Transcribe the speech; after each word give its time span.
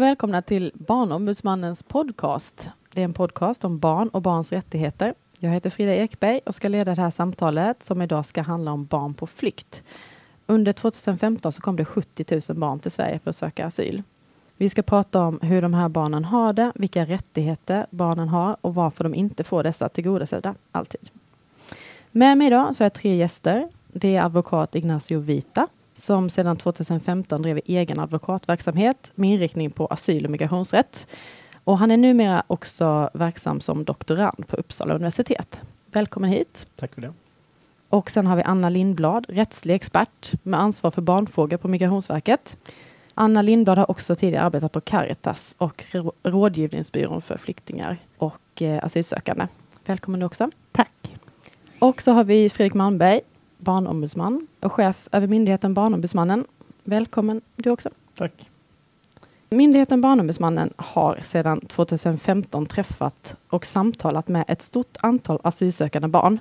Välkomna 0.00 0.42
till 0.42 0.72
Barnombudsmannens 0.74 1.82
podcast. 1.82 2.70
Det 2.92 3.00
är 3.00 3.04
en 3.04 3.12
podcast 3.12 3.64
om 3.64 3.78
barn 3.78 4.08
och 4.08 4.22
barns 4.22 4.52
rättigheter. 4.52 5.14
Jag 5.38 5.50
heter 5.50 5.70
Frida 5.70 5.94
Ekberg 5.94 6.40
och 6.46 6.54
ska 6.54 6.68
leda 6.68 6.94
det 6.94 7.02
här 7.02 7.10
samtalet 7.10 7.82
som 7.82 8.02
idag 8.02 8.26
ska 8.26 8.42
handla 8.42 8.72
om 8.72 8.84
barn 8.84 9.14
på 9.14 9.26
flykt. 9.26 9.82
Under 10.46 10.72
2015 10.72 11.52
så 11.52 11.62
kom 11.62 11.76
det 11.76 11.84
70 11.84 12.40
000 12.48 12.58
barn 12.58 12.78
till 12.78 12.90
Sverige 12.90 13.18
för 13.18 13.30
att 13.30 13.36
söka 13.36 13.66
asyl. 13.66 14.02
Vi 14.56 14.68
ska 14.68 14.82
prata 14.82 15.24
om 15.24 15.38
hur 15.42 15.62
de 15.62 15.74
här 15.74 15.88
barnen 15.88 16.24
har 16.24 16.52
det, 16.52 16.72
vilka 16.74 17.04
rättigheter 17.04 17.86
barnen 17.90 18.28
har 18.28 18.56
och 18.60 18.74
varför 18.74 19.04
de 19.04 19.14
inte 19.14 19.44
får 19.44 19.62
dessa 19.62 19.88
tillgodosedda 19.88 20.54
alltid. 20.72 21.10
Med 22.10 22.38
mig 22.38 22.46
idag 22.46 22.76
så 22.76 22.84
är 22.84 22.90
tre 22.90 23.16
gäster. 23.16 23.68
Det 23.92 24.16
är 24.16 24.22
advokat 24.22 24.74
Ignacio 24.74 25.20
Vita 25.20 25.66
som 25.94 26.30
sedan 26.30 26.56
2015 26.56 27.42
driver 27.42 27.62
egen 27.64 28.00
advokatverksamhet 28.00 29.12
med 29.14 29.30
inriktning 29.30 29.70
på 29.70 29.86
asyl 29.86 30.24
och 30.24 30.30
migrationsrätt. 30.30 31.06
Och 31.64 31.78
han 31.78 31.90
är 31.90 31.96
numera 31.96 32.42
också 32.46 33.10
verksam 33.14 33.60
som 33.60 33.84
doktorand 33.84 34.48
på 34.48 34.56
Uppsala 34.56 34.94
universitet. 34.94 35.60
Välkommen 35.86 36.30
hit. 36.30 36.66
Tack 36.76 36.94
för 36.94 37.00
det. 37.00 37.12
Och 37.88 38.10
sen 38.10 38.26
har 38.26 38.36
vi 38.36 38.42
Anna 38.42 38.68
Lindblad, 38.68 39.26
rättslig 39.28 39.74
expert 39.74 40.32
med 40.42 40.60
ansvar 40.60 40.90
för 40.90 41.02
barnfrågor 41.02 41.56
på 41.56 41.68
Migrationsverket. 41.68 42.56
Anna 43.14 43.42
Lindblad 43.42 43.78
har 43.78 43.90
också 43.90 44.14
tidigare 44.14 44.44
arbetat 44.44 44.72
på 44.72 44.80
Caritas 44.80 45.54
och 45.58 45.84
rådgivningsbyrån 46.22 47.22
för 47.22 47.36
flyktingar 47.36 47.98
och 48.18 48.62
eh, 48.62 48.84
asylsökande. 48.84 49.46
Välkommen 49.86 50.20
du 50.20 50.26
också. 50.26 50.50
Tack. 50.72 51.16
Och 51.78 52.02
så 52.02 52.12
har 52.12 52.24
vi 52.24 52.50
Fredrik 52.50 52.74
Malmberg, 52.74 53.20
barnombudsman 53.60 54.46
och 54.60 54.72
chef 54.72 55.08
över 55.12 55.26
myndigheten 55.26 55.74
Barnombudsmannen. 55.74 56.44
Välkommen 56.84 57.40
du 57.56 57.70
också. 57.70 57.90
Tack. 58.16 58.50
Myndigheten 59.50 60.00
Barnombudsmannen 60.00 60.72
har 60.76 61.20
sedan 61.22 61.60
2015 61.60 62.66
träffat 62.66 63.36
och 63.48 63.66
samtalat 63.66 64.28
med 64.28 64.44
ett 64.48 64.62
stort 64.62 64.96
antal 65.00 65.40
asylsökande 65.42 66.08
barn. 66.08 66.38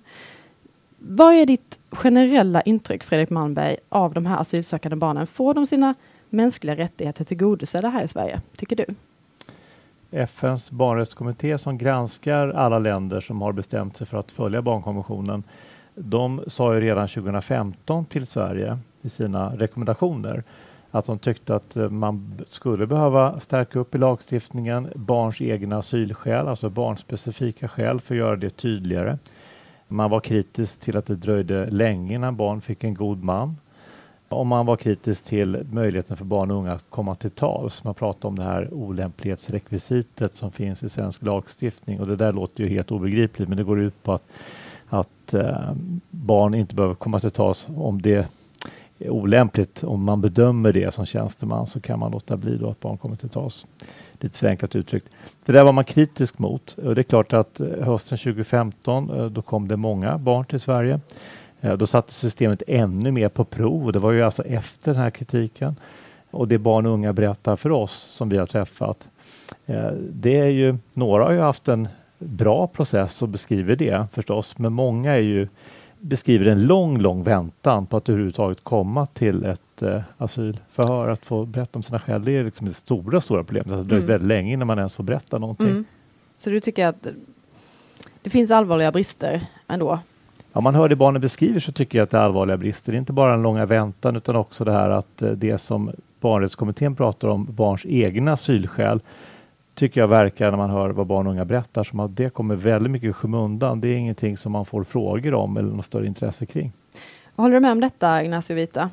Vad 0.98 1.34
är 1.34 1.46
ditt 1.46 1.80
generella 1.92 2.62
intryck, 2.62 3.04
Fredrik 3.04 3.30
Malmberg, 3.30 3.78
av 3.90 4.14
de 4.14 4.26
här 4.26 4.38
asylsökande 4.38 4.96
barnen? 4.96 5.28
Får 5.28 5.54
de 5.54 5.66
sina 5.66 5.96
mänskliga 6.30 6.76
rättigheter 6.76 7.24
tillgodosedda 7.24 7.90
här 7.90 8.04
i 8.04 8.08
Sverige, 8.08 8.42
tycker 8.58 8.76
du? 8.76 8.86
FNs 10.12 10.72
barnrättskommitté 10.72 11.58
som 11.58 11.78
granskar 11.78 12.48
alla 12.48 12.80
länder 12.80 13.22
som 13.22 13.42
har 13.42 13.52
bestämt 13.52 13.98
sig 13.98 14.08
för 14.08 14.18
att 14.18 14.32
följa 14.32 14.62
barnkonventionen, 14.62 15.44
de 16.00 16.44
sa 16.48 16.74
ju 16.74 16.82
redan 16.82 17.08
2015 17.08 18.06
till 18.06 18.28
Sverige 18.28 18.78
i 19.02 19.10
sina 19.10 19.56
rekommendationer 19.56 20.44
att 20.92 21.06
de 21.06 21.20
tyckte 21.20 21.56
att 21.56 21.78
eh, 21.78 21.90
man 21.90 22.42
skulle 22.50 22.88
behöva 22.88 23.40
stärka 23.40 23.80
upp 23.80 23.96
i 23.96 23.98
lagstiftningen 23.98 24.90
barns 24.96 25.42
egna 25.42 25.78
asylskäl, 25.78 26.48
alltså 26.48 26.70
barnspecifika 26.70 27.68
skäl 27.68 28.00
för 28.00 28.16
att 28.16 28.20
göra 28.20 28.36
det 28.36 28.50
tydligare. 28.50 29.18
Man 29.88 30.10
var 30.10 30.20
kritisk 30.20 30.80
till 30.80 30.98
att 30.98 31.06
det 31.06 31.16
dröjde 31.16 31.70
länge 31.70 32.16
innan 32.16 32.36
barn 32.36 32.62
fick 32.62 32.84
en 32.84 32.94
god 32.94 33.24
man. 33.24 33.58
Och 34.30 34.46
man 34.46 34.66
var 34.66 34.76
kritisk 34.76 35.26
till 35.26 35.66
möjligheten 35.72 36.18
för 36.18 36.26
barn 36.26 36.52
och 36.52 36.58
unga 36.58 36.72
att 36.72 36.86
komma 36.90 37.16
till 37.16 37.30
tals. 37.30 37.84
Man 37.84 37.94
pratade 37.94 38.28
om 38.28 38.36
det 38.36 38.44
här 38.44 38.74
olämplighetsrekvisitet 38.74 40.36
som 40.36 40.52
finns 40.52 40.84
i 40.84 40.90
svensk 40.90 41.24
lagstiftning 41.24 42.00
och 42.00 42.08
det 42.08 42.16
där 42.16 42.34
låter 42.34 42.64
ju 42.64 42.70
helt 42.70 42.92
obegripligt 42.92 43.50
men 43.50 43.58
det 43.58 43.64
går 43.64 43.80
ut 43.80 44.04
på 44.04 44.14
att, 44.14 44.24
att 44.90 45.34
eh, 45.34 45.74
barn 46.10 46.54
inte 46.54 46.76
behöver 46.76 46.96
komma 46.96 47.20
till 47.20 47.32
tals 47.32 47.68
om 47.76 48.02
det 48.02 48.30
är 49.00 49.10
olämpligt. 49.10 49.84
Om 49.84 50.04
man 50.04 50.22
bedömer 50.22 50.74
det 50.74 50.94
som 50.94 51.06
tjänsteman 51.06 51.68
så 51.68 51.80
kan 51.80 52.00
man 52.00 52.12
låta 52.12 52.38
bli 52.38 52.58
då 52.58 52.70
att 52.70 52.80
barn 52.80 52.98
kommer 52.98 53.16
till 53.16 53.30
tals. 53.30 53.66
Lite 54.20 54.38
förenklat 54.38 54.76
uttryckt. 54.76 55.10
Det 55.46 55.52
där 55.52 55.64
var 55.64 55.74
man 55.74 55.86
kritisk 55.86 56.40
mot 56.40 56.78
och 56.78 56.96
det 56.96 57.02
är 57.02 57.04
klart 57.04 57.34
att 57.34 57.60
eh, 57.60 57.68
hösten 57.68 58.18
2015 58.18 59.10
eh, 59.10 59.26
då 59.26 59.42
kom 59.42 59.68
det 59.68 59.78
många 59.78 60.18
barn 60.18 60.46
till 60.46 60.60
Sverige. 60.60 61.00
Eh, 61.62 61.74
då 61.74 61.88
satte 61.88 62.14
systemet 62.14 62.64
ännu 62.68 63.12
mer 63.12 63.30
på 63.30 63.46
prov. 63.46 63.92
Det 63.92 64.00
var 64.00 64.12
ju 64.12 64.22
alltså 64.22 64.44
efter 64.44 64.94
den 64.94 65.02
här 65.02 65.10
kritiken. 65.10 65.76
Och 66.32 66.48
det 66.48 66.58
barn 66.58 66.86
och 66.86 66.94
unga 66.94 67.14
berättar 67.14 67.56
för 67.56 67.72
oss 67.72 67.92
som 67.92 68.30
vi 68.30 68.38
har 68.38 68.46
träffat. 68.46 69.08
Det 70.10 70.40
är 70.40 70.46
ju, 70.46 70.78
några 70.94 71.24
har 71.24 71.32
ju 71.32 71.40
haft 71.40 71.68
en 71.68 71.88
bra 72.20 72.68
process 72.68 73.22
och 73.22 73.30
beskriver 73.30 73.76
det 73.76 74.08
förstås, 74.14 74.58
men 74.58 74.74
många 74.74 75.14
är 75.14 75.20
ju 75.20 75.48
beskriver 76.00 76.46
en 76.46 76.68
lång, 76.68 76.98
lång 76.98 77.24
väntan 77.24 77.86
på 77.86 77.98
att 77.98 78.10
överhuvudtaget 78.10 78.64
komma 78.64 79.06
till 79.06 79.46
ett 79.46 79.82
eh, 79.82 80.02
asylförhör, 80.18 81.08
att 81.08 81.26
få 81.26 81.46
berätta 81.46 81.80
om 81.80 81.84
sina 81.84 82.00
skäl. 82.00 82.24
Det 82.26 82.32
är 82.32 82.44
liksom 82.44 82.68
det 82.68 82.74
stora, 82.74 83.22
stora 83.22 83.44
problemet. 83.44 83.72
Alltså, 83.72 83.84
det 83.84 83.90
dröjer 83.90 84.04
mm. 84.04 84.12
väldigt 84.12 84.28
länge 84.28 84.54
innan 84.54 84.68
man 84.68 84.78
ens 84.78 84.94
får 84.94 85.04
berätta 85.04 85.38
någonting. 85.38 85.68
Mm. 85.68 85.86
Så 86.38 86.50
du 86.50 86.60
tycker 86.60 86.88
att 86.88 87.08
det 88.22 88.30
finns 88.30 88.52
allvarliga 88.52 88.92
brister 88.92 89.42
ändå? 89.68 90.00
Ja, 90.54 90.62
man 90.62 90.76
hör 90.76 90.90
det 90.90 90.96
barnen 90.96 91.22
beskriver 91.22 91.60
så 91.60 91.72
tycker 91.72 91.98
jag 91.98 92.04
att 92.04 92.10
det 92.10 92.18
är 92.18 92.22
allvarliga 92.22 92.58
brister. 92.58 92.92
Det 92.92 92.96
är 92.96 93.00
inte 93.00 93.14
bara 93.14 93.32
den 93.32 93.42
långa 93.42 93.66
väntan 93.66 94.16
utan 94.16 94.36
också 94.36 94.64
det 94.64 94.72
här 94.72 94.90
att 94.90 95.22
eh, 95.22 95.32
det 95.32 95.58
som 95.58 95.92
barnrättskommittén 96.20 96.96
pratar 96.96 97.28
om, 97.28 97.48
barns 97.50 97.86
egna 97.86 98.34
asylskäl, 98.34 99.00
tycker 99.80 100.02
jag 100.02 100.08
verkar 100.08 100.52
när 100.52 100.58
man 100.58 100.70
hör 100.70 100.90
vad 100.90 101.08
barn 101.08 101.28
och 101.28 101.34
unga 101.34 101.46
berättar 101.46 101.84
som 101.84 102.00
att 102.00 102.16
det 102.16 102.34
kommer 102.34 102.56
väldigt 102.56 102.92
mycket 102.92 103.10
i 103.10 103.14
skymundan. 103.14 103.82
Det 103.82 103.88
är 103.88 103.96
ingenting 103.96 104.38
som 104.38 104.52
man 104.52 104.66
får 104.66 104.84
frågor 104.84 105.34
om 105.34 105.58
eller 105.58 105.70
något 105.70 105.86
större 105.86 106.06
intresse 106.06 106.46
kring. 106.46 106.72
Håller 107.36 107.54
du 107.54 107.60
med 107.60 107.72
om 107.72 107.80
detta, 107.80 108.24
Ignacio 108.24 108.56
Vita? 108.56 108.90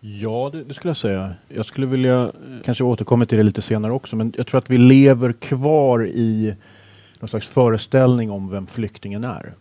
Ja, 0.00 0.50
det, 0.52 0.64
det, 0.64 0.74
skulle 0.74 0.88
jag 0.88 0.96
säga. 0.96 1.34
Jag 1.48 1.64
skulle 1.64 1.86
vilja 1.86 2.22
eh, 2.22 2.30
kanske 2.64 2.84
återkomma 2.84 3.26
till 3.26 3.38
det 3.38 3.44
lite 3.44 3.62
senare 3.62 3.92
också, 3.92 4.16
men 4.16 4.32
jag 4.36 4.46
tror 4.46 4.58
att 4.58 4.70
vi 4.70 4.78
lever 4.78 5.32
kvar 5.32 6.06
i 6.06 6.54
någon 7.20 7.28
slags 7.28 7.48
föreställning 7.48 8.30
om 8.30 8.50
vem 8.50 8.66
flyktingen 8.66 9.24
är. 9.24 9.52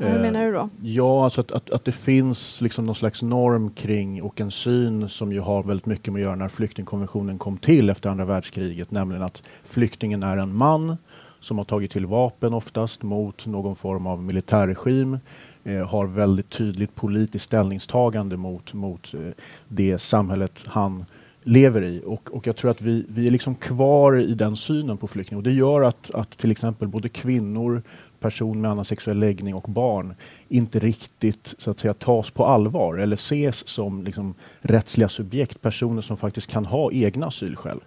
Vad 0.00 0.14
eh, 0.14 0.20
menar 0.20 0.46
du 0.46 0.52
då? 0.52 0.68
Ja, 0.82 1.24
alltså 1.24 1.40
att, 1.40 1.52
att, 1.52 1.70
att, 1.70 1.84
det 1.84 1.92
finns 1.92 2.60
liksom 2.60 2.84
någon 2.84 2.94
slags 2.94 3.22
norm 3.22 3.70
kring 3.70 4.22
och 4.22 4.40
en 4.40 4.50
syn 4.50 5.08
som 5.08 5.32
ju 5.32 5.40
har 5.40 5.62
väldigt 5.62 5.86
mycket 5.86 6.12
med 6.12 6.20
att 6.20 6.24
göra 6.24 6.36
när 6.36 6.48
flyktingkonventionen 6.48 7.38
kom 7.38 7.58
till 7.58 7.90
efter 7.90 8.10
andra 8.10 8.24
världskriget, 8.24 8.90
nämligen 8.90 9.22
att 9.22 9.42
flyktingen 9.64 10.22
är 10.22 10.36
en 10.36 10.54
man 10.54 10.96
som 11.40 11.58
har 11.58 11.64
tagit 11.64 11.90
till 11.90 12.06
vapen 12.06 12.54
oftast 12.54 13.02
mot 13.02 13.46
någon 13.46 13.76
form 13.76 14.06
av 14.06 14.22
militärregim, 14.22 15.18
eh, 15.64 15.88
har 15.88 16.06
väldigt 16.06 16.50
tydligt 16.50 16.94
politiskt 16.94 17.44
ställningstagande 17.44 18.36
mot, 18.36 18.72
mot 18.74 19.14
eh, 19.14 19.20
det 19.68 19.98
samhället 19.98 20.64
han 20.66 21.04
lever 21.42 21.82
i. 21.82 22.02
Och, 22.06 22.34
och 22.34 22.46
jag 22.46 22.56
tror 22.56 22.70
att 22.70 22.82
vi, 22.82 23.04
vi 23.08 23.26
är 23.26 23.30
liksom 23.30 23.54
kvar 23.54 24.20
i 24.20 24.34
den 24.34 24.56
synen 24.56 24.96
på 24.96 25.06
flyktingar. 25.06 25.38
Och 25.38 25.42
det 25.42 25.52
gör 25.52 25.82
att, 25.82 26.10
att 26.14 26.30
till 26.38 26.50
exempel 26.50 26.88
både 26.88 27.08
kvinnor, 27.08 27.82
person 28.20 28.60
med 28.60 28.70
annan 28.70 28.84
sexuell 28.84 29.18
läggning 29.18 29.54
och 29.54 29.70
barn 29.70 30.14
inte 30.48 30.78
riktigt 30.78 31.54
så 31.58 31.70
att 31.70 31.78
säga, 31.78 31.94
tas 31.94 32.30
på 32.30 32.46
allvar 32.46 32.96
eller 32.96 33.16
ses 33.16 33.68
som 33.68 34.04
liksom, 34.04 34.34
rättsliga 34.60 35.08
subjekt, 35.08 35.62
personer 35.62 36.02
som 36.02 36.16
faktiskt 36.16 36.50
kan 36.50 36.66
ha 36.66 36.92
egna 36.92 37.26
asylskäl 37.26 37.80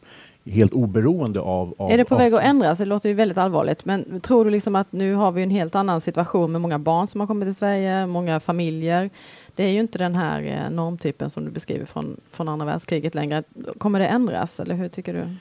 helt 0.45 0.73
oberoende 0.73 1.39
av, 1.39 1.75
av... 1.77 1.91
Är 1.91 1.97
det 1.97 2.05
på 2.05 2.16
av, 2.16 2.22
väg 2.22 2.33
att 2.33 2.43
ändras? 2.43 2.77
Det 2.77 2.85
låter 2.85 3.09
ju 3.09 3.16
väldigt 3.16 3.38
allvarligt. 3.38 3.85
Men 3.85 4.22
tror 4.22 4.45
du 4.45 4.51
liksom 4.51 4.75
att 4.75 4.91
nu 4.91 5.13
har 5.13 5.31
vi 5.31 5.43
en 5.43 5.49
helt 5.49 5.75
annan 5.75 6.01
situation 6.01 6.51
med 6.51 6.61
många 6.61 6.79
barn 6.79 7.07
som 7.07 7.19
har 7.19 7.27
kommit 7.27 7.47
till 7.47 7.55
Sverige, 7.55 8.07
många 8.07 8.39
familjer. 8.39 9.09
Det 9.55 9.63
är 9.63 9.69
ju 9.69 9.79
inte 9.79 9.97
den 9.97 10.16
här 10.16 10.43
eh, 10.43 10.75
normtypen 10.75 11.29
som 11.29 11.45
du 11.45 11.51
beskriver 11.51 11.85
från, 11.85 12.17
från 12.31 12.49
andra 12.49 12.66
världskriget 12.66 13.16
längre. 13.16 13.43
Kommer 13.77 13.99
det 13.99 14.07
ändras 14.07 14.59
eller 14.59 14.75
hur 14.75 14.89
tycker 14.89 15.13
du? 15.13 15.35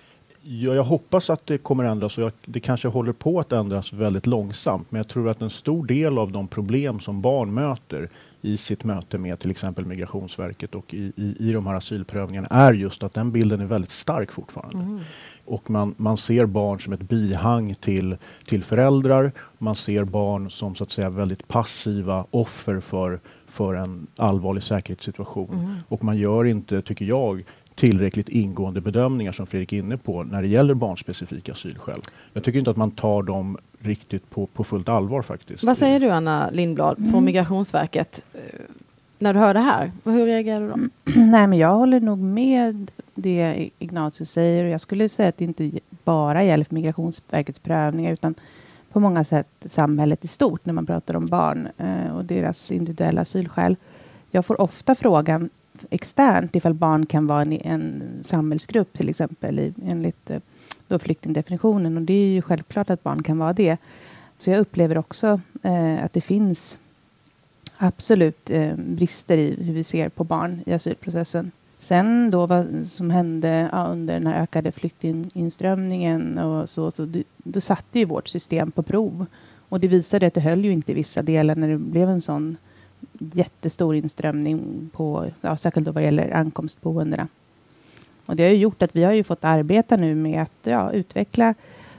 Ja, 0.44 0.74
jag 0.74 0.84
hoppas 0.84 1.30
att 1.30 1.46
det 1.46 1.58
kommer 1.58 1.84
ändras 1.84 2.18
och 2.18 2.24
jag, 2.24 2.32
det 2.44 2.60
kanske 2.60 2.88
håller 2.88 3.12
på 3.12 3.40
att 3.40 3.52
ändras 3.52 3.92
väldigt 3.92 4.26
långsamt. 4.26 4.90
Men 4.90 4.98
jag 4.98 5.08
tror 5.08 5.28
att 5.28 5.40
en 5.40 5.50
stor 5.50 5.86
del 5.86 6.18
av 6.18 6.32
de 6.32 6.48
problem 6.48 7.00
som 7.00 7.22
barn 7.22 7.54
möter 7.54 8.08
i 8.40 8.56
sitt 8.56 8.84
möte 8.84 9.18
med 9.18 9.38
till 9.38 9.50
exempel 9.50 9.84
Migrationsverket 9.84 10.74
och 10.74 10.94
i, 10.94 11.12
i, 11.16 11.36
i 11.38 11.52
de 11.52 11.66
här 11.66 11.74
asylprövningarna 11.74 12.46
är 12.50 12.72
just 12.72 13.02
att 13.02 13.14
den 13.14 13.32
bilden 13.32 13.60
är 13.60 13.64
väldigt 13.64 13.90
stark 13.90 14.32
fortfarande. 14.32 14.78
Mm. 14.78 15.00
Och 15.44 15.70
man, 15.70 15.94
man 15.96 16.16
ser 16.16 16.46
barn 16.46 16.80
som 16.80 16.92
ett 16.92 17.02
bihang 17.02 17.74
till, 17.74 18.16
till 18.44 18.64
föräldrar. 18.64 19.32
Man 19.58 19.74
ser 19.74 20.04
barn 20.04 20.50
som 20.50 20.74
så 20.74 20.84
att 20.84 20.90
säga 20.90 21.10
väldigt 21.10 21.48
passiva 21.48 22.26
offer 22.30 22.80
för, 22.80 23.20
för 23.46 23.74
en 23.74 24.06
allvarlig 24.16 24.62
säkerhetssituation. 24.62 25.54
Mm. 25.54 25.74
Och 25.88 26.04
man 26.04 26.16
gör 26.16 26.44
inte, 26.44 26.82
tycker 26.82 27.04
jag, 27.04 27.44
tillräckligt 27.74 28.28
ingående 28.28 28.80
bedömningar 28.80 29.32
som 29.32 29.46
Fredrik 29.46 29.72
är 29.72 29.76
inne 29.76 29.96
på 29.96 30.22
när 30.22 30.42
det 30.42 30.48
gäller 30.48 30.74
barnspecifika 30.74 31.52
asylskäl. 31.52 32.00
Jag 32.32 32.44
tycker 32.44 32.58
inte 32.58 32.70
att 32.70 32.76
man 32.76 32.90
tar 32.90 33.22
dem 33.22 33.58
riktigt 33.78 34.30
på, 34.30 34.46
på 34.46 34.64
fullt 34.64 34.88
allvar 34.88 35.22
faktiskt. 35.22 35.64
Vad 35.64 35.76
säger 35.76 36.00
du 36.00 36.10
Anna 36.10 36.50
Lindblad 36.50 36.96
från 36.96 37.08
mm. 37.08 37.24
Migrationsverket? 37.24 38.24
Eh, 38.34 38.40
när 39.18 39.34
du 39.34 39.40
hör 39.40 39.54
det 39.54 39.60
här, 39.60 39.92
hur 40.04 40.26
reagerar 40.26 40.60
du 40.60 40.68
då? 40.68 40.76
Nej, 41.20 41.46
men 41.46 41.58
jag 41.58 41.74
håller 41.74 42.00
nog 42.00 42.18
med 42.18 42.90
det 43.14 43.70
Ignatius 43.78 44.30
säger. 44.30 44.64
Jag 44.64 44.80
skulle 44.80 45.08
säga 45.08 45.28
att 45.28 45.36
det 45.36 45.44
inte 45.44 45.70
bara 46.04 46.44
gäller 46.44 46.64
för 46.64 46.74
Migrationsverkets 46.74 47.58
prövningar 47.58 48.12
utan 48.12 48.34
på 48.92 49.00
många 49.00 49.24
sätt 49.24 49.48
samhället 49.64 50.24
i 50.24 50.28
stort 50.28 50.66
när 50.66 50.72
man 50.72 50.86
pratar 50.86 51.16
om 51.16 51.26
barn 51.26 51.68
eh, 51.78 52.16
och 52.16 52.24
deras 52.24 52.70
individuella 52.70 53.20
asylskäl. 53.20 53.76
Jag 54.30 54.46
får 54.46 54.60
ofta 54.60 54.94
frågan 54.94 55.50
externt 55.90 56.56
ifall 56.56 56.74
barn 56.74 57.06
kan 57.06 57.26
vara 57.26 57.42
en, 57.42 57.52
en 57.52 58.02
samhällsgrupp 58.22 58.92
till 58.92 59.08
exempel 59.08 59.58
i, 59.58 59.74
enligt 59.86 60.30
eh, 60.30 60.40
då 60.88 60.98
flyktingdefinitionen 60.98 61.96
och 61.96 62.02
det 62.02 62.14
är 62.14 62.28
ju 62.28 62.42
självklart 62.42 62.90
att 62.90 63.02
barn 63.02 63.22
kan 63.22 63.38
vara 63.38 63.52
det. 63.52 63.76
Så 64.38 64.50
jag 64.50 64.60
upplever 64.60 64.98
också 64.98 65.40
eh, 65.62 66.04
att 66.04 66.12
det 66.12 66.20
finns 66.20 66.78
absolut 67.76 68.50
eh, 68.50 68.74
brister 68.76 69.38
i 69.38 69.64
hur 69.64 69.74
vi 69.74 69.84
ser 69.84 70.08
på 70.08 70.24
barn 70.24 70.62
i 70.66 70.72
asylprocessen. 70.72 71.50
Sen 71.78 72.30
då 72.30 72.46
vad 72.46 72.86
som 72.86 73.10
hände 73.10 73.68
ja, 73.72 73.86
under 73.86 74.14
den 74.14 74.26
här 74.26 74.42
ökade 74.42 74.72
flyktinginströmningen 74.72 76.38
och 76.38 76.68
så, 76.68 76.90
så 76.90 77.04
då, 77.04 77.22
då 77.36 77.60
satte 77.60 77.98
ju 77.98 78.04
vårt 78.04 78.28
system 78.28 78.70
på 78.70 78.82
prov. 78.82 79.26
Och 79.68 79.80
det 79.80 79.88
visade 79.88 80.26
att 80.26 80.34
det 80.34 80.40
höll 80.40 80.64
ju 80.64 80.72
inte 80.72 80.92
i 80.92 80.94
vissa 80.94 81.22
delar 81.22 81.56
när 81.56 81.68
det 81.68 81.78
blev 81.78 82.08
en 82.08 82.20
sån 82.20 82.56
jättestor 83.34 83.94
inströmning 83.94 84.90
på, 84.92 85.30
ja, 85.40 85.56
särskilt 85.56 85.86
då 85.86 85.92
vad 85.92 86.04
gäller 86.04 86.30
ankomstboendena. 86.30 87.28
Och 88.26 88.36
det 88.36 88.42
har 88.42 88.50
ju 88.50 88.56
gjort 88.56 88.82
att 88.82 88.96
vi 88.96 89.04
har 89.04 89.12
ju 89.12 89.24
fått 89.24 89.44
arbeta 89.44 89.96
nu 89.96 90.14
med 90.14 90.42
att 90.42 90.58
ja, 90.62 90.92
utveckla 90.92 91.54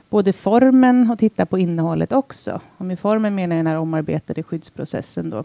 både 0.09 0.33
formen 0.33 1.11
och 1.11 1.19
titta 1.19 1.45
på 1.45 1.57
innehållet 1.57 2.11
också. 2.11 2.61
Och 2.77 2.85
med 2.85 2.99
formen 2.99 3.35
menar 3.35 3.55
jag 3.55 3.65
den 3.65 3.71
här 3.71 3.79
omarbetade 3.79 4.43
skyddsprocessen 4.43 5.29
då 5.29 5.43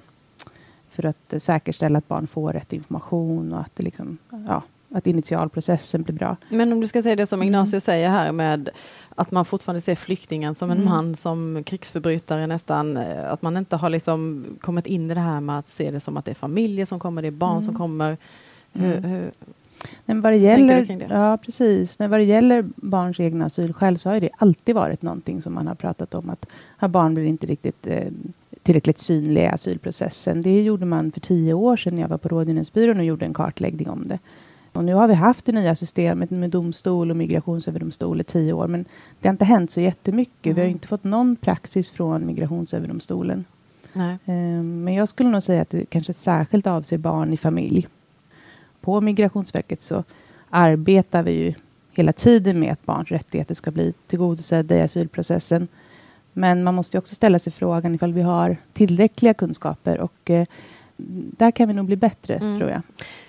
för 0.89 1.07
att 1.07 1.35
säkerställa 1.39 1.99
att 1.99 2.09
barn 2.09 2.27
får 2.27 2.53
rätt 2.53 2.73
information 2.73 3.53
och 3.53 3.61
att, 3.61 3.77
det 3.77 3.83
liksom, 3.83 4.19
ja, 4.47 4.63
att 4.91 5.07
initialprocessen 5.07 6.03
blir 6.03 6.15
bra. 6.15 6.37
Men 6.49 6.73
om 6.73 6.81
du 6.81 6.87
ska 6.87 7.03
säga 7.03 7.17
det 7.17 7.27
som 7.27 7.43
Ignacio 7.43 7.75
mm. 7.75 7.81
säger 7.81 8.11
här 8.11 8.33
med 8.33 8.71
att 9.15 9.31
man 9.31 9.45
fortfarande 9.45 9.81
ser 9.81 9.95
flyktingen 9.95 10.55
som 10.55 10.71
en 10.71 10.77
mm. 10.77 10.89
man, 10.89 11.17
som 11.17 11.65
krigsförbrytare 11.67 12.47
nästan. 12.47 12.97
Eh, 12.97 13.33
att 13.33 13.43
man 13.43 13.57
inte 13.57 13.77
har 13.77 13.91
liksom 13.91 14.45
kommit 14.61 14.87
in 14.87 15.11
i 15.11 15.15
det 15.15 15.21
här 15.21 15.41
med 15.41 15.59
att 15.59 15.69
se 15.69 15.91
det 15.91 16.01
som 16.01 16.17
att 16.17 16.25
det 16.25 16.31
är 16.31 16.35
familjer 16.35 16.87
som 16.87 16.99
kommer, 16.99 17.23
det 17.23 17.29
är 17.29 17.33
barn 17.33 17.53
mm. 17.53 17.65
som 17.65 17.75
kommer. 17.75 18.17
Hur, 18.73 18.97
mm. 18.97 19.11
hur, 19.11 19.31
men 20.05 20.21
vad 20.21 20.33
det 20.33 20.37
gäller, 20.37 21.07
Ja, 21.11 21.37
precis. 21.37 21.99
När 21.99 22.09
vad 22.09 22.21
det 22.21 22.25
gäller 22.25 22.65
barns 22.77 23.21
egna 23.21 23.45
asylskäl 23.45 23.99
så 23.99 24.09
har 24.09 24.21
det 24.21 24.31
alltid 24.39 24.75
varit 24.75 25.03
någonting 25.03 25.43
som 25.43 25.55
man 25.55 25.67
har 25.67 25.75
pratat 25.75 26.15
om 26.15 26.31
att 26.31 26.47
här 26.79 26.89
barn 26.89 27.15
blir 27.15 27.25
inte 27.25 27.47
riktigt 27.47 27.87
eh, 27.87 28.09
tillräckligt 28.63 28.99
synliga 28.99 29.45
i 29.45 29.49
asylprocessen. 29.49 30.43
Det 30.43 30.63
gjorde 30.63 30.87
man 30.87 31.13
för 31.13 31.21
tio 31.21 31.55
år 31.55 31.77
sedan 31.77 31.95
när 31.95 32.03
jag 32.03 32.09
var 32.09 32.19
på 32.19 32.29
Rådgivningsbyrån 32.29 32.99
och 32.99 33.05
gjorde 33.05 33.25
en 33.25 33.35
kartläggning 33.35 33.91
om 33.91 34.09
det. 34.09 34.19
Och 34.79 34.85
nu 34.85 34.95
har 34.95 35.09
vi 35.09 35.15
haft 35.15 35.47
det 35.47 35.53
nya 35.53 35.77
systemet 35.77 36.31
med 36.31 36.51
domstol 36.51 37.11
och 37.11 37.17
migrationsöverdomstol 37.17 38.21
i 38.21 38.25
tio 38.25 38.53
år, 38.53 38.67
men 38.69 38.85
det 39.21 39.29
har 39.29 39.33
inte 39.33 39.45
hänt 39.45 39.71
så 39.71 39.81
jättemycket. 39.81 40.47
Mm. 40.47 40.55
Vi 40.55 40.61
har 40.61 40.67
mm. 40.67 40.77
inte 40.77 40.89
fått 40.89 41.05
någon 41.05 41.37
praxis 41.37 41.91
från 41.91 42.27
migrationsöverdomstolen. 42.27 43.45
Nej. 43.93 44.19
Ehm, 44.25 44.85
men 44.85 44.95
jag 44.95 45.09
skulle 45.09 45.31
nog 45.31 45.43
säga 45.43 45.63
att 45.63 45.71
det 45.71 45.85
kanske 45.85 46.13
särskilt 46.13 46.67
avser 46.67 46.99
barn 46.99 47.33
i 47.33 47.37
familj. 47.37 47.89
På 48.81 49.01
Migrationsverket 49.01 49.81
så 49.81 50.05
arbetar 50.51 51.23
vi 51.23 51.33
ju 51.33 51.55
hela 51.93 52.13
tiden 52.13 52.61
med 52.61 52.73
att 52.73 52.87
barns 52.87 53.09
rättigheter 53.09 53.55
ska 53.55 53.71
bli 53.71 53.95
tillgodosedda 54.07 54.77
i 54.77 54.81
asylprocessen. 54.81 55.69
Men 56.33 56.65
man 56.65 56.75
måste 56.75 56.99
också 56.99 57.15
ställa 57.15 57.39
sig 57.39 57.53
frågan 57.53 57.95
ifall 57.95 58.13
vi 58.13 58.23
har 58.23 58.57
tillräckliga 58.73 59.35
kunskaper 59.35 60.01
och 60.01 60.31
eh, 60.31 60.47
där 61.07 61.51
kan 61.51 61.69
vi 61.69 61.75
nog 61.75 61.87
bli 61.87 61.97
bättre, 61.97 62.35
mm. 62.35 62.59
tror 62.59 62.71
jag. 62.71 62.83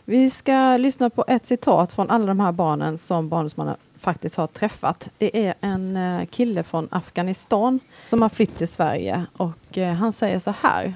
Vi 0.06 0.30
ska 0.30 0.78
lyssna 0.78 1.10
på 1.10 1.26
ett 1.28 1.46
citat 1.46 1.92
från 1.92 2.10
alla 2.10 2.26
de 2.26 2.40
här 2.40 2.52
barnen 2.52 2.98
som 2.98 3.30
Barnombudsmannen 3.30 3.76
faktiskt 4.00 4.36
har 4.36 4.48
träffat. 4.48 5.10
Det 5.18 5.48
är 5.48 5.54
en 5.62 5.98
eh, 5.98 6.26
kille 6.26 6.64
från 6.64 6.88
Afghanistan 6.92 7.80
som 8.10 8.22
har 8.22 8.30
flytt 8.30 8.58
till 8.58 8.68
Sverige 8.68 9.26
och 9.38 9.78
eh, 9.78 9.94
han 9.94 10.14
säger 10.14 10.40
så 10.40 10.54
här. 10.62 10.94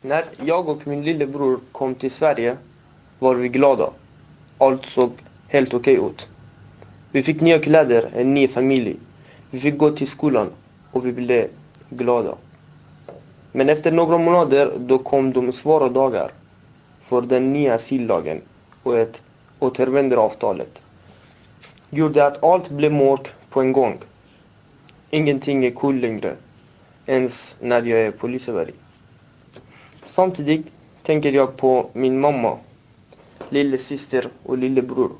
När 0.00 0.24
jag 0.44 0.68
och 0.68 0.86
min 0.86 1.04
lillebror 1.04 1.60
kom 1.72 1.94
till 1.94 2.10
Sverige 2.10 2.56
var 3.18 3.34
vi 3.34 3.48
glada. 3.48 3.90
Allt 4.58 4.86
såg 4.86 5.10
helt 5.48 5.74
okej 5.74 5.98
okay 5.98 6.10
ut. 6.10 6.26
Vi 7.12 7.22
fick 7.22 7.40
nya 7.40 7.58
kläder, 7.58 8.10
en 8.14 8.34
ny 8.34 8.48
familj. 8.48 8.96
Vi 9.50 9.60
fick 9.60 9.78
gå 9.78 9.90
till 9.90 10.08
skolan 10.08 10.50
och 10.90 11.06
vi 11.06 11.12
blev 11.12 11.46
glada. 11.90 12.34
Men 13.52 13.68
efter 13.68 13.92
några 13.92 14.18
månader 14.18 14.72
då 14.78 14.98
kom 14.98 15.32
de 15.32 15.52
svåra 15.52 15.88
dagar 15.88 16.32
för 17.08 17.20
den 17.20 17.52
nya 17.52 17.74
asyllagen 17.74 18.40
och 18.82 18.98
ett 18.98 19.20
återvändaravtalet 19.58 20.78
gjorde 21.90 22.26
att 22.26 22.44
allt 22.44 22.70
blev 22.70 22.92
mörkt 22.92 23.32
på 23.50 23.60
en 23.60 23.72
gång. 23.72 23.98
Ingenting 25.10 25.64
är 25.64 25.70
cool 25.70 26.00
längre, 26.00 26.36
ens 27.06 27.54
när 27.60 27.82
jag 27.82 28.00
är 28.00 28.10
på 28.10 28.26
Liseberg. 28.26 28.72
Samtidigt 30.08 30.66
tänker 31.02 31.32
jag 31.32 31.56
på 31.56 31.90
min 31.92 32.20
mamma, 32.20 32.58
lillasyster 33.50 34.28
och 34.42 34.58
lillebror. 34.58 35.10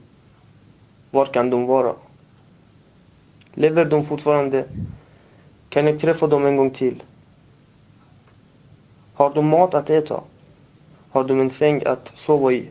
Var 1.10 1.26
kan 1.26 1.50
de 1.50 1.66
vara? 1.66 1.94
Lever 3.54 3.84
de 3.84 4.06
fortfarande? 4.06 4.64
Kan 5.68 5.86
jag 5.86 6.00
träffa 6.00 6.26
dem 6.26 6.46
en 6.46 6.56
gång 6.56 6.70
till? 6.70 7.02
Har 9.22 9.34
de 9.34 9.46
mat 9.46 9.74
att 9.74 9.90
äta? 9.90 10.20
Har 11.10 11.24
de 11.24 11.40
en 11.40 11.50
säng 11.50 11.82
att 11.86 12.10
sova 12.26 12.52
i? 12.52 12.68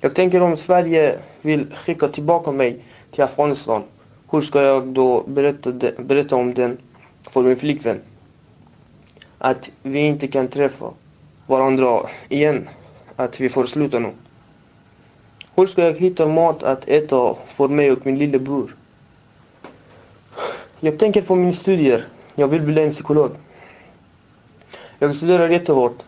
Jag 0.00 0.14
tänker 0.14 0.42
om 0.42 0.56
Sverige 0.56 1.18
vill 1.42 1.66
skicka 1.74 2.08
tillbaka 2.08 2.52
mig 2.52 2.84
till 3.10 3.24
Afghanistan, 3.24 3.82
hur 4.30 4.42
ska 4.42 4.62
jag 4.62 4.86
då 4.86 5.22
berätta, 5.26 5.72
berätta 5.98 6.36
om 6.36 6.54
den 6.54 6.78
för 7.30 7.42
min 7.42 7.56
flickvän? 7.56 8.00
Att 9.38 9.68
vi 9.82 9.98
inte 9.98 10.28
kan 10.28 10.48
träffa 10.48 10.90
varandra 11.46 12.08
igen, 12.28 12.68
att 13.16 13.40
vi 13.40 13.48
får 13.48 13.66
sluta 13.66 13.98
nu. 13.98 14.10
Hur 15.54 15.66
ska 15.66 15.84
jag 15.84 15.98
hitta 15.98 16.26
mat 16.26 16.62
att 16.62 16.88
äta 16.88 17.34
för 17.54 17.68
mig 17.68 17.92
och 17.92 18.06
min 18.06 18.18
lillebror? 18.18 18.76
Jag 20.80 20.98
tänker 20.98 21.22
på 21.22 21.34
mina 21.34 21.52
studier. 21.52 22.06
Jag 22.34 22.48
vill 22.48 22.62
bli 22.62 22.82
en 22.82 22.92
psykolog. 22.92 23.30
Jag 25.02 25.16
studerar 25.16 25.48
jättehårt. 25.48 26.02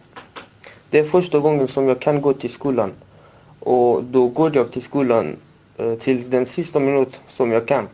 Det 0.90 0.98
är 0.98 1.04
första 1.04 1.38
gången 1.38 1.68
som 1.68 1.88
jag 1.88 2.00
kan 2.00 2.20
gå 2.22 2.32
till 2.32 2.50
skolan. 2.50 2.92
Och 3.60 4.04
då 4.04 4.28
går 4.28 4.56
jag 4.56 4.72
till 4.72 4.82
skolan 4.82 5.36
eh, 5.76 5.94
till 5.94 6.30
den 6.30 6.46
sista 6.46 6.80
minut 6.80 7.20
som 7.28 7.52
jag 7.52 7.66
kan. 7.66 7.88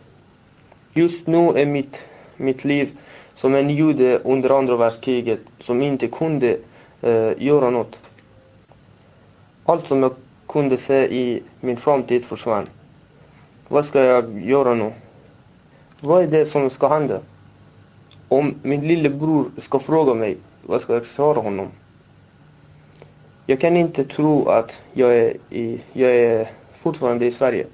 Just 0.92 1.26
nu 1.26 1.48
är 1.48 1.66
mitt, 1.66 1.96
mitt 2.36 2.64
liv 2.64 2.88
som 3.34 3.54
en 3.54 3.70
jude 3.70 4.18
under 4.18 4.58
andra 4.58 4.76
världskriget 4.76 5.40
som 5.60 5.82
inte 5.82 6.06
kunde 6.06 6.58
eh, 7.02 7.32
göra 7.38 7.70
något. 7.70 7.98
Allt 9.64 9.88
som 9.88 10.02
jag 10.02 10.12
kunde 10.46 10.76
se 10.76 11.06
i 11.06 11.42
min 11.60 11.76
framtid 11.76 12.24
försvann. 12.24 12.66
Vad 13.68 13.84
ska 13.84 14.04
jag 14.04 14.40
göra 14.40 14.74
nu? 14.74 14.92
Vad 16.00 16.22
är 16.22 16.26
det 16.26 16.46
som 16.46 16.70
ska 16.70 16.88
hända? 16.88 17.20
Om 18.28 18.54
min 18.62 18.88
lillebror 18.88 19.44
ska 19.62 19.78
fråga 19.78 20.14
mig, 20.14 20.36
vad 20.68 20.80
ska 20.80 20.94
jag 20.94 21.06
svara 21.06 21.40
honom? 21.40 21.68
Jag 23.46 23.60
kan 23.60 23.76
inte 23.76 24.04
tro 24.04 24.48
att 24.48 24.72
jag 24.92 25.18
är, 25.18 25.36
i, 25.50 25.80
jag 25.92 26.10
är 26.10 26.48
fortfarande 26.82 27.26
i 27.26 27.32
Sverige. 27.32 27.66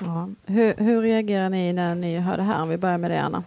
Ja. 0.00 0.28
Hur, 0.46 0.74
hur 0.76 1.02
reagerar 1.02 1.48
ni 1.48 1.72
när 1.72 1.94
ni 1.94 2.18
hör 2.18 2.36
det 2.36 2.42
här? 2.42 2.62
Om 2.62 2.68
vi 2.68 2.76
börjar 2.76 2.98
med 2.98 3.10
det, 3.10 3.20
Anna. 3.20 3.42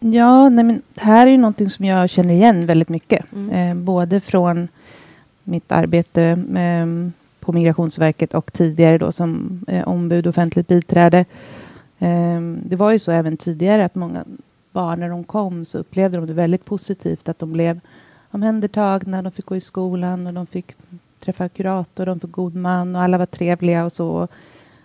Ja, 0.00 0.48
nej 0.48 0.64
men 0.64 0.82
det 0.94 1.02
här 1.02 1.26
är 1.26 1.30
ju 1.30 1.36
någonting 1.36 1.70
som 1.70 1.84
jag 1.84 2.10
känner 2.10 2.34
igen 2.34 2.66
väldigt 2.66 2.88
mycket. 2.88 3.32
Mm. 3.32 3.50
Eh, 3.50 3.84
både 3.84 4.20
från 4.20 4.68
mitt 5.42 5.72
arbete 5.72 6.22
eh, 6.56 7.12
på 7.40 7.52
Migrationsverket 7.52 8.34
och 8.34 8.52
tidigare 8.52 8.98
då 8.98 9.12
som 9.12 9.60
eh, 9.68 9.88
ombud 9.88 10.26
och 10.26 10.30
offentligt 10.30 10.68
biträde. 10.68 11.24
Ehm, 11.98 12.60
det 12.64 12.76
var 12.76 12.92
ju 12.92 12.98
så 12.98 13.12
även 13.12 13.36
tidigare 13.36 13.84
att 13.84 13.94
många 13.94 14.24
barn 14.74 15.00
när 15.00 15.08
de 15.08 15.24
kom 15.24 15.64
så 15.64 15.78
upplevde 15.78 16.18
de 16.18 16.26
det 16.26 16.32
väldigt 16.32 16.64
positivt 16.64 17.28
att 17.28 17.38
de 17.38 17.52
blev 17.52 17.80
omhändertagna, 18.30 19.22
de 19.22 19.32
fick 19.32 19.46
gå 19.46 19.56
i 19.56 19.60
skolan 19.60 20.26
och 20.26 20.34
de 20.34 20.46
fick 20.46 20.74
träffa 21.24 21.48
kurator, 21.48 22.06
de 22.06 22.20
fick 22.20 22.30
god 22.30 22.54
man 22.56 22.96
och 22.96 23.02
alla 23.02 23.18
var 23.18 23.26
trevliga 23.26 23.84
och 23.84 23.92
så. 23.92 24.28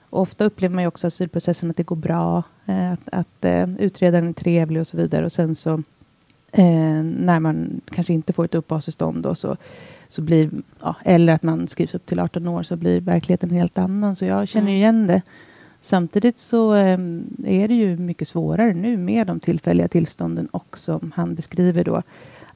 Och 0.09 0.21
ofta 0.21 0.45
upplever 0.45 0.75
man 0.75 0.83
ju 0.83 0.87
också 0.87 1.07
asylprocessen 1.07 1.69
att 1.69 1.77
det 1.77 1.83
går 1.83 1.95
bra, 1.95 2.43
eh, 2.65 2.91
att, 2.91 3.09
att 3.11 3.45
uh, 3.45 3.75
utredaren 3.79 4.29
är 4.29 4.33
trevlig 4.33 4.81
och 4.81 4.87
så 4.87 4.97
vidare. 4.97 5.25
Och 5.25 5.31
sen 5.31 5.55
så 5.55 5.73
eh, 6.51 7.03
när 7.03 7.39
man 7.39 7.81
kanske 7.91 8.13
inte 8.13 8.33
får 8.33 8.45
ett 8.45 8.55
uppehållstillstånd 8.55 9.23
då, 9.23 9.35
så, 9.35 9.57
så 10.07 10.21
blir, 10.21 10.49
ja, 10.81 10.95
eller 11.03 11.33
att 11.33 11.43
man 11.43 11.67
skrivs 11.67 11.95
upp 11.95 12.05
till 12.05 12.19
18 12.19 12.47
år 12.47 12.63
så 12.63 12.75
blir 12.75 13.01
verkligheten 13.01 13.49
helt 13.49 13.77
annan. 13.77 14.15
Så 14.15 14.25
jag 14.25 14.47
känner 14.47 14.67
mm. 14.67 14.75
igen 14.75 15.07
det. 15.07 15.21
Samtidigt 15.81 16.37
så 16.37 16.71
ehm, 16.73 17.27
är 17.45 17.67
det 17.67 17.73
ju 17.73 17.97
mycket 17.97 18.27
svårare 18.27 18.73
nu 18.73 18.97
med 18.97 19.27
de 19.27 19.39
tillfälliga 19.39 19.87
tillstånden 19.87 20.47
och 20.47 20.77
som 20.77 21.11
han 21.15 21.35
beskriver 21.35 21.83
då 21.83 22.03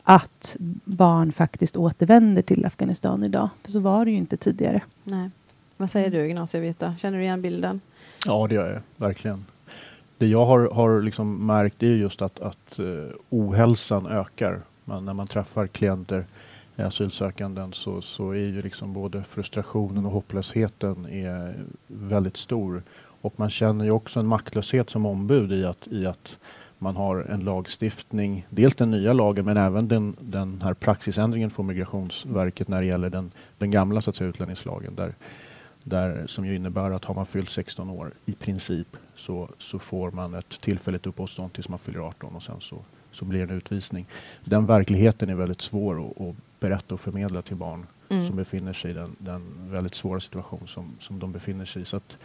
att 0.03 0.55
barn 0.83 1.31
faktiskt 1.31 1.77
återvänder 1.77 2.41
till 2.41 2.65
Afghanistan 2.65 3.23
idag. 3.23 3.49
För 3.63 3.71
så 3.71 3.79
var 3.79 4.05
det 4.05 4.11
ju 4.11 4.17
inte 4.17 4.37
tidigare. 4.37 4.81
Nej. 5.03 5.29
Vad 5.77 5.89
säger 5.89 6.11
du 6.11 6.25
Ignacio 6.27 6.73
Känner 6.99 7.17
du 7.17 7.23
igen 7.23 7.41
bilden? 7.41 7.81
Ja, 8.25 8.47
det 8.47 8.55
gör 8.55 8.71
jag 8.71 8.81
verkligen. 9.07 9.45
Det 10.17 10.27
jag 10.27 10.45
har, 10.45 10.69
har 10.69 11.01
liksom 11.01 11.45
märkt 11.45 11.83
är 11.83 11.87
just 11.87 12.21
att, 12.21 12.39
att 12.39 12.79
uh, 12.79 13.09
ohälsan 13.29 14.07
ökar 14.07 14.61
man, 14.85 15.05
när 15.05 15.13
man 15.13 15.27
träffar 15.27 15.67
klienter 15.67 16.25
asylsökanden 16.75 17.73
så, 17.73 18.01
så 18.01 18.31
är 18.31 18.35
ju 18.35 18.61
liksom 18.61 18.93
både 18.93 19.23
frustrationen 19.23 20.05
och 20.05 20.11
hopplösheten 20.11 21.05
är 21.05 21.55
väldigt 21.87 22.37
stor. 22.37 22.83
Och 23.23 23.39
man 23.39 23.49
känner 23.49 23.85
ju 23.85 23.91
också 23.91 24.19
en 24.19 24.27
maktlöshet 24.27 24.89
som 24.89 25.05
ombud 25.05 25.51
i 25.51 25.65
att, 25.65 25.87
i 25.87 26.05
att 26.05 26.37
man 26.77 26.95
har 26.95 27.19
en 27.29 27.39
lagstiftning, 27.39 28.45
dels 28.49 28.75
den 28.75 28.91
nya 28.91 29.13
lagen 29.13 29.45
men 29.45 29.57
även 29.57 29.87
den, 29.87 30.15
den 30.19 30.61
här 30.61 30.73
praxisändringen 30.73 31.49
från 31.49 31.67
Migrationsverket 31.67 32.67
när 32.67 32.81
det 32.81 32.87
gäller 32.87 33.09
den, 33.09 33.31
den 33.57 33.71
gamla 33.71 34.01
så 34.01 34.09
att 34.09 34.15
säga, 34.15 34.29
utlänningslagen 34.29 34.95
där, 34.95 35.13
där, 35.83 36.27
som 36.27 36.45
ju 36.45 36.55
innebär 36.55 36.91
att 36.91 37.05
har 37.05 37.15
man 37.15 37.25
fyllt 37.25 37.49
16 37.49 37.89
år 37.89 38.11
i 38.25 38.33
princip 38.33 38.97
så, 39.13 39.49
så 39.57 39.79
får 39.79 40.11
man 40.11 40.33
ett 40.33 40.61
tillfälligt 40.61 41.07
uppehållstillstånd 41.07 41.53
tills 41.53 41.69
man 41.69 41.79
fyller 41.79 41.99
18 41.99 42.35
och 42.35 42.43
sen 42.43 42.59
så, 42.59 42.77
så 43.11 43.25
blir 43.25 43.39
det 43.47 43.53
en 43.53 43.57
utvisning. 43.57 44.05
Den 44.43 44.65
verkligheten 44.65 45.29
är 45.29 45.35
väldigt 45.35 45.61
svår 45.61 46.05
att, 46.05 46.21
att 46.21 46.35
berätta 46.59 46.93
och 46.93 46.99
förmedla 46.99 47.41
till 47.41 47.55
barn 47.55 47.85
mm. 48.09 48.27
som 48.27 48.35
befinner 48.35 48.73
sig 48.73 48.91
i 48.91 48.93
den, 48.93 49.15
den, 49.19 49.43
väldigt 49.71 49.95
svåra 49.95 50.19
situation 50.19 50.67
som, 50.67 50.95
som 50.99 51.19
de 51.19 51.31
befinner 51.31 51.65
sig 51.65 51.81
i. 51.81 51.85
Så 51.85 51.97
att, 51.97 52.17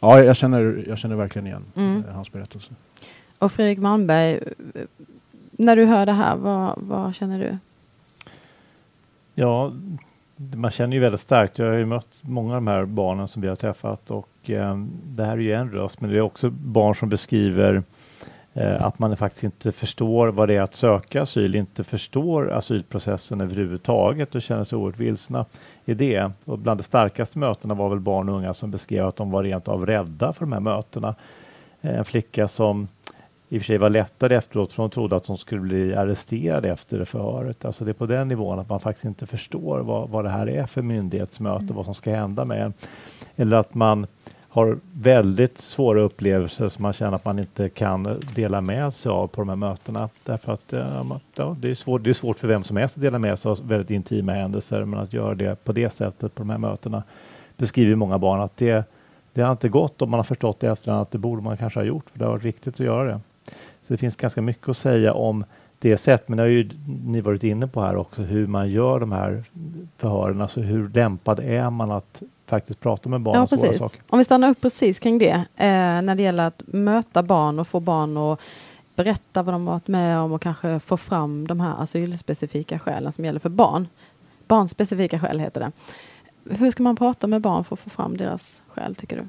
ja, 0.00 0.24
jag 0.24 0.36
känner, 0.36 0.84
jag 0.88 0.98
känner 0.98 1.16
verkligen 1.16 1.46
igen 1.46 1.64
mm. 1.76 2.04
hans 2.12 2.32
berättelse. 2.32 2.70
Och 3.38 3.52
Fredrik 3.52 3.78
Malmberg, 3.78 4.40
när 5.50 5.76
du 5.76 5.84
hör 5.84 6.06
det 6.06 6.12
här, 6.12 6.36
vad, 6.36 6.74
vad 6.76 7.14
känner 7.14 7.38
du? 7.38 7.58
Ja, 9.34 9.72
man 10.54 10.70
känner 10.70 10.94
ju 10.94 11.00
väldigt 11.00 11.20
starkt. 11.20 11.58
Jag 11.58 11.66
har 11.66 11.74
ju 11.74 11.86
mött 11.86 12.08
många 12.20 12.48
av 12.48 12.54
de 12.54 12.66
här 12.66 12.84
barnen 12.84 13.28
som 13.28 13.42
vi 13.42 13.48
har 13.48 13.56
träffat 13.56 14.10
och 14.10 14.50
eh, 14.50 14.78
det 15.04 15.24
här 15.24 15.32
är 15.32 15.38
ju 15.40 15.52
en 15.52 15.70
röst, 15.70 16.00
men 16.00 16.10
det 16.10 16.16
är 16.16 16.20
också 16.20 16.50
barn 16.50 16.94
som 16.94 17.08
beskriver 17.08 17.74
eh, 17.74 17.82
Eh, 18.56 18.86
att 18.86 18.98
man 18.98 19.16
faktiskt 19.16 19.44
inte 19.44 19.72
förstår 19.72 20.28
vad 20.28 20.48
det 20.48 20.56
är 20.56 20.62
att 20.62 20.74
söka 20.74 21.22
asyl, 21.22 21.54
inte 21.54 21.84
förstår 21.84 22.52
asylprocessen 22.52 23.40
överhuvudtaget 23.40 24.34
och 24.34 24.42
känner 24.42 24.64
sig 24.64 24.78
oerhört 24.78 25.00
vilsna 25.00 25.46
i 25.84 25.94
det. 25.94 26.30
Och 26.44 26.58
bland 26.58 26.80
de 26.80 26.84
starkaste 26.84 27.38
mötena 27.38 27.74
var 27.74 27.88
väl 27.88 28.00
barn 28.00 28.28
och 28.28 28.36
unga 28.36 28.54
som 28.54 28.70
beskrev 28.70 29.06
att 29.06 29.16
de 29.16 29.30
var 29.30 29.42
rent 29.42 29.68
av 29.68 29.86
rädda 29.86 30.32
för 30.32 30.40
de 30.40 30.52
här 30.52 30.60
mötena. 30.60 31.14
Eh, 31.80 31.98
en 31.98 32.04
flicka 32.04 32.48
som 32.48 32.88
i 33.48 33.58
och 33.58 33.62
för 33.62 33.66
sig 33.66 33.78
var 33.78 33.90
lättare 33.90 34.36
efteråt 34.36 34.72
för 34.72 34.82
hon 34.82 34.90
trodde 34.90 35.16
att 35.16 35.26
hon 35.26 35.38
skulle 35.38 35.60
bli 35.60 35.94
arresterad 35.94 36.66
efter 36.66 37.04
förhöret. 37.04 37.64
Alltså 37.64 37.84
det 37.84 37.90
är 37.90 37.92
på 37.92 38.06
den 38.06 38.28
nivån 38.28 38.58
att 38.58 38.68
man 38.68 38.80
faktiskt 38.80 39.04
inte 39.04 39.26
förstår 39.26 39.80
vad, 39.80 40.08
vad 40.08 40.24
det 40.24 40.30
här 40.30 40.48
är 40.48 40.66
för 40.66 40.82
myndighetsmöte, 40.82 41.62
mm. 41.64 41.76
vad 41.76 41.84
som 41.84 41.94
ska 41.94 42.10
hända 42.10 42.44
med 42.44 42.62
en. 42.62 42.72
Eller 43.36 43.56
att 43.56 43.74
man 43.74 44.06
har 44.54 44.78
väldigt 44.92 45.58
svåra 45.58 46.00
upplevelser 46.00 46.68
som 46.68 46.82
man 46.82 46.92
känner 46.92 47.16
att 47.16 47.24
man 47.24 47.38
inte 47.38 47.68
kan 47.68 48.20
dela 48.34 48.60
med 48.60 48.94
sig 48.94 49.10
av 49.10 49.26
på 49.26 49.40
de 49.40 49.48
här 49.48 49.56
mötena. 49.56 50.08
Därför 50.24 50.52
att 50.52 50.72
eh, 50.72 51.02
ja, 51.34 51.56
det, 51.60 51.70
är 51.70 51.74
svårt, 51.74 52.04
det 52.04 52.10
är 52.10 52.14
svårt 52.14 52.38
för 52.38 52.48
vem 52.48 52.64
som 52.64 52.76
helst 52.76 52.96
att 52.96 53.02
dela 53.02 53.18
med 53.18 53.38
sig 53.38 53.50
av 53.50 53.68
väldigt 53.68 53.90
intima 53.90 54.32
händelser, 54.32 54.84
men 54.84 55.00
att 55.00 55.12
göra 55.12 55.34
det 55.34 55.64
på 55.64 55.72
det 55.72 55.90
sättet 55.90 56.34
på 56.34 56.42
de 56.42 56.50
här 56.50 56.58
mötena 56.58 57.02
beskriver 57.56 57.94
många 57.94 58.18
barn 58.18 58.40
att 58.40 58.56
det, 58.56 58.84
det 59.32 59.42
har 59.42 59.52
inte 59.52 59.68
gått 59.68 60.02
om 60.02 60.10
man 60.10 60.18
har 60.18 60.24
förstått 60.24 60.60
det 60.60 60.68
efterhand 60.68 61.02
att 61.02 61.10
det 61.10 61.18
borde 61.18 61.42
man 61.42 61.56
kanske 61.56 61.80
ha 61.80 61.84
gjort, 61.84 62.10
för 62.10 62.18
det 62.18 62.24
har 62.24 62.32
varit 62.32 62.44
viktigt 62.44 62.74
att 62.74 62.86
göra 62.86 63.04
det. 63.04 63.20
Så 63.82 63.92
det 63.92 63.96
finns 63.96 64.16
ganska 64.16 64.42
mycket 64.42 64.68
att 64.68 64.76
säga 64.76 65.12
om 65.12 65.44
det 65.78 65.98
sätt, 65.98 66.28
men 66.28 66.36
det 66.36 66.42
har 66.42 66.48
ju 66.48 66.70
ni 67.04 67.20
varit 67.20 67.44
inne 67.44 67.66
på 67.66 67.80
här 67.80 67.96
också, 67.96 68.22
hur 68.22 68.46
man 68.46 68.70
gör 68.70 69.00
de 69.00 69.12
här 69.12 69.44
förhören, 69.96 70.40
alltså 70.40 70.60
hur 70.60 70.88
lämpad 70.88 71.40
är 71.40 71.70
man 71.70 71.90
att 71.90 72.22
faktiskt 72.46 72.80
prata 72.80 73.08
med 73.08 73.20
barn 73.20 73.34
ja, 73.34 73.40
om 73.40 73.48
svåra 73.48 73.78
saker? 73.78 74.00
Om 74.08 74.18
vi 74.18 74.24
stannar 74.24 74.48
upp 74.48 74.60
precis 74.60 74.98
kring 74.98 75.18
det, 75.18 75.44
eh, 75.56 75.66
när 76.02 76.14
det 76.14 76.22
gäller 76.22 76.46
att 76.46 76.62
möta 76.66 77.22
barn 77.22 77.58
och 77.58 77.68
få 77.68 77.80
barn 77.80 78.16
att 78.16 78.40
berätta 78.96 79.42
vad 79.42 79.54
de 79.54 79.64
varit 79.64 79.88
med 79.88 80.18
om 80.18 80.32
och 80.32 80.42
kanske 80.42 80.80
få 80.80 80.96
fram 80.96 81.46
de 81.46 81.60
här 81.60 81.82
asylspecifika 81.82 82.78
skälen 82.78 83.12
som 83.12 83.24
gäller 83.24 83.40
för 83.40 83.48
barn. 83.48 83.88
Barnspecifika 84.46 85.18
skäl 85.18 85.40
heter 85.40 85.60
det. 85.60 85.72
Hur 86.56 86.70
ska 86.70 86.82
man 86.82 86.96
prata 86.96 87.26
med 87.26 87.40
barn 87.40 87.64
för 87.64 87.76
att 87.76 87.80
få 87.80 87.90
fram 87.90 88.16
deras 88.16 88.62
skäl, 88.68 88.94
tycker 88.94 89.16
du? 89.16 89.28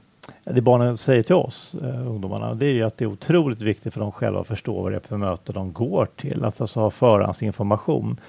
Det 0.53 0.61
barnen 0.61 0.97
säger 0.97 1.23
till 1.23 1.35
oss, 1.35 1.75
eh, 1.81 2.07
ungdomarna, 2.07 2.53
det 2.53 2.65
är 2.65 2.71
ju 2.71 2.83
att 2.83 2.97
det 2.97 3.05
är 3.05 3.09
otroligt 3.09 3.61
viktigt 3.61 3.93
för 3.93 4.01
dem 4.01 4.11
själva 4.11 4.39
att 4.39 4.47
förstå 4.47 4.81
vad 4.81 4.91
det 4.91 4.95
är 4.95 4.99
för 4.99 5.17
möte 5.17 5.53
de 5.53 5.73
går 5.73 6.07
till. 6.15 6.43
Att 6.43 6.61
alltså 6.61 6.79
ha 6.79 6.91
förhandsinformation 6.91 8.19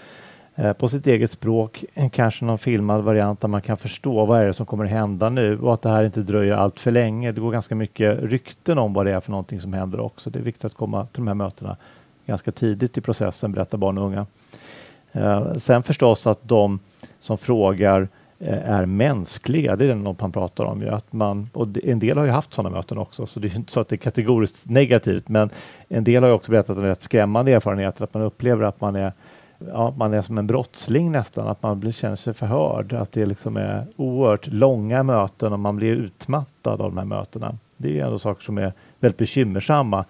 Eh, 0.58 0.72
på 0.72 0.88
sitt 0.88 1.06
eget 1.06 1.30
språk, 1.30 1.84
kanske 2.12 2.44
någon 2.44 2.58
filmad 2.58 3.04
variant 3.04 3.40
där 3.40 3.48
man 3.48 3.62
kan 3.62 3.76
förstå 3.76 4.26
vad 4.26 4.40
är 4.40 4.46
det 4.46 4.52
som 4.52 4.66
kommer 4.66 4.84
hända 4.84 5.28
nu 5.28 5.58
och 5.58 5.74
att 5.74 5.82
det 5.82 5.88
här 5.88 6.04
inte 6.04 6.20
dröjer 6.20 6.54
allt 6.54 6.80
för 6.80 6.90
länge. 6.90 7.32
Det 7.32 7.40
går 7.40 7.52
ganska 7.52 7.74
mycket 7.74 8.18
rykten 8.22 8.78
om 8.78 8.92
vad 8.92 9.06
det 9.06 9.12
är 9.12 9.20
för 9.20 9.30
någonting 9.30 9.60
som 9.60 9.72
händer 9.72 10.00
också. 10.00 10.30
Det 10.30 10.38
är 10.38 10.42
viktigt 10.42 10.64
att 10.64 10.74
komma 10.74 11.06
till 11.06 11.20
de 11.20 11.28
här 11.28 11.34
mötena 11.34 11.76
ganska 12.26 12.52
tidigt 12.52 12.98
i 12.98 13.00
processen, 13.00 13.52
berättar 13.52 13.78
barn 13.78 13.98
och 13.98 14.06
unga. 14.06 14.26
Eh, 15.12 15.52
sen 15.52 15.82
förstås 15.82 16.26
att 16.26 16.48
de 16.48 16.78
som 17.20 17.38
frågar 17.38 18.08
eh, 18.38 18.70
är 18.70 18.86
mänskliga. 18.86 19.76
Det 19.76 19.90
är 19.90 19.94
något 19.94 20.20
man 20.20 20.32
pratar 20.32 20.64
om. 20.64 20.82
Ju, 20.82 20.88
att 20.88 21.12
man, 21.12 21.48
och 21.52 21.68
en 21.84 21.98
del 21.98 22.18
har 22.18 22.24
ju 22.24 22.30
haft 22.30 22.54
sådana 22.54 22.76
möten 22.76 22.98
också, 22.98 23.26
så 23.26 23.40
det 23.40 23.48
är 23.48 23.56
inte 23.56 23.72
så 23.72 23.80
att 23.80 23.88
det 23.88 23.94
är 23.94 23.98
kategoriskt 23.98 24.68
negativt. 24.68 25.28
Men 25.28 25.50
en 25.88 26.04
del 26.04 26.22
har 26.22 26.30
också 26.30 26.50
berättat 26.50 26.76
om 26.76 26.82
rätt 26.82 27.02
skrämmande 27.02 27.52
erfarenheter, 27.52 28.04
att 28.04 28.14
man 28.14 28.22
upplever 28.22 28.64
att 28.64 28.80
man 28.80 28.96
är 28.96 29.12
ja, 29.58 29.94
man 29.96 30.14
är 30.14 30.22
som 30.22 30.38
en 30.38 30.46
brottsling 30.46 31.12
nästan, 31.12 31.48
att 31.48 31.62
man 31.62 31.80
blir, 31.80 31.92
känner 31.92 32.16
sig 32.16 32.34
förhörd. 32.34 32.92
Att 32.92 33.12
det 33.12 33.26
liksom 33.26 33.56
är 33.56 33.86
oerhört 33.96 34.46
långa 34.46 35.02
möten 35.02 35.52
och 35.52 35.60
man 35.60 35.76
blir 35.76 35.92
utmattad 35.92 36.80
av 36.80 36.90
de 36.90 36.98
här 36.98 37.04
mötena. 37.04 37.58
Det 37.76 38.00
är 38.00 38.04
ändå 38.04 38.18
saker 38.18 38.42
som 38.42 38.58
är 38.58 38.72
väldigt 39.00 39.18
bekymmersamma 39.18 40.04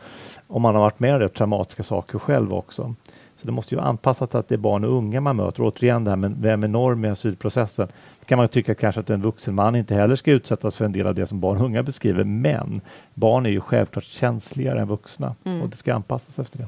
om 0.46 0.62
man 0.62 0.74
har 0.74 0.82
varit 0.82 1.00
med 1.00 1.14
om 1.14 1.20
rätt 1.20 1.34
traumatiska 1.34 1.82
saker 1.82 2.18
själv 2.18 2.54
också. 2.54 2.94
Så 3.36 3.46
det 3.46 3.52
måste 3.52 3.74
ju 3.74 3.80
anpassas 3.80 4.28
till 4.28 4.38
att 4.38 4.48
det 4.48 4.54
är 4.54 4.58
barn 4.58 4.84
och 4.84 4.92
unga 4.92 5.20
man 5.20 5.36
möter. 5.36 5.62
Och 5.62 5.66
återigen 5.66 6.04
det 6.04 6.10
här 6.10 6.16
med 6.16 6.36
vem 6.40 6.64
är 6.64 6.68
norm 6.68 7.04
i 7.04 7.08
asylprocessen 7.08 7.88
kan 8.24 8.38
man 8.38 8.48
tycka 8.48 8.74
kanske 8.74 9.00
att 9.00 9.10
en 9.10 9.22
vuxen 9.22 9.54
man 9.54 9.76
inte 9.76 9.94
heller 9.94 10.16
ska 10.16 10.30
utsättas 10.30 10.76
för 10.76 10.84
en 10.84 10.92
del 10.92 11.06
av 11.06 11.14
det 11.14 11.26
som 11.26 11.40
barn 11.40 11.56
och 11.56 11.64
unga 11.64 11.82
beskriver. 11.82 12.24
Men 12.24 12.80
barn 13.14 13.46
är 13.46 13.50
ju 13.50 13.60
självklart 13.60 14.04
känsligare 14.04 14.80
än 14.80 14.88
vuxna 14.88 15.34
mm. 15.44 15.62
och 15.62 15.68
det 15.68 15.76
ska 15.76 15.94
anpassas 15.94 16.38
efter 16.38 16.58
det. 16.58 16.66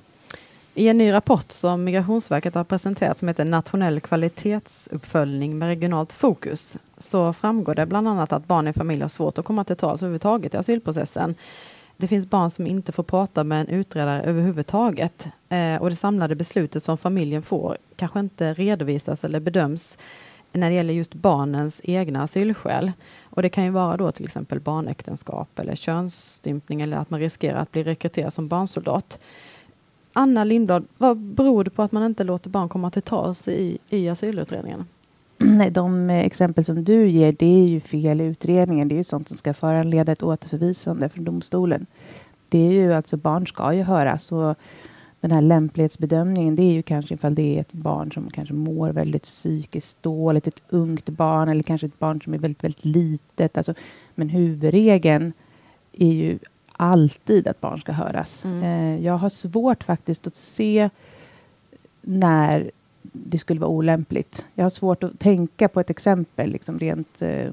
I 0.78 0.88
en 0.88 0.98
ny 0.98 1.12
rapport 1.12 1.52
som 1.52 1.84
Migrationsverket 1.84 2.54
har 2.54 2.64
presenterat 2.64 3.18
som 3.18 3.28
heter 3.28 3.44
Nationell 3.44 4.00
kvalitetsuppföljning 4.00 5.58
med 5.58 5.68
regionalt 5.68 6.12
fokus 6.12 6.78
så 6.98 7.32
framgår 7.32 7.74
det 7.74 7.86
bland 7.86 8.08
annat 8.08 8.32
att 8.32 8.46
barn 8.46 8.68
i 8.68 8.72
familj 8.72 9.02
har 9.02 9.08
svårt 9.08 9.38
att 9.38 9.44
komma 9.44 9.64
till 9.64 9.76
tals 9.76 10.02
överhuvudtaget 10.02 10.54
i 10.54 10.56
asylprocessen. 10.56 11.34
Det 11.96 12.06
finns 12.06 12.26
barn 12.26 12.50
som 12.50 12.66
inte 12.66 12.92
får 12.92 13.02
prata 13.02 13.44
med 13.44 13.60
en 13.60 13.68
utredare 13.68 14.22
överhuvudtaget 14.22 15.28
eh, 15.48 15.76
och 15.76 15.90
det 15.90 15.96
samlade 15.96 16.34
beslutet 16.34 16.82
som 16.82 16.98
familjen 16.98 17.42
får 17.42 17.78
kanske 17.96 18.20
inte 18.20 18.54
redovisas 18.54 19.24
eller 19.24 19.40
bedöms 19.40 19.98
när 20.52 20.70
det 20.70 20.76
gäller 20.76 20.94
just 20.94 21.14
barnens 21.14 21.80
egna 21.84 22.22
asylskäl. 22.22 22.92
Och 23.22 23.42
det 23.42 23.48
kan 23.48 23.64
ju 23.64 23.70
vara 23.70 23.96
då 23.96 24.12
till 24.12 24.24
exempel 24.24 24.60
barnäktenskap 24.60 25.58
eller 25.58 25.74
könsstympning 25.74 26.80
eller 26.80 26.96
att 26.96 27.10
man 27.10 27.20
riskerar 27.20 27.58
att 27.58 27.72
bli 27.72 27.84
rekryterad 27.84 28.32
som 28.32 28.48
barnsoldat. 28.48 29.18
Anna 30.18 30.44
Lindblad, 30.44 30.84
vad 30.98 31.16
beror 31.16 31.64
det 31.64 31.70
på 31.70 31.82
att 31.82 31.92
man 31.92 32.02
inte 32.02 32.24
låter 32.24 32.50
barn 32.50 32.68
komma 32.68 32.90
till 32.90 33.02
tals 33.02 33.48
i, 33.48 33.78
i 33.88 34.08
asylutredningen? 34.08 34.86
Nej, 35.38 35.70
de 35.70 36.10
eh, 36.10 36.18
exempel 36.18 36.64
som 36.64 36.84
du 36.84 37.08
ger, 37.08 37.32
det 37.32 37.46
är 37.46 37.66
ju 37.66 37.80
fel 37.80 38.20
i 38.20 38.24
utredningen. 38.24 38.88
Det 38.88 38.94
är 38.94 38.96
ju 38.96 39.04
sånt 39.04 39.28
som 39.28 39.36
ska 39.36 39.54
föranleda 39.54 40.12
ett 40.12 40.22
återförvisande 40.22 41.08
från 41.08 41.24
domstolen. 41.24 41.86
Det 42.48 42.58
är 42.58 42.72
ju 42.72 42.92
alltså, 42.92 43.16
barn 43.16 43.46
ska 43.46 43.72
ju 43.72 43.82
höras. 43.82 44.32
Och 44.32 44.56
den 45.20 45.32
här 45.32 45.42
lämplighetsbedömningen, 45.42 46.56
det 46.56 46.62
är 46.62 46.72
ju 46.72 46.82
kanske 46.82 47.14
ifall 47.14 47.34
det 47.34 47.56
är 47.56 47.60
ett 47.60 47.72
barn 47.72 48.12
som 48.12 48.30
kanske 48.30 48.54
mår 48.54 48.90
väldigt 48.90 49.22
psykiskt 49.22 50.02
dåligt, 50.02 50.46
ett 50.46 50.62
ungt 50.68 51.08
barn 51.08 51.48
eller 51.48 51.62
kanske 51.62 51.86
ett 51.86 51.98
barn 51.98 52.20
som 52.20 52.34
är 52.34 52.38
väldigt, 52.38 52.64
väldigt 52.64 52.84
litet. 52.84 53.56
Alltså, 53.56 53.74
men 54.14 54.28
huvudregeln 54.28 55.32
är 55.92 56.12
ju 56.12 56.38
alltid 56.78 57.48
att 57.48 57.60
barn 57.60 57.80
ska 57.80 57.92
höras. 57.92 58.44
Mm. 58.44 58.62
Eh, 58.62 59.04
jag 59.04 59.18
har 59.18 59.28
svårt 59.28 59.84
faktiskt 59.84 60.26
att 60.26 60.34
se 60.34 60.90
när 62.02 62.70
det 63.12 63.38
skulle 63.38 63.60
vara 63.60 63.70
olämpligt. 63.70 64.46
Jag 64.54 64.64
har 64.64 64.70
svårt 64.70 65.02
att 65.02 65.18
tänka 65.18 65.68
på 65.68 65.80
ett 65.80 65.90
exempel 65.90 66.50
liksom 66.50 66.78
rent 66.78 67.22
eh, 67.22 67.48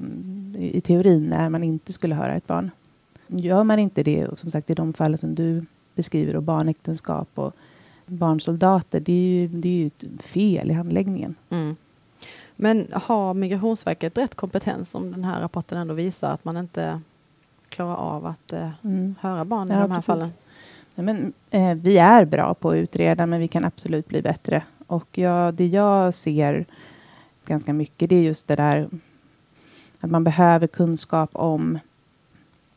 i 0.58 0.80
teorin 0.84 1.26
när 1.26 1.48
man 1.48 1.64
inte 1.64 1.92
skulle 1.92 2.14
höra 2.14 2.34
ett 2.34 2.46
barn. 2.46 2.70
Gör 3.26 3.64
man 3.64 3.78
inte 3.78 4.02
det, 4.02 4.26
och 4.26 4.38
som 4.38 4.50
sagt 4.50 4.70
i 4.70 4.74
de 4.74 4.92
fall 4.92 5.18
som 5.18 5.34
du 5.34 5.66
beskriver 5.94 6.36
och 6.36 6.42
barnäktenskap 6.42 7.28
och 7.34 7.52
barnsoldater, 8.06 9.00
det 9.00 9.12
är 9.12 9.40
ju, 9.40 9.48
det 9.48 9.68
är 9.68 9.72
ju 9.72 9.86
ett 9.86 10.22
fel 10.22 10.70
i 10.70 10.74
handläggningen. 10.74 11.34
Mm. 11.50 11.76
Men 12.56 12.86
har 12.92 13.34
Migrationsverket 13.34 14.18
rätt 14.18 14.34
kompetens 14.34 14.94
om 14.94 15.12
den 15.12 15.24
här 15.24 15.40
rapporten 15.40 15.78
ändå 15.78 15.94
visar 15.94 16.32
att 16.32 16.44
man 16.44 16.56
inte 16.56 17.00
klarar 17.68 17.96
av 17.96 18.26
att 18.26 18.52
eh, 18.52 18.70
mm. 18.84 19.14
höra 19.20 19.44
barn 19.44 19.68
i 19.68 19.72
ja, 19.72 19.80
de 19.80 19.80
här 19.80 19.88
precis. 19.88 20.06
fallen? 20.06 20.28
Ja, 20.94 21.02
men, 21.02 21.32
eh, 21.50 21.74
vi 21.74 21.98
är 21.98 22.24
bra 22.24 22.54
på 22.54 22.70
att 22.70 22.76
utreda, 22.76 23.26
men 23.26 23.40
vi 23.40 23.48
kan 23.48 23.64
absolut 23.64 24.08
bli 24.08 24.22
bättre. 24.22 24.62
Och 24.86 25.18
jag, 25.18 25.54
det 25.54 25.66
jag 25.66 26.14
ser 26.14 26.66
ganska 27.46 27.72
mycket, 27.72 28.10
det 28.10 28.16
är 28.16 28.22
just 28.22 28.48
det 28.48 28.56
där 28.56 28.88
att 30.00 30.10
man 30.10 30.24
behöver 30.24 30.66
kunskap 30.66 31.30
om 31.32 31.78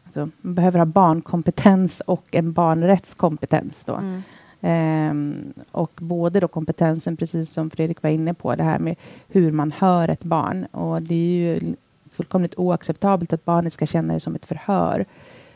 Alltså, 0.10 0.30
man 0.42 0.56
behöver 0.56 0.80
ha 0.80 0.86
barnkompetens 0.86 2.02
och 2.06 2.26
en 2.32 2.54
barnrättskompetens. 2.54 3.84
Då. 3.84 3.96
Mm. 3.96 4.22
Ehm, 4.62 5.54
och 5.72 5.92
både 5.96 6.40
då 6.40 6.48
kompetensen, 6.48 7.18
precis 7.18 7.50
som 7.50 7.70
Fredrik 7.70 8.04
var 8.04 8.10
inne 8.10 8.34
på, 8.34 8.56
det 8.56 8.64
här 8.64 8.80
med 8.80 8.96
hur 9.28 9.52
man 9.52 9.72
hör 9.72 10.10
ett 10.10 10.24
barn. 10.24 10.66
Och 10.66 11.02
det 11.02 11.16
är 11.16 11.58
ju 11.60 11.76
fullkomligt 12.20 12.58
oacceptabelt 12.58 13.34
att 13.34 13.46
barnet 13.46 13.74
ska 13.74 13.86
känna 13.86 14.14
det 14.14 14.20
som 14.20 14.36
ett 14.36 14.46
förhör. 14.46 15.06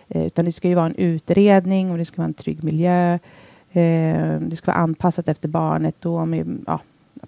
Eh, 0.07 0.25
utan 0.25 0.45
det 0.45 0.51
ska 0.51 0.67
ju 0.67 0.75
vara 0.75 0.85
en 0.85 0.95
utredning 0.95 1.91
och 1.91 1.97
det 1.97 2.05
ska 2.05 2.21
vara 2.21 2.27
en 2.27 2.33
trygg 2.33 2.63
miljö. 2.63 3.13
Eh, 3.71 4.39
det 4.39 4.55
ska 4.55 4.71
vara 4.71 4.81
anpassat 4.81 5.27
efter 5.27 5.47
barnet 5.47 5.95
då 5.99 6.25
med 6.25 6.63
ja, 6.67 6.79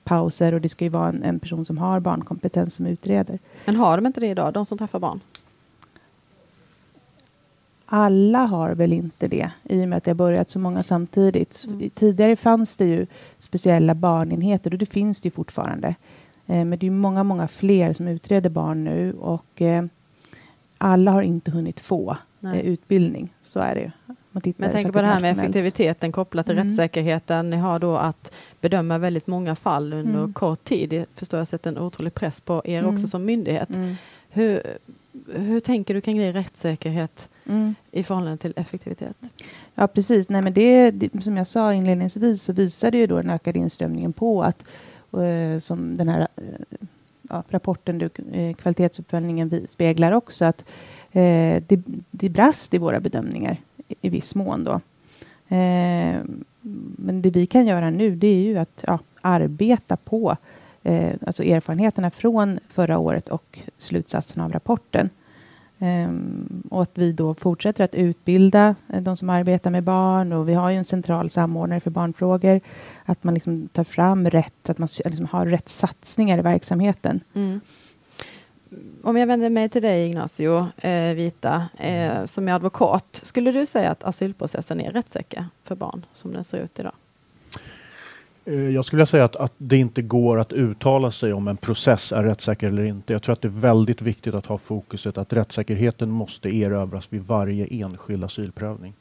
pauser 0.03 0.53
och 0.53 0.61
det 0.61 0.69
ska 0.69 0.85
ju 0.85 0.89
vara 0.89 1.09
en, 1.09 1.23
en, 1.23 1.39
person 1.39 1.65
som 1.65 1.77
har 1.77 1.99
barnkompetens 1.99 2.75
som 2.75 2.85
utreder. 2.85 3.39
Men 3.65 3.75
har 3.75 3.97
de 3.97 4.05
inte 4.05 4.19
det 4.19 4.27
idag, 4.27 4.53
de 4.53 4.65
som 4.65 4.77
träffar 4.77 4.99
barn? 4.99 5.19
Alla 7.85 8.39
har 8.39 8.71
väl 8.75 8.93
inte 8.93 9.27
det 9.27 9.49
i 9.63 9.83
och 9.83 9.89
med 9.89 9.97
att 9.97 10.03
det 10.03 10.11
har 10.11 10.15
börjat 10.15 10.49
så 10.49 10.59
många 10.59 10.83
samtidigt. 10.83 11.65
Mm. 11.67 11.89
Tidigare 11.89 12.35
fanns 12.35 12.77
det 12.77 12.85
ju 12.85 13.07
speciella 13.37 13.95
barnenheter 13.95 14.73
och 14.73 14.79
det 14.79 14.85
finns 14.85 15.21
det 15.21 15.27
ju 15.27 15.31
fortfarande. 15.31 15.95
Eh, 16.47 16.65
men 16.65 16.79
det 16.79 16.87
är 16.87 16.91
många, 16.91 17.23
många 17.23 17.47
fler 17.47 17.93
som 17.93 18.07
utreder 18.07 18.49
barn 18.49 18.83
nu 18.83 19.13
och 19.13 19.61
eh, 19.61 19.85
alla 20.77 21.11
har 21.11 21.21
inte 21.21 21.51
hunnit 21.51 21.79
få 21.79 22.17
eh, 22.43 22.59
utbildning. 22.59 23.33
Så 23.41 23.59
är 23.59 23.75
det 23.75 23.81
ju. 23.81 23.91
Man 24.07 24.41
Men 24.43 24.53
jag 24.57 24.71
tänker 24.71 24.91
på 24.91 25.01
det 25.01 25.07
här 25.07 25.19
med 25.19 25.39
effektiviteten 25.39 26.11
kopplat 26.11 26.45
till 26.45 26.57
mm. 26.57 26.67
rättssäkerheten. 26.67 27.49
Ni 27.49 27.57
har 27.57 27.79
då 27.79 27.95
att 27.97 28.35
bedöma 28.61 28.97
väldigt 28.97 29.27
många 29.27 29.55
fall 29.55 29.93
under 29.93 30.19
mm. 30.19 30.33
kort 30.33 30.63
tid. 30.63 30.89
Det 30.89 31.05
förstår 31.15 31.37
jag 31.37 31.47
sätter 31.47 31.69
en 31.69 31.77
otrolig 31.77 32.13
press 32.13 32.39
på 32.39 32.61
er 32.65 32.79
mm. 32.79 32.95
också 32.95 33.07
som 33.07 33.25
myndighet. 33.25 33.75
Mm. 33.75 33.95
Hur, 34.29 34.61
hur 35.33 35.59
tänker 35.59 35.93
du 35.93 36.01
kring 36.01 36.17
det 36.17 36.31
rättssäkerhet 36.31 37.29
mm. 37.45 37.75
i 37.91 38.03
förhållande 38.03 38.37
till 38.37 38.53
effektivitet? 38.55 39.17
Ja, 39.75 39.87
precis. 39.87 40.29
Nej, 40.29 40.41
men 40.41 40.53
det, 40.53 40.91
det, 40.91 41.23
som 41.23 41.37
jag 41.37 41.47
sa 41.47 41.73
inledningsvis 41.73 42.43
så 42.43 42.53
visade 42.53 42.97
ju 42.97 43.07
då 43.07 43.15
den 43.21 43.29
ökade 43.29 43.59
inströmningen 43.59 44.13
på 44.13 44.43
att 44.43 44.67
Eh, 45.23 45.59
som 45.59 45.97
den 45.97 46.07
här 46.07 46.27
eh, 46.35 46.77
ja, 47.29 47.43
rapporten, 47.49 47.97
du, 47.97 48.09
eh, 48.31 48.55
kvalitetsuppföljningen 48.55 49.67
speglar 49.67 50.11
också 50.11 50.45
att 50.45 50.65
det, 51.11 51.81
det 52.11 52.29
brast 52.29 52.73
i 52.73 52.77
våra 52.77 52.99
bedömningar 52.99 53.57
i, 53.87 53.95
i 54.01 54.09
viss 54.09 54.35
mån. 54.35 54.63
Då. 54.63 54.81
men 56.97 57.21
det 57.21 57.29
vi 57.29 57.45
kan 57.45 57.67
göra 57.67 57.89
nu 57.89 58.15
det 58.15 58.27
är 58.27 58.41
ju 58.41 58.57
att 58.57 58.83
ja, 58.87 58.99
arbeta 59.21 59.97
på 59.97 60.37
eh, 60.83 61.13
alltså 61.25 61.43
erfarenheterna 61.43 62.11
från 62.11 62.59
förra 62.69 62.97
året 62.97 63.29
och 63.29 63.59
slutsatserna 63.77 64.45
av 64.45 64.51
rapporten. 64.51 65.09
Um, 65.79 66.63
och 66.71 66.81
att 66.81 66.91
vi 66.93 67.11
då 67.11 67.33
fortsätter 67.33 67.83
att 67.83 67.95
utbilda 67.95 68.75
eh, 68.93 69.01
de 69.01 69.17
som 69.17 69.29
arbetar 69.29 69.71
med 69.71 69.83
barn 69.83 70.33
och 70.33 70.49
vi 70.49 70.53
har 70.53 70.69
ju 70.69 70.77
en 70.77 70.85
central 70.85 71.29
samordnare 71.29 71.79
för 71.79 71.91
barnfrågor. 71.91 72.61
Att 73.05 73.23
man 73.23 73.33
liksom 73.33 73.67
tar 73.67 73.83
fram 73.83 74.29
rätt, 74.29 74.69
att 74.69 74.77
man 74.77 74.89
liksom 75.05 75.27
har 75.31 75.45
rätt 75.45 75.69
satsningar 75.69 76.37
i 76.37 76.41
verksamheten. 76.41 77.19
Mm. 77.33 77.61
Om 79.03 79.17
jag 79.17 79.27
vänder 79.27 79.49
mig 79.49 79.69
till 79.69 79.81
dig 79.81 80.07
Ignacio 80.07 80.67
eh, 80.77 81.13
Vita, 81.13 81.67
eh, 81.77 82.25
som 82.25 82.47
är 82.47 82.53
advokat. 82.53 83.21
Skulle 83.23 83.51
du 83.51 83.65
säga 83.65 83.91
att 83.91 84.03
asylprocessen 84.03 84.81
är 84.81 84.91
rättssäker 84.91 85.45
för 85.63 85.75
barn 85.75 86.05
som 86.13 86.33
den 86.33 86.43
ser 86.43 86.57
ut 86.57 86.79
idag? 86.79 86.93
Eh, 88.45 88.69
jag 88.69 88.85
skulle 88.85 89.05
säga 89.05 89.23
att, 89.23 89.35
att 89.35 89.53
det 89.57 89.77
inte 89.77 90.01
går 90.01 90.39
att 90.39 90.53
uttala 90.53 91.11
sig 91.11 91.33
om 91.33 91.47
en 91.47 91.57
process 91.57 92.11
är 92.11 92.23
rättssäker 92.23 92.67
eller 92.67 92.83
inte. 92.83 93.13
Jag 93.13 93.21
tror 93.23 93.33
att 93.33 93.41
det 93.41 93.47
är 93.47 93.59
väldigt 93.59 94.01
viktigt 94.01 94.33
att 94.33 94.45
ha 94.45 94.57
fokuset 94.57 95.17
att 95.17 95.33
rättssäkerheten 95.33 96.09
måste 96.09 96.55
erövras 96.55 97.13
vid 97.13 97.21
varje 97.21 97.65
enskild 97.65 98.23
asylprövning. 98.23 98.93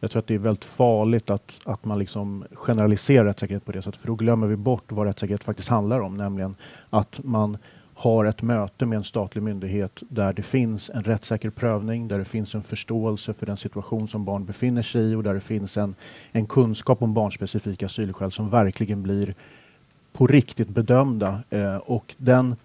Jag 0.00 0.10
tror 0.10 0.20
att 0.20 0.26
det 0.26 0.34
är 0.34 0.38
väldigt 0.38 0.64
farligt 0.64 1.30
att, 1.30 1.60
att 1.64 1.84
man 1.84 1.98
liksom 1.98 2.44
generaliserar 2.52 3.24
rättssäkerhet 3.24 3.64
på 3.64 3.72
det 3.72 3.82
sättet, 3.82 4.00
för 4.00 4.08
då 4.08 4.14
glömmer 4.14 4.46
vi 4.46 4.56
bort 4.56 4.92
vad 4.92 5.06
rättssäkerhet 5.06 5.44
faktiskt 5.44 5.68
handlar 5.68 6.00
om, 6.00 6.16
nämligen 6.16 6.54
att 6.90 7.20
man 7.24 7.58
har 7.98 8.24
ett 8.24 8.42
möte 8.42 8.86
med 8.86 8.96
en 8.96 9.04
statlig 9.04 9.42
myndighet 9.42 10.02
där 10.08 10.32
det 10.32 10.42
finns 10.42 10.90
en 10.94 11.02
rättssäker 11.02 11.50
prövning, 11.50 12.08
där 12.08 12.18
det 12.18 12.24
finns 12.24 12.54
en 12.54 12.62
förståelse 12.62 13.34
för 13.34 13.46
den 13.46 13.56
situation 13.56 14.08
som 14.08 14.24
barn 14.24 14.44
befinner 14.44 14.82
sig 14.82 15.02
i 15.02 15.14
och 15.14 15.22
där 15.22 15.34
det 15.34 15.40
finns 15.40 15.76
en, 15.76 15.94
en 16.32 16.46
kunskap 16.46 17.02
om 17.02 17.14
barnspecifika 17.14 17.86
asylskäl 17.86 18.32
som 18.32 18.50
verkligen 18.50 19.02
blir 19.02 19.34
på 20.12 20.26
riktigt 20.26 20.68
bedömda. 20.68 21.42
Eh, 21.50 21.76
och 21.76 22.14
den 22.18 22.56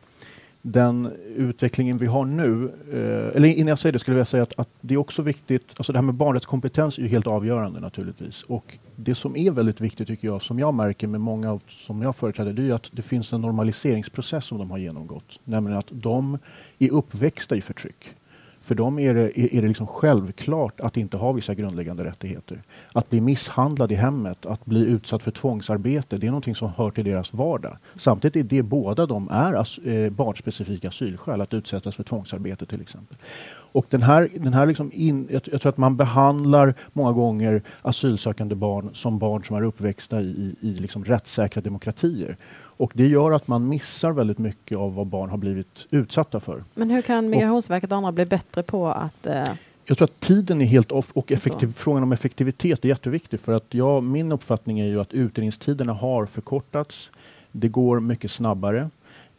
den 0.62 1.12
utvecklingen 1.36 1.98
vi 1.98 2.06
har 2.06 2.26
nu, 2.26 2.72
eh, 2.92 3.38
eller 3.38 3.48
innan 3.48 3.68
jag 3.68 3.80
säger 3.80 3.94
det 3.94 4.00
skulle 4.00 4.14
jag 4.14 4.18
vilja 4.18 4.26
säga 4.26 4.44
att, 4.44 4.60
att, 4.60 4.70
det 4.82 4.94
är 4.94 4.98
också 4.98 5.22
viktigt, 5.22 5.74
alltså 5.78 5.94
det 5.94 5.98
här 5.98 6.04
med 6.04 6.16
barnrättskompetens 6.16 6.98
är 6.98 7.02
ju 7.02 7.08
helt 7.08 7.28
avgörande 7.28 7.80
naturligtvis. 7.80 8.44
Och 8.44 8.78
det 9.04 9.16
som 9.16 9.36
är 9.36 9.52
väldigt 9.52 9.82
viktigt 9.82 10.08
tycker 10.08 10.28
jag, 10.28 10.42
som 10.42 10.60
jag 10.60 10.74
märker 10.74 11.08
med 11.08 11.22
många 11.22 11.60
som 11.68 12.02
jag 12.02 12.16
företräder, 12.16 12.54
det 12.54 12.70
är 12.70 12.74
att 12.74 12.90
det 12.92 13.02
finns 13.02 13.34
en 13.34 13.42
normaliseringsprocess 13.42 14.46
som 14.46 14.58
de 14.58 14.72
har 14.72 14.78
genomgått. 14.78 15.40
Nämligen 15.44 15.80
att 15.80 15.90
de 15.90 16.38
är 16.80 16.92
uppväxta 16.92 17.56
i 17.56 17.62
förtryck. 17.62 18.16
För 18.62 18.76
dem 18.76 19.00
är 19.00 19.14
det, 19.14 19.56
är 19.56 19.62
det 19.62 19.68
liksom 19.68 19.88
självklart 19.88 20.80
att 20.80 20.98
inte 20.98 21.18
ha 21.18 21.32
vissa 21.32 21.54
grundläggande 21.54 22.04
rättigheter. 22.04 22.62
Att 22.94 23.10
bli 23.10 23.22
misshandlad 23.22 23.92
i 23.92 23.96
hemmet, 23.96 24.46
att 24.46 24.66
bli 24.66 24.86
utsatt 24.86 25.24
för 25.24 25.32
tvångsarbete, 25.32 26.18
det 26.18 26.28
är 26.28 26.32
någonting 26.32 26.56
som 26.56 26.72
hör 26.78 26.92
till 26.92 27.06
deras 27.06 27.34
vardag. 27.34 27.78
Samtidigt 27.96 28.36
är 28.36 28.44
det 28.44 28.64
båda 28.64 29.06
de 29.06 29.30
är 29.30 29.54
as, 29.54 29.78
eh, 29.78 30.10
barnspecifika 30.10 30.88
asylskäl, 30.88 31.42
att 31.42 31.54
utsättas 31.54 31.96
för 31.96 32.04
tvångsarbete 32.04 32.66
till 32.66 32.82
exempel. 32.82 33.18
Och 33.72 33.86
den 33.90 34.02
här, 34.02 34.30
den 34.36 34.54
här 34.54 34.66
liksom 34.66 34.92
in, 34.94 35.28
jag, 35.32 35.42
jag, 35.52 35.62
tror 35.62 35.70
att 35.70 35.78
man 35.78 35.98
behandlar 35.98 36.74
många 36.94 37.12
gånger 37.12 37.62
asylsökande 37.82 38.56
barn 38.56 38.90
som 38.94 39.20
barn 39.20 39.44
som 39.44 39.56
är 39.56 39.64
uppväxta 39.64 40.22
i, 40.22 40.56
i, 40.62 40.76
liksom 40.76 41.06
rättssäkra 41.06 41.62
demokratier. 41.62 42.38
Och 42.54 42.92
det 42.96 43.08
gör 43.08 43.32
att 43.32 43.48
man 43.48 43.68
missar 43.68 44.12
väldigt 44.12 44.38
mycket 44.38 44.78
av 44.78 44.96
vad 44.96 45.08
barn 45.08 45.30
har 45.30 45.38
blivit 45.38 45.88
utsatta 45.90 46.40
för. 46.40 46.64
Men 46.74 46.90
hur 46.90 47.02
kan 47.02 47.30
Migrationsverket 47.30 47.92
och 47.92 47.98
andra 47.98 48.12
bli 48.12 48.26
bättre 48.26 48.64
på 48.64 48.88
att 48.88 49.26
eh... 49.26 49.44
Jag 49.86 49.98
tror 49.98 50.06
att 50.06 50.20
tiden 50.20 50.62
är 50.62 50.66
helt 50.66 50.92
off 50.92 51.12
och 51.14 51.32
effektiv, 51.32 51.74
frågan 51.74 52.04
om 52.04 52.12
effektivitet 52.12 52.86
är 52.86 52.90
jätteviktig 52.90 53.40
för 53.40 53.54
att 53.54 53.74
jag, 53.74 54.04
min 54.04 54.32
uppfattning 54.32 54.80
är 54.80 54.86
ju 54.86 55.02
att 55.02 55.14
utredningstiderna 55.14 55.94
har 55.94 56.26
förkortats. 56.26 57.10
Det 57.52 57.68
går 57.68 58.00
mycket 58.00 58.32
snabbare. 58.32 58.90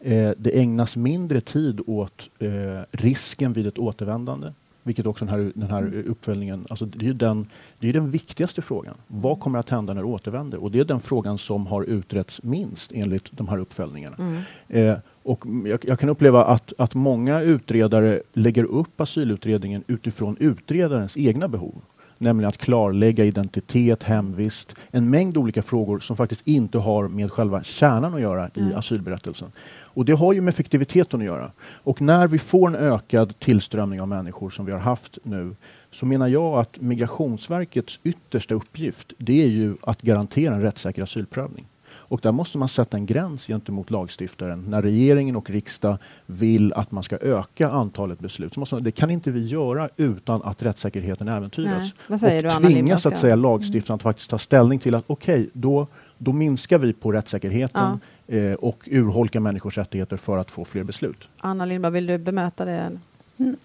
Eh, 0.04 0.30
det 0.38 0.58
ägnas 0.58 0.96
mindre 0.96 1.40
tid 1.40 1.80
åt 1.86 2.30
eh, 2.38 2.48
risken 2.90 3.52
vid 3.52 3.66
ett 3.66 3.78
återvändande. 3.78 4.52
Vilket 4.82 5.06
också 5.06 5.24
den 5.24 5.34
här, 5.34 5.52
den 5.54 5.70
här 5.70 5.82
mm. 5.82 6.04
uppföljningen, 6.10 6.66
alltså 6.70 6.86
det 6.86 7.08
är 7.08 7.12
den, 7.12 7.46
det 7.78 7.88
är 7.88 7.92
den 7.92 8.10
viktigaste 8.10 8.62
frågan. 8.62 8.94
Vad 9.06 9.40
kommer 9.40 9.58
att 9.58 9.70
hända 9.70 9.94
när 9.94 10.00
det 10.00 10.08
återvänder? 10.08 10.62
Och 10.62 10.70
det 10.70 10.80
är 10.80 10.84
den 10.84 11.00
frågan 11.00 11.38
som 11.38 11.66
har 11.66 11.82
utretts 11.82 12.42
minst 12.42 12.92
enligt 12.92 13.32
de 13.32 13.48
här 13.48 13.58
uppföljningarna. 13.58 14.16
Mm. 14.18 14.42
Eh, 14.68 14.98
och 15.22 15.44
jag, 15.64 15.84
jag, 15.86 15.98
kan 15.98 16.08
uppleva 16.08 16.44
att, 16.44 16.72
att 16.78 16.94
många 16.94 17.40
utredare 17.40 18.22
lägger 18.32 18.64
upp 18.64 19.00
asylutredningen 19.00 19.84
utifrån 19.86 20.36
utredarens 20.40 21.16
egna 21.16 21.48
behov 21.48 21.74
nämligen 22.22 22.48
att 22.48 22.58
klarlägga 22.58 23.24
identitet, 23.24 24.02
hemvist, 24.02 24.74
en 24.90 25.10
mängd 25.10 25.36
olika 25.36 25.62
frågor 25.62 25.98
som 25.98 26.16
faktiskt 26.16 26.46
inte 26.46 26.78
har 26.78 27.08
med 27.08 27.32
själva 27.32 27.62
kärnan 27.62 28.14
att 28.14 28.20
göra 28.20 28.50
i 28.54 28.60
mm. 28.60 28.76
asylberättelsen. 28.76 29.52
Och 29.94 30.04
det 30.04 30.12
har 30.12 30.32
ju 30.32 30.40
med 30.40 30.52
effektiviteten 30.52 31.20
att 31.20 31.26
göra. 31.26 31.52
Och 31.62 32.02
när 32.02 32.26
vi 32.26 32.38
får 32.38 32.68
en 32.68 32.74
ökad 32.74 33.38
tillströmning 33.38 34.00
av 34.00 34.08
människor 34.08 34.50
som 34.50 34.66
vi 34.66 34.72
har 34.72 34.80
haft 34.80 35.18
nu 35.22 35.56
så 35.90 36.06
menar 36.06 36.28
jag 36.28 36.58
att 36.58 36.80
Migrationsverkets 36.80 38.00
yttersta 38.02 38.54
uppgift 38.54 39.12
det 39.18 39.42
är 39.42 39.48
ju 39.48 39.76
att 39.82 40.02
garantera 40.02 40.54
en 40.54 40.62
rättssäker 40.62 41.02
asylprövning. 41.02 41.66
Och 42.12 42.20
där 42.22 42.32
måste 42.32 42.58
man 42.58 42.68
sätta 42.68 42.96
en 42.96 43.06
gräns 43.06 43.46
gentemot 43.46 43.90
lagstiftaren. 43.90 44.64
När 44.68 44.82
regeringen 44.82 45.36
och 45.36 45.50
riksdag 45.50 45.98
vill 46.26 46.72
att 46.72 46.90
man 46.90 47.02
ska 47.02 47.16
öka 47.16 47.70
antalet 47.70 48.18
beslut. 48.18 48.54
Så 48.54 48.60
måste 48.60 48.74
man, 48.74 48.82
det 48.84 48.90
kan 48.90 49.10
inte 49.10 49.30
vi 49.30 49.46
göra 49.46 49.88
utan 49.96 50.42
att 50.42 50.62
rättssäkerheten 50.62 51.28
äventyras. 51.28 51.94
och 52.08 52.18
du, 52.18 52.50
tvingas 52.66 53.06
att 53.06 53.18
säga 53.18 53.36
lagstiftaren 53.36 53.96
att 53.96 54.02
faktiskt 54.02 54.30
ta 54.30 54.38
ställning 54.38 54.78
till 54.78 54.94
att 54.94 55.04
okej, 55.06 55.34
okay, 55.34 55.50
då, 55.52 55.86
då 56.18 56.32
minskar 56.32 56.78
vi 56.78 56.92
på 56.92 57.12
rättssäkerheten 57.12 58.00
ja. 58.26 58.36
eh, 58.36 58.54
och 58.54 58.88
urholkar 58.90 59.40
människors 59.40 59.78
rättigheter 59.78 60.16
för 60.16 60.38
att 60.38 60.50
få 60.50 60.64
fler 60.64 60.84
beslut. 60.84 61.28
Anna 61.38 61.64
Lindblad, 61.64 61.92
vill 61.92 62.06
du 62.06 62.18
bemöta 62.18 62.64
det? 62.64 62.98
Mm. 63.36 63.56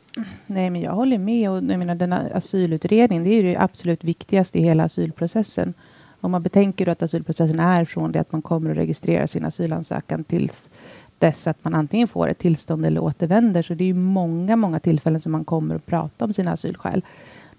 Nej, 0.45 0.69
men 0.69 0.81
jag 0.81 0.91
håller 0.91 1.17
med. 1.17 1.49
Och 1.49 1.57
jag 1.57 1.79
menar, 1.79 1.95
den 1.95 2.13
asylutredningen 2.13 3.23
det 3.23 3.29
är 3.29 3.43
det 3.43 3.57
absolut 3.57 4.03
viktigaste 4.03 4.59
i 4.59 4.61
hela 4.61 4.83
asylprocessen. 4.83 5.73
Om 6.21 6.31
man 6.31 6.43
betänker 6.43 6.89
att 6.89 7.01
asylprocessen 7.01 7.59
är 7.59 7.85
från 7.85 8.11
det 8.11 8.19
att 8.19 8.31
man 8.31 8.41
kommer 8.41 8.69
och 8.69 8.75
registrerar 8.75 9.25
sin 9.25 9.45
asylansökan 9.45 10.23
tills 10.23 10.69
dess 11.17 11.47
att 11.47 11.63
man 11.63 11.75
antingen 11.75 12.07
får 12.07 12.27
ett 12.27 12.37
tillstånd 12.37 12.85
eller 12.85 13.03
återvänder. 13.03 13.61
Så 13.61 13.73
det 13.73 13.89
är 13.89 13.93
många, 13.93 14.55
många 14.55 14.79
tillfällen 14.79 15.21
som 15.21 15.31
man 15.31 15.45
kommer 15.45 15.75
att 15.75 15.85
prata 15.85 16.25
om 16.25 16.33
sina 16.33 16.51
asylskäl. 16.51 17.01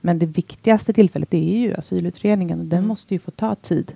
Men 0.00 0.18
det 0.18 0.26
viktigaste 0.26 0.92
tillfället 0.92 1.34
är 1.34 1.58
ju 1.58 1.74
asylutredningen 1.74 2.60
och 2.60 2.66
den 2.66 2.78
mm. 2.78 2.88
måste 2.88 3.14
ju 3.14 3.18
få 3.18 3.30
ta 3.30 3.54
tid 3.54 3.92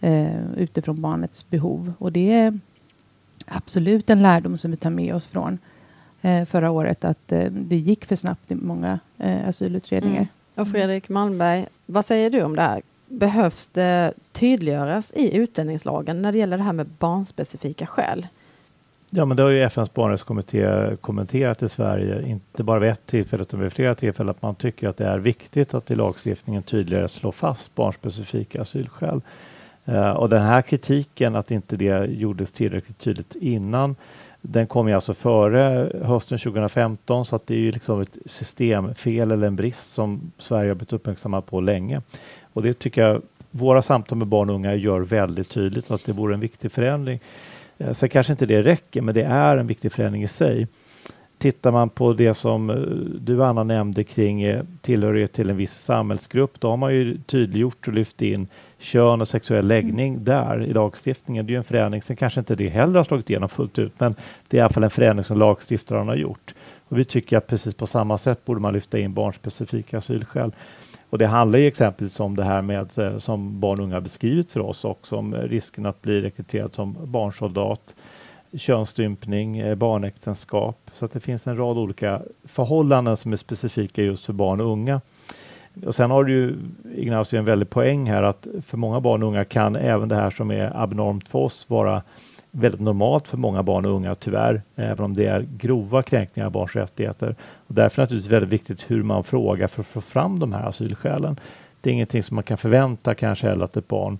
eh, 0.00 0.52
utifrån 0.56 1.00
barnets 1.00 1.50
behov. 1.50 1.92
Och 1.98 2.12
det 2.12 2.32
är 2.32 2.58
absolut 3.46 4.10
en 4.10 4.22
lärdom 4.22 4.58
som 4.58 4.70
vi 4.70 4.76
tar 4.76 4.90
med 4.90 5.14
oss 5.14 5.26
från 5.26 5.58
eh, 6.22 6.44
förra 6.44 6.70
året 6.70 7.04
att 7.04 7.32
eh, 7.32 7.50
det 7.50 7.76
gick 7.76 8.04
för 8.04 8.16
snabbt 8.16 8.50
i 8.50 8.54
många 8.54 8.98
eh, 9.18 9.48
asylutredningar. 9.48 10.16
Mm. 10.16 10.28
Och 10.54 10.68
Fredrik 10.68 11.08
Malmberg, 11.08 11.66
vad 11.86 12.04
säger 12.04 12.30
du 12.30 12.42
om 12.42 12.56
det 12.56 12.62
här? 12.62 12.82
Behövs 13.06 13.68
det 13.68 14.12
tydliggöras 14.32 15.12
i 15.12 15.36
utlänningslagen 15.36 16.22
när 16.22 16.32
det 16.32 16.38
gäller 16.38 16.56
det 16.56 16.62
här 16.62 16.72
med 16.72 16.86
barnspecifika 16.86 17.86
skäl? 17.86 18.26
Ja, 19.10 19.24
men 19.24 19.36
det 19.36 19.42
har 19.42 19.50
ju 19.50 19.62
FNs 19.62 19.94
barnrättskommitté 19.94 20.66
kommenterat 21.00 21.62
i 21.62 21.68
Sverige, 21.68 22.26
inte 22.26 22.64
bara 22.64 22.78
vid 22.78 22.90
ett 22.90 23.06
tillfälle 23.06 23.42
utan 23.42 23.60
vid 23.60 23.72
flera 23.72 23.94
tillfällen, 23.94 24.30
att 24.30 24.42
man 24.42 24.54
tycker 24.54 24.88
att 24.88 24.96
det 24.96 25.06
är 25.06 25.18
viktigt 25.18 25.74
att 25.74 25.90
i 25.90 25.94
lagstiftningen 25.94 26.62
tydligare 26.62 27.08
slå 27.08 27.32
fast 27.32 27.74
barnspecifika 27.74 28.60
asylskäl. 28.60 29.20
Uh, 29.88 30.10
och 30.10 30.28
den 30.28 30.42
här 30.42 30.62
kritiken, 30.62 31.36
att 31.36 31.50
inte 31.50 31.76
det 31.76 32.06
gjordes 32.06 32.52
tillräckligt 32.52 32.98
tydligt 32.98 33.34
innan, 33.34 33.96
den 34.40 34.66
kom 34.66 34.88
ju 34.88 34.94
alltså 34.94 35.14
före 35.14 35.90
hösten 36.04 36.38
2015 36.38 37.24
så 37.24 37.36
att 37.36 37.46
det 37.46 37.54
är 37.54 37.58
ju 37.58 37.72
liksom 37.72 38.00
ett 38.00 38.18
systemfel 38.26 39.30
eller 39.30 39.46
en 39.46 39.56
brist 39.56 39.94
som 39.94 40.32
Sverige 40.38 40.70
har 40.70 40.74
blivit 40.74 40.92
uppmärksammat 40.92 41.46
på 41.46 41.60
länge. 41.60 42.02
Och 42.54 42.62
det 42.62 42.78
tycker 42.78 43.02
jag 43.02 43.22
våra 43.50 43.82
samtal 43.82 44.18
med 44.18 44.28
barn 44.28 44.50
och 44.50 44.56
unga 44.56 44.74
gör 44.74 45.00
väldigt 45.00 45.48
tydligt 45.48 45.90
att 45.90 46.04
det 46.04 46.12
vore 46.12 46.34
en 46.34 46.40
viktig 46.40 46.72
förändring. 46.72 47.20
Eh, 47.78 47.92
sen 47.92 48.08
kanske 48.08 48.32
inte 48.32 48.46
det 48.46 48.62
räcker, 48.62 49.02
men 49.02 49.14
det 49.14 49.22
är 49.22 49.56
en 49.56 49.66
viktig 49.66 49.92
förändring 49.92 50.22
i 50.22 50.28
sig. 50.28 50.66
Tittar 51.38 51.72
man 51.72 51.88
på 51.88 52.12
det 52.12 52.34
som 52.34 52.70
eh, 52.70 52.76
du 53.20 53.44
Anna 53.44 53.64
nämnde 53.64 54.04
kring 54.04 54.42
eh, 54.42 54.64
tillhörighet 54.80 55.32
till 55.32 55.50
en 55.50 55.56
viss 55.56 55.74
samhällsgrupp, 55.74 56.60
då 56.60 56.70
har 56.70 56.76
man 56.76 56.94
ju 56.94 57.18
tydliggjort 57.18 57.88
och 57.88 57.94
lyft 57.94 58.22
in 58.22 58.48
kön 58.78 59.20
och 59.20 59.28
sexuell 59.28 59.66
läggning 59.66 60.12
mm. 60.12 60.24
där 60.24 60.64
i 60.64 60.72
lagstiftningen. 60.72 61.46
Det 61.46 61.50
är 61.50 61.54
ju 61.54 61.58
en 61.58 61.64
förändring. 61.64 62.02
Sen 62.02 62.16
kanske 62.16 62.40
inte 62.40 62.54
det 62.54 62.68
heller 62.68 62.96
har 62.96 63.04
slagit 63.04 63.30
igenom 63.30 63.48
fullt 63.48 63.78
ut, 63.78 63.92
men 63.98 64.14
det 64.48 64.56
är 64.56 64.58
i 64.58 64.62
alla 64.62 64.70
fall 64.70 64.84
en 64.84 64.90
förändring 64.90 65.24
som 65.24 65.38
lagstiftaren 65.38 66.08
har 66.08 66.16
gjort. 66.16 66.54
Och 66.88 66.98
vi 66.98 67.04
tycker 67.04 67.36
att 67.36 67.46
precis 67.46 67.74
på 67.74 67.86
samma 67.86 68.18
sätt 68.18 68.44
borde 68.44 68.60
man 68.60 68.74
lyfta 68.74 68.98
in 68.98 69.14
barnspecifika 69.14 69.98
asylskäl. 69.98 70.52
Och 71.14 71.18
det 71.18 71.26
handlar 71.26 71.58
ju 71.58 71.66
exempelvis 71.66 72.20
om 72.20 72.36
det 72.36 72.44
här 72.44 72.62
med 72.62 72.98
eh, 72.98 73.18
som 73.18 73.60
barn 73.60 73.78
och 73.78 73.84
unga 73.84 74.00
beskrivit 74.00 74.52
för 74.52 74.60
oss 74.60 74.84
också 74.84 75.16
om 75.16 75.34
eh, 75.34 75.40
risken 75.40 75.86
att 75.86 76.02
bli 76.02 76.20
rekryterad 76.20 76.74
som 76.74 76.96
barnsoldat, 77.04 77.94
könsstympning, 78.56 79.58
eh, 79.58 79.74
barnäktenskap. 79.74 80.90
Så 80.92 81.04
att 81.04 81.12
det 81.12 81.20
finns 81.20 81.46
en 81.46 81.56
rad 81.56 81.78
olika 81.78 82.22
förhållanden 82.44 83.16
som 83.16 83.32
är 83.32 83.36
specifika 83.36 84.02
just 84.02 84.24
för 84.24 84.32
barn 84.32 84.60
och 84.60 84.72
unga. 84.72 85.00
Och 85.86 85.94
sen 85.94 86.10
har 86.10 86.24
du 86.24 86.32
ju 86.32 86.56
Ignacio 86.94 87.38
en 87.38 87.44
väldig 87.44 87.70
poäng 87.70 88.10
här 88.10 88.22
att 88.22 88.46
för 88.66 88.76
många 88.76 89.00
barn 89.00 89.22
och 89.22 89.28
unga 89.28 89.44
kan 89.44 89.76
även 89.76 90.08
det 90.08 90.16
här 90.16 90.30
som 90.30 90.50
är 90.50 90.82
abnormt 90.82 91.28
för 91.28 91.38
oss 91.38 91.70
vara 91.70 92.02
väldigt 92.56 92.80
normalt 92.80 93.28
för 93.28 93.36
många 93.36 93.62
barn 93.62 93.84
och 93.84 93.92
unga 93.92 94.14
tyvärr, 94.14 94.62
även 94.76 95.04
om 95.04 95.14
det 95.14 95.26
är 95.26 95.46
grova 95.56 96.02
kränkningar 96.02 96.46
av 96.46 96.52
barns 96.52 96.76
rättigheter. 96.76 97.34
Och 97.66 97.74
därför 97.74 98.02
är 98.02 98.02
det 98.02 98.04
naturligtvis 98.04 98.32
väldigt 98.32 98.50
viktigt 98.50 98.90
hur 98.90 99.02
man 99.02 99.24
frågar 99.24 99.66
för 99.66 99.80
att 99.80 99.86
få 99.86 100.00
fram 100.00 100.38
de 100.38 100.52
här 100.52 100.68
asylskälen. 100.68 101.40
Det 101.80 101.90
är 101.90 101.94
ingenting 101.94 102.22
som 102.22 102.34
man 102.34 102.44
kan 102.44 102.58
förvänta 102.58 103.14
kanske 103.14 103.48
heller 103.48 103.64
att 103.64 103.76
ett 103.76 103.88
barn 103.88 104.18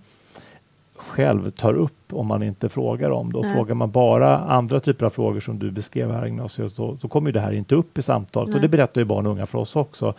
själv 0.95 1.51
tar 1.51 1.73
upp 1.73 2.13
om 2.13 2.27
man 2.27 2.43
inte 2.43 2.69
frågar 2.69 3.09
om 3.09 3.33
det. 3.33 3.39
Och 3.39 3.45
frågar 3.45 3.75
man 3.75 3.91
bara 3.91 4.37
andra 4.37 4.79
typer 4.79 5.05
av 5.05 5.09
frågor 5.09 5.39
som 5.39 5.59
du 5.59 5.71
beskrev 5.71 6.11
här 6.11 6.25
Ignacio, 6.25 6.69
så, 6.69 6.97
så 6.97 7.07
kommer 7.07 7.31
det 7.31 7.39
här 7.39 7.51
inte 7.51 7.75
upp 7.75 7.97
i 7.97 8.01
samtalet. 8.01 8.49
Nej. 8.49 8.55
Och 8.55 8.61
det 8.61 8.67
berättar 8.67 9.01
ju 9.01 9.05
barn 9.05 9.25
och 9.25 9.31
unga 9.31 9.45
för 9.45 9.59
oss 9.59 9.75
också, 9.75 10.13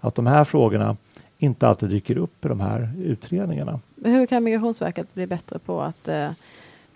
att 0.00 0.14
de 0.14 0.26
här 0.26 0.44
frågorna 0.44 0.96
inte 1.38 1.68
alltid 1.68 1.88
dyker 1.88 2.18
upp 2.18 2.44
i 2.44 2.48
de 2.48 2.60
här 2.60 2.92
utredningarna. 3.04 3.80
Hur 4.04 4.26
kan 4.26 4.44
Migrationsverket 4.44 5.14
bli 5.14 5.26
bättre 5.26 5.58
på 5.58 5.80
att 5.80 6.08
eh, 6.08 6.30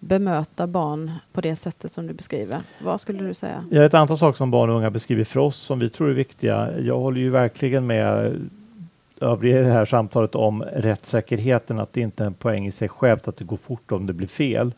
bemöta 0.08 0.66
barn 0.66 1.10
på 1.32 1.40
det 1.40 1.56
sättet 1.56 1.92
som 1.92 2.06
du 2.06 2.12
beskriver? 2.12 2.60
Vad 2.78 3.00
skulle 3.00 3.24
du 3.24 3.34
säga? 3.34 3.64
Ja, 3.70 3.84
ett 3.84 3.94
antal 3.94 4.18
saker 4.18 4.36
som 4.36 4.50
barn 4.50 4.70
och 4.70 4.76
unga 4.76 4.90
beskriver 4.90 5.24
för 5.24 5.40
oss 5.40 5.56
som 5.56 5.78
vi 5.78 5.88
tror 5.88 6.10
är 6.10 6.14
viktiga. 6.14 6.80
Jag 6.80 6.98
håller 6.98 7.20
ju 7.20 7.30
verkligen 7.30 7.86
med 7.86 8.34
övriga 9.20 9.60
i 9.60 9.62
det 9.62 9.70
här 9.70 9.84
samtalet 9.84 10.34
om 10.34 10.62
rättssäkerheten, 10.62 11.78
att 11.78 11.92
det 11.92 12.00
inte 12.00 12.22
är 12.22 12.26
en 12.26 12.34
poäng 12.34 12.66
i 12.66 12.72
sig 12.72 12.88
självt 12.88 13.28
att 13.28 13.36
det 13.36 13.44
går 13.44 13.56
fort 13.56 13.92
om 13.92 14.06
det 14.06 14.12
blir 14.12 14.28
fel. 14.28 14.72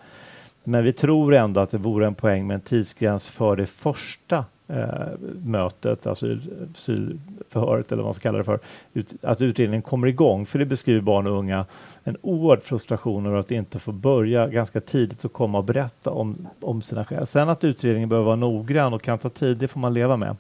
Men 0.64 0.84
vi 0.84 0.92
tror 0.92 1.34
ändå 1.34 1.60
att 1.60 1.70
det 1.70 1.78
vore 1.78 2.06
en 2.06 2.14
poäng 2.14 2.46
med 2.46 2.54
en 2.54 2.60
tidsgräns 2.60 3.30
för 3.30 3.56
det 3.56 3.66
första 3.66 4.44
Eh, 4.68 5.08
mötet, 5.44 6.06
alltså 6.06 6.26
eller 6.26 7.96
vad 7.96 8.04
man 8.04 8.14
ska 8.14 8.22
kalla 8.22 8.38
det 8.38 8.44
för, 8.44 8.58
ut, 8.92 9.14
att 9.22 9.42
utredningen 9.42 9.82
kommer 9.82 10.06
igång. 10.06 10.46
För 10.46 10.58
det 10.58 10.66
beskriver 10.66 11.00
barn 11.00 11.26
och 11.26 11.38
unga 11.38 11.66
en 12.04 12.16
oerhörd 12.22 12.62
frustration 12.62 13.26
över 13.26 13.38
att 13.38 13.50
inte 13.50 13.78
få 13.78 13.92
börja 13.92 14.48
ganska 14.48 14.80
tidigt 14.80 15.24
och 15.24 15.32
komma 15.32 15.58
och 15.58 15.64
berätta 15.64 16.10
om, 16.10 16.48
om 16.60 16.82
sina 16.82 17.04
skäl. 17.04 17.26
Sen 17.26 17.48
att 17.48 17.64
utredningen 17.64 18.08
behöver 18.08 18.26
vara 18.26 18.36
noggrann 18.36 18.94
och 18.94 19.02
kan 19.02 19.18
ta 19.18 19.28
tid, 19.28 19.56
det 19.56 19.68
får 19.68 19.80
man 19.80 19.94
leva 19.94 20.16
med 20.16 20.36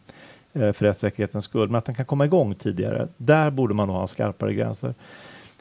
eh, 0.52 0.72
för 0.72 0.86
rättssäkerhetens 0.86 1.44
skull. 1.44 1.68
Men 1.68 1.78
att 1.78 1.84
den 1.84 1.94
kan 1.94 2.06
komma 2.06 2.24
igång 2.24 2.54
tidigare, 2.54 3.08
där 3.16 3.50
borde 3.50 3.74
man 3.74 3.88
nog 3.88 3.96
ha 3.96 4.06
skarpare 4.06 4.54
gränser. 4.54 4.94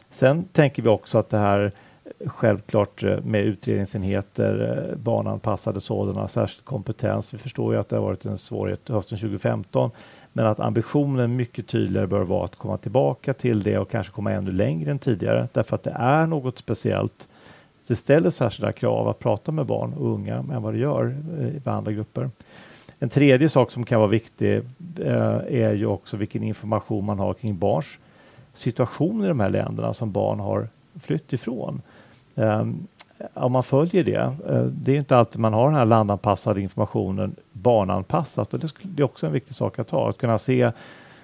Sen 0.10 0.44
tänker 0.44 0.82
vi 0.84 0.90
också 0.90 1.18
att 1.18 1.30
det 1.30 1.38
här 1.38 1.72
Självklart 2.26 3.04
eh, 3.04 3.20
med 3.24 3.44
utredningsenheter, 3.44 4.88
eh, 4.92 4.98
barnanpassade 4.98 5.82
sådana, 5.82 6.28
särskild 6.28 6.66
kompetens. 6.66 7.34
Vi 7.34 7.38
förstår 7.38 7.74
ju 7.74 7.80
att 7.80 7.90
det 7.90 7.96
har 7.96 8.04
varit 8.04 8.26
en 8.26 8.38
svårighet 8.38 8.90
hösten 8.90 9.18
2015, 9.18 9.92
men 10.34 10.46
att 10.46 10.60
ambitionen 10.60 11.36
mycket 11.36 11.68
tydligare 11.68 12.08
bör 12.08 12.22
vara 12.22 12.46
att 12.46 12.56
komma 12.56 12.78
tillbaka 12.78 13.34
till 13.34 13.64
det 13.64 13.78
och 13.78 13.90
kanske 13.90 14.14
komma 14.14 14.32
ännu 14.32 14.52
längre 14.52 14.92
än 14.92 15.00
tidigare, 15.00 15.48
därför 15.54 15.76
att 15.76 15.84
det 15.84 15.96
är 16.00 16.28
något 16.28 16.58
speciellt. 16.58 17.28
Det 17.88 17.96
ställer 17.96 18.30
särskilda 18.30 18.72
krav 18.72 19.08
att 19.08 19.20
prata 19.20 19.52
med 19.52 19.66
barn 19.66 19.94
och 19.94 20.10
unga 20.14 20.36
än 20.36 20.62
vad 20.62 20.74
det 20.74 20.80
gör 20.80 21.06
eh, 21.06 21.38
med 21.38 21.62
i 21.66 21.70
andra 21.70 21.92
grupper. 21.92 22.30
En 23.00 23.10
tredje 23.10 23.50
sak 23.50 23.72
som 23.72 23.86
kan 23.86 24.00
vara 24.00 24.10
viktig 24.10 24.62
är 25.48 25.74
ju 25.74 25.86
också 25.86 26.18
vilken 26.18 26.44
information 26.44 27.06
man 27.06 27.20
har 27.20 27.34
kring 27.34 27.58
barns 27.58 27.98
situation 28.54 29.24
i 29.24 29.28
de 29.28 29.40
här 29.40 29.50
länderna 29.50 29.94
som 29.94 30.12
barn 30.12 30.40
har 30.40 30.70
flytt 31.00 31.34
ifrån. 31.34 31.82
Um, 32.36 32.88
om 33.34 33.52
man 33.52 33.64
följer 33.64 34.04
det, 34.04 34.34
uh, 34.54 34.64
det 34.64 34.92
är 34.92 34.98
inte 34.98 35.18
alltid 35.18 35.40
man 35.40 35.54
har 35.54 35.66
den 35.66 35.76
här 35.76 35.86
landanpassade 35.86 36.62
informationen 36.62 37.36
barnanpassat 37.52 38.54
och 38.54 38.60
det, 38.60 39.02
är 39.02 39.06
också 39.06 39.26
en 39.26 39.34
viktig 39.34 39.56
sak 39.56 39.80
att 39.80 39.90
ha. 39.90 40.10
Att 40.10 40.18
kunna 40.18 40.38
se 40.38 40.72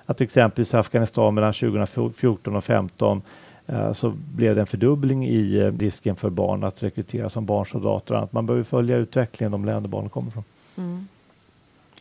att 0.06 0.22
exempelvis 0.22 0.74
i 0.74 0.78
Afghanistan 0.78 1.34
mellan 1.34 1.54
2014 1.54 2.56
och 2.56 2.64
2015 2.64 3.22
uh, 3.70 3.94
så 3.94 4.14
blev 4.36 4.56
det 4.56 4.62
en 4.62 4.68
fördubbling 4.68 5.28
i 5.28 5.62
uh, 5.62 5.78
risken 5.80 6.16
för 6.16 6.30
barn 6.30 6.64
att 6.64 6.84
rekryteras 6.84 7.34
som 7.34 7.46
barnsoldater. 7.46 8.16
Att 8.16 8.34
man 8.34 8.46
behöver 8.46 8.64
följa 8.64 8.98
utvecklingen 8.98 9.52
de 9.52 9.66
länder 9.66 9.90
barnen 9.90 10.10
kommer 10.10 10.32
från. 10.32 10.44
Mm. 10.78 11.08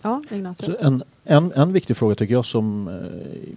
Ja, 0.02 0.22
en, 0.80 1.02
en, 1.24 1.52
en 1.52 1.72
viktig 1.72 1.96
fråga 1.96 2.14
tycker 2.14 2.34
jag 2.34 2.44
som 2.44 2.90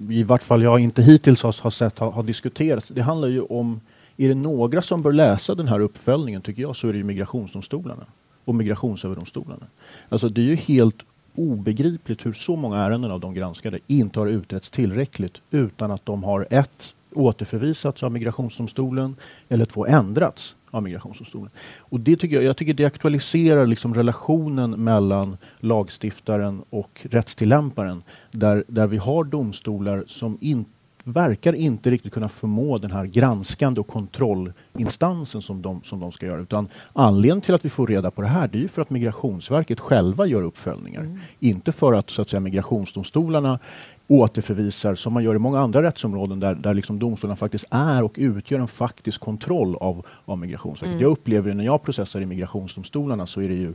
i 0.09 0.23
vart 0.23 0.43
fall 0.43 0.63
jag 0.63 0.79
inte 0.79 1.01
hittills 1.01 1.43
har, 1.43 1.63
har 1.63 1.69
sett 1.69 1.99
har, 1.99 2.11
har 2.11 2.23
diskuterats. 2.23 2.89
Det 2.89 3.01
handlar 3.01 3.27
ju 3.27 3.41
om 3.41 3.79
är 4.17 4.30
det 4.30 4.36
några 4.36 4.82
som 4.82 5.02
bör 5.02 5.12
läsa 5.12 5.56
den 5.56 5.67
här 5.67 5.80
uppföljningen 5.80 6.41
tycker 6.41 6.62
jag 6.62 6.76
så 6.76 6.88
är 6.88 6.91
det 6.91 6.97
ju 6.97 7.04
migrationsdomstolarna 7.04 8.06
och 8.45 8.56
migrationsöverdomstolarna. 8.56 9.65
Alltså 10.10 10.30
det 10.30 10.41
är 10.41 10.45
ju 10.45 10.56
helt 10.56 11.06
obegripligt 11.36 12.26
hur 12.26 12.34
så 12.34 12.56
många 12.56 12.86
ärenden 12.86 13.12
av 13.12 13.19
de 13.19 13.34
granskade 13.34 13.80
inte 13.88 14.19
har 14.19 14.28
utretts 14.28 14.71
tillräckligt 14.71 15.41
utan 15.52 15.91
att 15.91 16.06
de 16.06 16.23
har 16.23 16.47
ett 16.49 16.95
återförvisats 17.15 18.04
av 18.04 18.12
migrationsdomstolen 18.12 19.15
eller 19.49 19.65
två 19.65 19.86
ändrats 19.86 20.56
av 20.71 20.84
migrationsdomstolen. 20.84 21.49
Och 21.78 21.99
det 21.99 22.15
tycker 22.15 22.36
jag, 22.36 22.43
jag 22.43 22.58
tycker 22.58 22.73
det 22.73 22.86
aktualiserar 22.86 23.67
liksom 23.67 23.93
relationen 23.93 24.84
mellan 24.84 25.38
lagstiftaren 25.60 26.63
och 26.69 27.08
rättstillämparen 27.10 28.04
där, 28.32 28.63
där 28.67 28.88
vi 28.88 28.97
har 28.97 29.23
domstolar 29.23 30.04
som 30.08 30.38
inte 30.41 30.71
verkar 31.03 31.53
inte 31.53 31.91
riktigt 31.91 32.13
kunna 32.13 32.29
förmå 32.29 32.77
den 32.77 32.91
här 32.91 33.05
granskande 33.05 33.79
och 33.79 33.87
kontrollinstansen 33.87 35.41
som 35.41 35.61
de, 35.61 35.83
som 35.83 35.99
de 35.99 36.11
ska 36.11 36.25
göra. 36.25 36.41
Utan 36.41 36.67
anledningen 36.93 37.41
till 37.41 37.55
att 37.55 37.65
vi 37.65 37.69
får 37.69 37.87
reda 37.87 38.11
på 38.11 38.21
det 38.21 38.27
här 38.27 38.47
det 38.47 38.57
är 38.57 38.61
ju 38.61 38.67
för 38.67 38.81
att 38.81 38.89
Migrationsverket 38.89 39.79
själva 39.79 40.25
gör 40.25 40.41
uppföljningar. 40.41 41.01
Mm. 41.01 41.19
Inte 41.39 41.71
för 41.71 41.93
att, 41.93 42.09
så 42.09 42.21
att 42.21 42.29
säga, 42.29 42.39
migrationsdomstolarna 42.39 43.59
återförvisar 44.07 44.95
som 44.95 45.13
man 45.13 45.23
gör 45.23 45.35
i 45.35 45.39
många 45.39 45.59
andra 45.59 45.83
rättsområden 45.83 46.39
där, 46.39 46.55
där 46.55 46.73
liksom 46.73 46.99
domstolarna 46.99 47.35
faktiskt 47.35 47.65
är 47.69 48.03
och 48.03 48.13
utgör 48.15 48.59
en 48.59 48.67
faktisk 48.67 49.19
kontroll 49.19 49.75
av, 49.75 50.05
av 50.25 50.37
Migrationsverket. 50.37 50.93
Mm. 50.93 51.01
Jag 51.01 51.11
upplever 51.11 51.53
när 51.53 51.65
jag 51.65 51.83
processar 51.83 52.21
i 52.21 52.25
migrationsdomstolarna 52.25 53.27
så 53.27 53.41
är 53.41 53.47
det 53.47 53.55
ju 53.55 53.73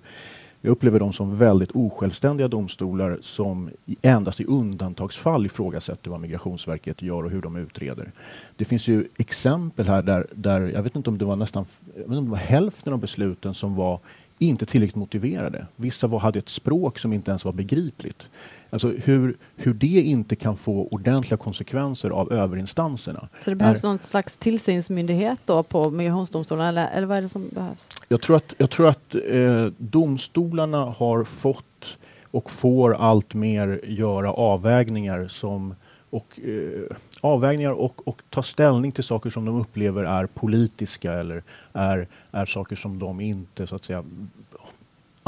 jag 0.60 0.70
upplever 0.70 0.98
dem 0.98 1.12
som 1.12 1.38
väldigt 1.38 1.70
osjälvständiga 1.74 2.48
domstolar 2.48 3.18
som 3.20 3.70
endast 4.02 4.40
i 4.40 4.44
undantagsfall 4.44 5.46
ifrågasätter 5.46 6.10
vad 6.10 6.20
Migrationsverket 6.20 7.02
gör 7.02 7.24
och 7.24 7.30
hur 7.30 7.42
de 7.42 7.56
utreder. 7.56 8.12
Det 8.56 8.64
finns 8.64 8.88
ju 8.88 9.08
exempel 9.16 9.86
här 9.86 10.02
där, 10.02 10.26
där 10.32 10.60
jag 10.60 10.82
vet 10.82 10.96
inte 10.96 11.10
om 11.10 11.18
det 11.18 11.24
var 11.24 11.36
nästan 11.36 11.64
om 12.06 12.24
det 12.24 12.30
var 12.30 12.38
hälften 12.38 12.92
av 12.92 12.98
besluten 12.98 13.54
som 13.54 13.74
var 13.74 14.00
inte 14.38 14.66
tillräckligt 14.66 14.96
motiverade. 14.96 15.66
Vissa 15.76 16.06
var, 16.06 16.18
hade 16.18 16.38
ett 16.38 16.48
språk 16.48 16.98
som 16.98 17.12
inte 17.12 17.30
ens 17.30 17.44
var 17.44 17.52
begripligt. 17.52 18.28
Alltså 18.70 18.88
hur, 18.88 19.36
hur 19.56 19.74
det 19.74 19.86
inte 19.86 20.36
kan 20.36 20.56
få 20.56 20.88
ordentliga 20.90 21.38
konsekvenser 21.38 22.10
av 22.10 22.32
överinstanserna. 22.32 23.28
Så 23.40 23.50
det 23.50 23.56
behövs 23.56 23.84
är, 23.84 23.88
någon 23.88 23.98
slags 23.98 24.36
tillsynsmyndighet 24.38 25.40
då 25.44 25.62
på 25.62 25.90
migrationsdomstolarna 25.90 26.68
eller, 26.68 26.88
eller 26.90 27.06
vad 27.06 27.16
är 27.16 27.22
det 27.22 27.28
som 27.28 27.48
behövs? 27.52 27.88
Jag 28.08 28.20
tror 28.20 28.36
att, 28.36 28.54
jag 28.58 28.70
tror 28.70 28.88
att 28.88 29.14
eh, 29.14 29.66
domstolarna 29.78 30.84
har 30.84 31.24
fått 31.24 31.98
och 32.30 32.50
får 32.50 32.94
allt 32.94 33.34
mer 33.34 33.80
göra 33.84 34.32
avvägningar 34.32 35.28
som 35.28 35.74
och 36.10 36.40
eh, 36.40 36.96
avvägningar 37.20 37.70
och, 37.70 38.08
och 38.08 38.22
ta 38.30 38.42
ställning 38.42 38.92
till 38.92 39.04
saker 39.04 39.30
som 39.30 39.44
de 39.44 39.60
upplever 39.60 40.04
är 40.04 40.26
politiska 40.26 41.12
eller 41.12 41.42
är, 41.72 42.06
är 42.30 42.46
saker 42.46 42.76
som 42.76 42.98
de 42.98 43.20
inte 43.20 43.66
så 43.66 43.76
att 43.76 43.84
säga 43.84 44.04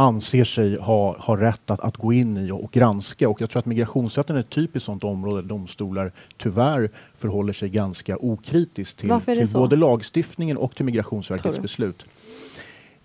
anser 0.01 0.45
sig 0.45 0.77
ha, 0.81 1.19
ha 1.19 1.37
rätt 1.41 1.71
att, 1.71 1.81
att 1.81 1.97
gå 1.97 2.13
in 2.13 2.37
i 2.37 2.51
och, 2.51 2.65
och 2.65 2.71
granska. 2.71 3.29
Och 3.29 3.41
jag 3.41 3.51
tror 3.51 3.59
att 3.59 3.67
migrationsrätten 3.67 4.37
är 4.37 4.41
ett 4.41 4.51
typiskt 4.51 4.87
sådant 4.87 5.05
område 5.05 5.43
där 5.43 5.49
domstolar 5.49 6.13
tyvärr 6.37 6.91
förhåller 7.17 7.53
sig 7.53 7.69
ganska 7.69 8.17
okritiskt 8.17 8.99
till, 8.99 9.21
till 9.21 9.49
både 9.53 9.77
lagstiftningen 9.77 10.57
och 10.57 10.75
till 10.75 10.85
Migrationsverkets 10.85 11.59
beslut. 11.59 12.05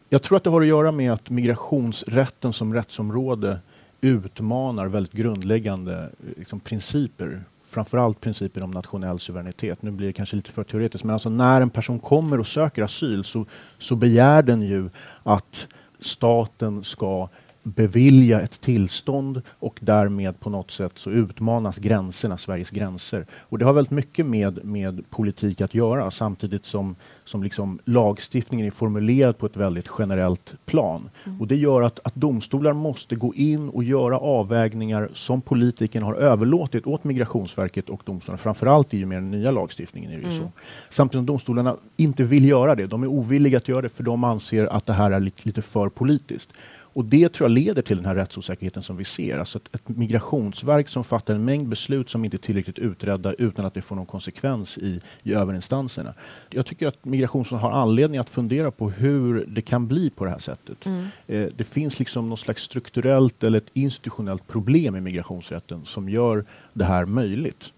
Jag 0.10 0.22
tror 0.22 0.38
att 0.38 0.44
det 0.44 0.50
har 0.50 0.62
att 0.62 0.68
göra 0.68 0.92
med 0.92 1.14
att 1.14 1.30
migrationsrätten 1.30 2.54
som 2.54 2.74
rättsområde 2.74 3.60
utmanar 4.02 4.88
väldigt 4.88 5.14
grundläggande 5.14 6.10
liksom, 6.38 6.60
principer 6.60 7.44
framförallt 7.68 8.22
principen 8.22 8.64
om 8.64 8.72
nationell 8.72 9.20
suveränitet. 9.20 9.82
Nu 9.82 9.92
blir 9.92 10.08
det 10.08 10.14
kanske 10.14 10.36
lite 10.36 10.52
för 10.52 10.64
teoretiskt, 10.64 11.04
men 11.04 11.14
alltså 11.14 11.30
när 11.30 11.62
en 11.62 11.70
person 11.70 12.00
kommer 12.00 12.40
och 12.40 12.48
söker 12.48 12.84
asyl 12.84 13.24
så, 13.24 13.46
så 13.78 13.96
begär 13.96 14.44
den 14.44 14.62
ju 14.62 14.90
att 15.24 15.68
staten 16.00 16.84
ska 16.84 17.30
bevilja 17.66 18.42
ett 18.42 18.62
tillstånd 18.62 19.42
och 19.50 19.80
därmed 19.82 20.40
på 20.40 20.50
något 20.50 20.72
sätt 20.72 20.92
så 20.96 21.10
utmanas 21.10 21.78
gränserna, 21.78 22.38
Sveriges 22.38 22.70
gränser. 22.70 23.26
Och 23.40 23.60
det 23.60 23.66
har 23.66 23.74
väldigt 23.74 23.92
mycket 23.92 24.26
med, 24.26 24.66
med 24.66 25.10
politik 25.10 25.62
att 25.62 25.74
göra 25.74 26.12
samtidigt 26.12 26.66
som, 26.66 26.96
som 27.24 27.44
liksom 27.44 27.80
lagstiftningen 27.86 28.68
är 28.68 28.72
formulerad 28.72 29.38
på 29.38 29.46
ett 29.46 29.58
väldigt 29.58 29.90
generellt 30.00 30.54
plan. 30.66 31.10
Mm. 31.26 31.42
Och 31.42 31.48
det 31.48 31.56
gör 31.56 31.82
att, 31.82 32.00
att 32.04 32.16
domstolar 32.16 32.74
måste 32.74 33.16
gå 33.16 33.34
in 33.34 33.70
och 33.70 33.84
göra 33.84 34.18
avvägningar 34.18 35.10
som 35.14 35.42
politiken 35.42 36.04
har 36.04 36.14
överlåtit 36.14 36.88
åt 36.88 37.04
Migrationsverket 37.04 37.90
och 37.90 38.02
domstolarna, 38.06 38.38
framförallt 38.38 38.94
i 38.94 39.04
och 39.04 39.08
med 39.08 39.18
den 39.18 39.32
nya 39.32 39.52
lagstiftningen. 39.52 40.12
Är 40.12 40.18
det 40.18 40.24
mm. 40.24 40.40
så. 40.40 40.52
Samtidigt 40.90 41.20
som 41.20 41.26
domstolarna 41.26 41.76
inte 41.96 42.24
vill 42.24 42.46
göra 42.46 42.76
det. 42.76 42.86
De 42.86 43.04
är 43.04 43.08
ovilliga 43.08 43.58
att 43.58 43.68
göra 43.68 43.82
det 43.82 43.90
för 43.90 44.04
de 44.04 44.24
anser 44.24 44.66
att 44.66 44.86
det 44.86 44.94
här 44.94 45.12
är 45.12 45.20
lite, 45.20 45.42
lite 45.44 45.62
för 45.62 45.90
politiskt. 45.90 46.50
Och 46.96 47.06
det 47.06 47.34
tror 47.34 47.50
jag 47.50 47.64
leder 47.64 47.82
till 47.82 47.98
den 47.98 48.06
här 48.06 48.16
rättsosäkerheten 48.16 48.84
som 48.84 48.98
vi 48.98 49.06
ser. 49.06 49.38
Alltså 49.38 49.58
ett, 49.58 49.76
ett 49.76 49.88
migrationsverk 49.88 50.90
som 50.90 51.04
fattar 51.04 51.36
en 51.36 51.46
mängd 51.46 51.68
beslut 51.68 52.10
som 52.10 52.26
inte 52.26 52.38
är 52.38 52.40
tillräckligt 52.40 52.80
utredda 52.80 53.34
utan 53.34 53.66
att 53.66 53.74
det 53.74 53.82
får 53.82 53.96
någon 53.96 54.06
konsekvens 54.06 54.78
i, 54.78 55.00
i 55.24 55.34
överinstanserna. 55.34 56.14
Jag 56.50 56.66
tycker 56.66 56.88
att 56.88 57.06
Migrationsverket 57.06 57.62
har 57.62 57.72
anledning 57.72 58.20
att 58.20 58.30
fundera 58.30 58.72
på 58.72 58.90
hur 58.90 59.46
det 59.46 59.62
kan 59.62 59.88
bli 59.88 60.10
på 60.10 60.26
det 60.26 60.32
här 60.32 60.38
sättet. 60.38 60.86
Mm. 60.86 61.08
Eh, 61.28 61.48
det 61.56 61.64
finns 61.64 62.00
liksom 62.00 62.30
något 62.30 62.40
slags 62.40 62.64
strukturellt 62.64 63.44
eller 63.44 63.58
ett 63.58 63.70
institutionellt 63.74 64.48
problem 64.48 64.96
i 64.96 65.02
migrationsrätten 65.02 65.86
som 65.86 66.10
gör 66.10 66.46
det 66.74 66.86
här 66.86 67.06
möjligt. 67.06 67.74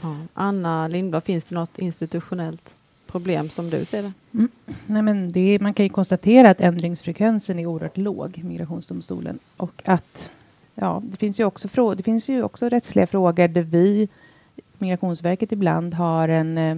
Ja. 0.00 0.16
Anna 0.34 0.88
Lindblad, 0.88 1.24
finns 1.24 1.44
det 1.44 1.54
något 1.54 1.78
institutionellt 1.78 2.76
problem 3.12 3.48
som 3.48 3.70
du 3.70 3.84
ser 3.84 4.02
det? 4.02 4.12
Mm. 4.34 4.48
Nej, 4.86 5.02
men 5.02 5.32
det 5.32 5.58
man 5.60 5.74
kan 5.74 5.86
ju 5.86 5.90
konstatera 5.90 6.50
att 6.50 6.60
ändringsfrekvensen 6.60 7.58
är 7.58 7.66
oerhört 7.66 7.96
låg 7.96 8.38
i 8.38 8.42
Migrationsdomstolen 8.42 9.38
och 9.56 9.82
att 9.84 10.32
ja, 10.74 11.02
det 11.04 11.16
finns 11.16 11.40
ju 11.40 11.44
också, 11.44 11.94
det 11.94 12.02
finns 12.02 12.28
ju 12.28 12.42
också 12.42 12.68
rättsliga 12.68 13.06
frågor 13.06 13.48
där 13.48 13.62
vi, 13.62 14.08
Migrationsverket, 14.78 15.52
ibland 15.52 15.94
har 15.94 16.28
en 16.28 16.58
eh, 16.58 16.76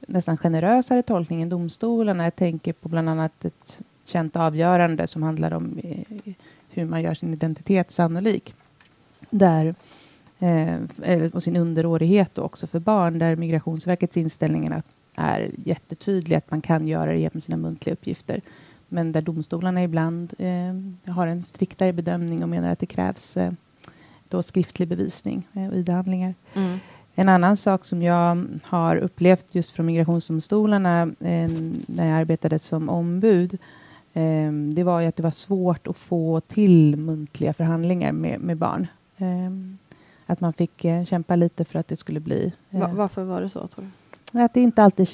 nästan 0.00 0.36
generösare 0.36 1.02
tolkning 1.02 1.42
än 1.42 1.48
domstolarna. 1.48 2.24
Jag 2.24 2.36
tänker 2.36 2.72
på 2.72 2.88
bland 2.88 3.08
annat 3.08 3.44
ett 3.44 3.80
känt 4.04 4.36
avgörande 4.36 5.06
som 5.06 5.22
handlar 5.22 5.52
om 5.52 5.78
eh, 5.82 6.32
hur 6.70 6.84
man 6.84 7.02
gör 7.02 7.14
sin 7.14 7.32
identitet 7.32 7.90
sannolik. 7.90 8.54
Där 9.30 9.74
eh, 10.38 11.24
och 11.32 11.42
sin 11.42 11.56
underårighet 11.56 12.38
också 12.38 12.66
för 12.66 12.78
barn, 12.78 13.18
där 13.18 13.36
Migrationsverkets 13.36 14.16
inställning 14.16 14.66
är 14.66 14.76
att 14.76 14.86
är 15.16 15.50
jättetydlig 15.64 16.36
att 16.36 16.50
man 16.50 16.60
kan 16.60 16.88
göra 16.88 17.12
det 17.12 17.18
genom 17.18 17.40
sina 17.40 17.56
muntliga 17.56 17.92
uppgifter. 17.92 18.40
Men 18.88 19.12
där 19.12 19.20
domstolarna 19.20 19.82
ibland 19.82 20.34
eh, 20.38 21.12
har 21.12 21.26
en 21.26 21.42
striktare 21.42 21.92
bedömning 21.92 22.42
och 22.42 22.48
menar 22.48 22.72
att 22.72 22.78
det 22.78 22.86
krävs 22.86 23.36
eh, 23.36 23.52
då 24.28 24.42
skriftlig 24.42 24.88
bevisning 24.88 25.48
eh, 25.52 25.68
och 25.68 25.76
ID-handlingar. 25.76 26.34
Mm. 26.54 26.78
En 27.14 27.28
annan 27.28 27.56
sak 27.56 27.84
som 27.84 28.02
jag 28.02 28.46
har 28.64 28.96
upplevt 28.96 29.46
just 29.52 29.70
från 29.70 29.86
migrationsdomstolarna 29.86 31.02
eh, 31.02 31.50
när 31.86 32.08
jag 32.08 32.18
arbetade 32.18 32.58
som 32.58 32.88
ombud 32.88 33.58
eh, 34.12 34.52
det 34.74 34.82
var 34.82 35.02
att 35.02 35.16
det 35.16 35.22
var 35.22 35.30
svårt 35.30 35.86
att 35.86 35.96
få 35.96 36.40
till 36.40 36.96
muntliga 36.96 37.52
förhandlingar 37.52 38.12
med, 38.12 38.40
med 38.40 38.56
barn. 38.56 38.86
Eh, 39.16 39.76
att 40.26 40.40
man 40.40 40.52
fick 40.52 40.86
kämpa 41.08 41.36
lite 41.36 41.64
för 41.64 41.78
att 41.78 41.88
det 41.88 41.96
skulle 41.96 42.20
bli... 42.20 42.52
Va 42.70 42.90
varför 42.92 43.24
var 43.24 43.40
det 43.40 43.48
så, 43.48 43.66
tror 43.66 43.84
du? 43.84 43.90
Att 44.40 44.54
det 44.54 44.60
inte 44.60 44.82
alltid, 44.82 45.08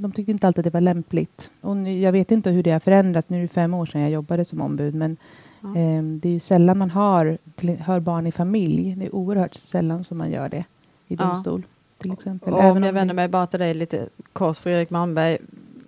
de 0.00 0.12
tyckte 0.12 0.32
inte 0.32 0.46
alltid 0.46 0.64
det 0.64 0.70
var 0.70 0.80
lämpligt. 0.80 1.50
Och 1.60 1.76
nu, 1.76 2.00
jag 2.00 2.12
vet 2.12 2.30
inte 2.30 2.50
hur 2.50 2.62
det 2.62 2.70
har 2.70 2.80
förändrats. 2.80 3.28
Nu 3.28 3.38
är 3.38 3.42
det 3.42 3.48
fem 3.48 3.74
år 3.74 3.86
sedan 3.86 4.00
jag 4.00 4.10
jobbade 4.10 4.44
som 4.44 4.60
ombud. 4.60 4.94
Men 4.94 5.16
ja. 5.60 5.68
eh, 5.68 6.02
det 6.02 6.28
är 6.28 6.32
ju 6.32 6.40
sällan 6.40 6.78
man 6.78 6.90
har, 6.90 7.38
till, 7.54 7.76
hör 7.76 8.00
barn 8.00 8.26
i 8.26 8.32
familj. 8.32 8.94
Det 8.98 9.06
är 9.06 9.14
oerhört 9.14 9.54
sällan 9.54 10.04
som 10.04 10.18
man 10.18 10.30
gör 10.30 10.48
det 10.48 10.64
i 11.06 11.16
domstol. 11.16 11.62
Ja. 11.66 12.02
Till 12.02 12.12
exempel. 12.12 12.52
Och 12.52 12.62
Även 12.62 12.76
om 12.76 12.82
jag 12.82 12.92
vänder 12.92 13.14
mig 13.14 13.28
bara 13.28 13.46
till 13.46 13.60
dig 13.60 13.74
lite 13.74 14.08
kort, 14.32 14.56
Fredrik 14.56 14.90
Malmberg. 14.90 15.38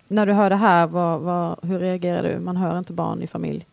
När 0.08 0.26
du 0.26 0.32
hör 0.32 0.50
det 0.50 0.56
här, 0.56 0.86
vad, 0.86 1.20
vad, 1.20 1.64
hur 1.64 1.78
reagerar 1.78 2.22
du? 2.22 2.38
Man 2.38 2.56
hör 2.56 2.78
inte 2.78 2.92
barn 2.92 3.22
i 3.22 3.26
familj. 3.26 3.66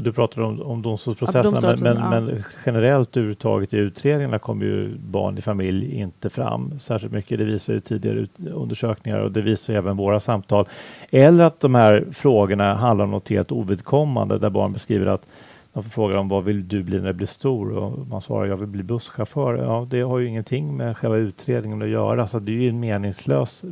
Du 0.00 0.12
pratar 0.12 0.42
om, 0.42 0.62
om 0.62 0.82
domstolsprocesserna, 0.82 1.58
ja, 1.62 1.76
men, 1.80 2.10
men, 2.10 2.24
men, 2.24 2.44
generellt 2.66 3.16
överhuvudtaget 3.16 3.74
i 3.74 3.76
utredningarna 3.76 4.38
kommer 4.38 4.64
ju 4.64 4.94
barn 4.98 5.38
i 5.38 5.40
familj 5.40 5.94
inte 5.94 6.30
fram 6.30 6.78
särskilt 6.78 7.12
mycket. 7.12 7.38
Det 7.38 7.44
visar 7.44 7.72
ju 7.72 7.80
tidigare 7.80 8.26
undersökningar 8.54 9.18
och 9.18 9.32
det 9.32 9.40
visar 9.40 9.74
även 9.74 9.96
våra 9.96 10.20
samtal. 10.20 10.64
Eller 11.10 11.44
att 11.44 11.60
de 11.60 11.74
här 11.74 12.04
frågorna 12.12 12.74
handlar 12.74 13.04
om 13.04 13.10
något 13.10 13.28
helt 13.28 13.52
ovidkommande 13.52 14.38
där 14.38 14.50
barn 14.50 14.72
beskriver 14.72 15.06
att 15.06 15.26
de 15.72 15.82
får 15.82 15.90
fråga 15.90 16.18
om 16.18 16.28
vad 16.28 16.44
vill 16.44 16.68
du 16.68 16.82
bli 16.82 17.00
när 17.00 17.06
du 17.06 17.12
blir 17.12 17.26
stor? 17.26 17.72
Och 17.72 18.08
man 18.08 18.20
svarar 18.20 18.46
jag 18.46 18.56
vill 18.56 18.68
bli 18.68 18.82
busschaufför. 18.82 19.54
Ja, 19.54 19.86
det 19.90 20.00
har 20.00 20.18
ju 20.18 20.26
ingenting 20.26 20.76
med 20.76 20.96
själva 20.96 21.16
utredningen 21.16 21.82
att 21.82 21.88
göra, 21.88 22.26
så 22.26 22.38
det 22.38 22.52
är 22.52 22.56
ju 22.56 22.68
en 22.68 22.80
meningslös 22.80 23.64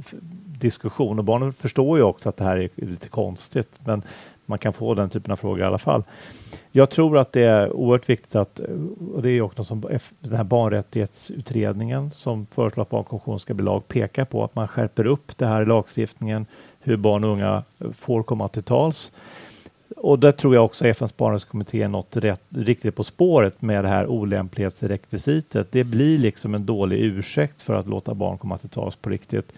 diskussion 0.58 1.18
och 1.18 1.24
barnen 1.24 1.52
förstår 1.52 1.98
ju 1.98 2.04
också 2.04 2.28
att 2.28 2.36
det 2.36 2.44
här 2.44 2.56
är 2.56 2.70
lite 2.74 3.08
konstigt. 3.08 3.70
Men 3.84 4.02
man 4.46 4.59
kan 4.59 4.72
få 4.72 4.94
den 4.94 5.11
typen 5.11 5.32
av 5.32 5.37
frågor 5.37 5.61
i 5.61 5.64
alla 5.64 5.78
fall. 5.78 6.02
Jag 6.72 6.90
tror 6.90 7.18
att 7.18 7.32
det 7.32 7.42
är 7.42 7.72
oerhört 7.72 8.09
viktigt 8.09 8.37
att, 8.37 8.61
och 9.14 9.22
det 9.22 9.30
är 9.30 9.40
också 9.40 9.64
som 9.64 9.80
den 10.20 10.37
här 10.37 10.44
barnrättighetsutredningen 10.44 12.11
som 12.11 12.46
föreslår 12.46 12.82
att 12.82 12.90
barnkonventionen 12.90 13.38
ska 13.38 13.54
bli 13.54 13.64
lag 13.64 13.88
pekar 13.88 14.24
på 14.24 14.44
att 14.44 14.54
man 14.54 14.68
skärper 14.68 15.06
upp 15.06 15.38
det 15.38 15.46
här 15.46 15.62
i 15.62 15.66
lagstiftningen, 15.66 16.46
hur 16.80 16.96
barn 16.96 17.24
och 17.24 17.30
unga 17.30 17.62
får 17.94 18.22
komma 18.22 18.48
till 18.48 18.62
tals. 18.62 19.12
Och 19.96 20.20
där 20.20 20.32
tror 20.32 20.54
jag 20.54 20.64
också 20.64 20.87
FNs 20.87 21.16
barnrättskommitté 21.16 21.82
är 21.82 21.88
något 21.88 22.16
rätt, 22.16 22.42
riktigt 22.48 22.96
på 22.96 23.04
spåret 23.04 23.62
med 23.62 23.85
det 23.85 23.88
här 23.88 24.06
olämplighetsrekvisitet. 24.06 25.72
Det 25.72 25.85
blir 25.85 26.18
liksom 26.18 26.54
en 26.54 26.66
dålig 26.66 27.00
ursäkt 27.00 27.62
för 27.62 27.74
att 27.74 27.87
låta 27.87 28.14
barn 28.14 28.38
komma 28.38 28.59
till 28.59 28.68
tals 28.68 28.96
på 28.96 29.11
riktigt 29.11 29.52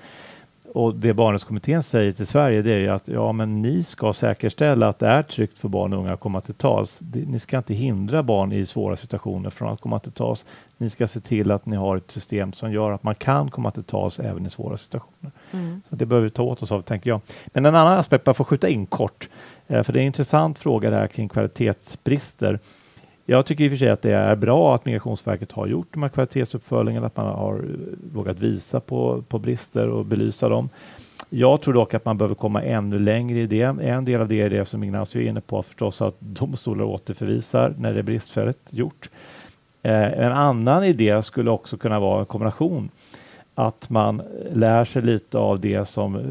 och 0.75 0.95
det 0.95 1.15
Barnrättskommittén 1.15 1.83
säger 1.83 2.13
till 2.13 2.27
Sverige 2.27 2.63
det 2.63 2.73
är 2.73 2.79
ju 2.79 2.89
att 2.89 3.09
ja, 3.09 3.33
men 3.33 3.63
ni 3.63 3.83
ska 3.83 4.13
säkerställa 4.13 4.89
att 4.89 4.99
det 4.99 5.07
är 5.07 5.23
tryggt 5.23 5.59
för 5.59 5.69
barn 5.69 5.93
och 5.93 5.99
unga 5.99 6.13
att 6.13 6.21
komma 6.21 6.41
till 6.41 6.55
tals. 6.55 7.01
Ni 7.27 7.39
ska 7.39 7.57
inte 7.57 7.75
hindra 7.75 8.23
barn 8.23 8.53
i 8.53 8.67
svåra 8.67 8.97
situationer 8.97 9.51
från 9.51 9.73
att 9.73 9.81
komma 9.81 9.99
till 9.99 10.13
tals. 10.13 10.45
Ni 10.77 10.91
ska 10.91 11.09
se 11.09 11.21
till 11.21 11.51
att 11.51 11.67
ni 11.67 11.77
har 11.77 11.97
ett 11.97 12.11
system 12.11 12.53
som 12.53 12.73
gör 12.73 12.93
att 12.93 13.03
man 13.03 13.15
kan 13.15 13.51
komma 13.51 13.71
till 13.71 13.85
tals 13.85 14.21
även 14.21 14.47
i 14.47 14.51
svåra 14.51 14.77
situationer. 14.77 15.33
Mm. 15.51 15.83
Så 15.89 15.97
Det 15.97 16.07
behöver 16.07 16.25
vi 16.25 16.31
ta 16.31 16.43
åt 16.43 16.63
oss 16.63 16.73
av, 16.73 16.83
tänker 16.83 17.11
jag. 17.11 17.21
Men 17.47 17.67
en 17.67 17.75
annan 17.75 17.99
aspekt, 17.99 18.25
bara 18.25 18.35
för 18.35 18.45
att 18.45 18.49
skjuta 18.49 18.69
in 18.69 18.87
kort, 18.87 19.29
eh, 19.67 19.83
för 19.83 19.93
det 19.93 19.99
är 19.99 20.01
en 20.01 20.07
intressant 20.07 20.59
fråga 20.59 20.91
det 20.91 20.97
här 20.97 21.07
kring 21.07 21.29
kvalitetsbrister. 21.29 22.59
Jag 23.31 23.47
tycker 23.47 23.65
i 23.65 23.67
och 23.67 23.71
för 23.71 23.77
sig 23.77 23.89
att 23.89 24.03
det 24.03 24.13
är 24.13 24.37
bra 24.37 24.75
att 24.75 24.85
Migrationsverket 24.85 25.53
har 25.53 25.67
gjort 25.67 25.89
de 25.93 26.03
här 26.03 26.11
kvalitetsuppföljningarna, 26.11 27.07
att 27.07 27.17
man 27.17 27.27
har 27.27 27.55
eh, 27.55 27.61
vågat 28.13 28.41
visa 28.41 28.81
på, 28.81 29.23
på 29.29 29.39
brister 29.39 29.89
och 29.89 30.05
belysa 30.05 30.49
dem. 30.49 30.69
Jag 31.31 31.61
tror 31.61 31.75
dock 31.75 31.95
att 31.95 32.05
man 32.05 32.19
behöver 32.19 32.35
komma 32.35 32.63
ännu 32.63 32.99
längre 32.99 33.39
i 33.39 33.47
det. 33.47 33.63
En 33.63 34.05
del 34.05 34.21
av 34.21 34.29
det 34.29 34.41
är 34.41 34.51
det 34.51 34.65
som 34.65 34.85
Ignacio 34.85 35.23
är 35.23 35.29
inne 35.29 35.41
på, 35.41 35.63
förstås 35.63 36.03
att 36.03 36.17
domstolar 36.21 36.85
återförvisar 36.85 37.75
när 37.79 37.93
det 37.93 37.99
är 37.99 38.03
bristfälligt 38.03 38.69
gjort. 38.71 39.11
Eh, 39.83 40.13
en 40.13 40.33
annan 40.33 40.85
idé 40.85 41.23
skulle 41.23 41.51
också 41.51 41.77
kunna 41.77 42.01
vara 42.01 42.21
en 42.21 42.27
kombination. 42.27 42.91
Att 43.55 43.91
man 43.91 44.23
lär 44.53 44.85
sig 44.85 45.03
lite 45.03 45.39
av 45.39 45.61
det 45.61 45.85
som 45.85 46.17
eh, 46.17 46.23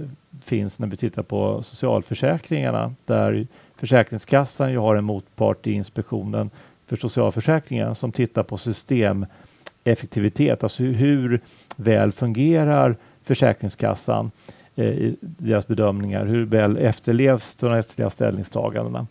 finns 0.45 0.79
när 0.79 0.87
vi 0.87 0.97
tittar 0.97 1.23
på 1.23 1.63
socialförsäkringarna, 1.63 2.93
där 3.05 3.47
Försäkringskassan 3.77 4.71
ju 4.71 4.77
har 4.77 4.95
en 4.95 5.03
motpart 5.03 5.67
i 5.67 5.71
inspektionen 5.71 6.49
för 6.87 6.95
socialförsäkringen 6.95 7.95
som 7.95 8.11
tittar 8.11 8.43
på 8.43 8.57
systemeffektivitet, 8.57 10.63
alltså 10.63 10.83
hur, 10.83 11.41
väl 11.75 12.11
fungerar 12.11 12.95
Försäkringskassan 13.23 14.31
eh, 14.75 14.85
i 14.85 15.17
deras 15.21 15.67
bedömningar, 15.67 16.25
hur 16.25 16.45
väl 16.45 16.77
efterlevs 16.77 17.55
de 17.55 17.69
rättsliga 17.69 18.09
ställningstagandena. 18.09 19.07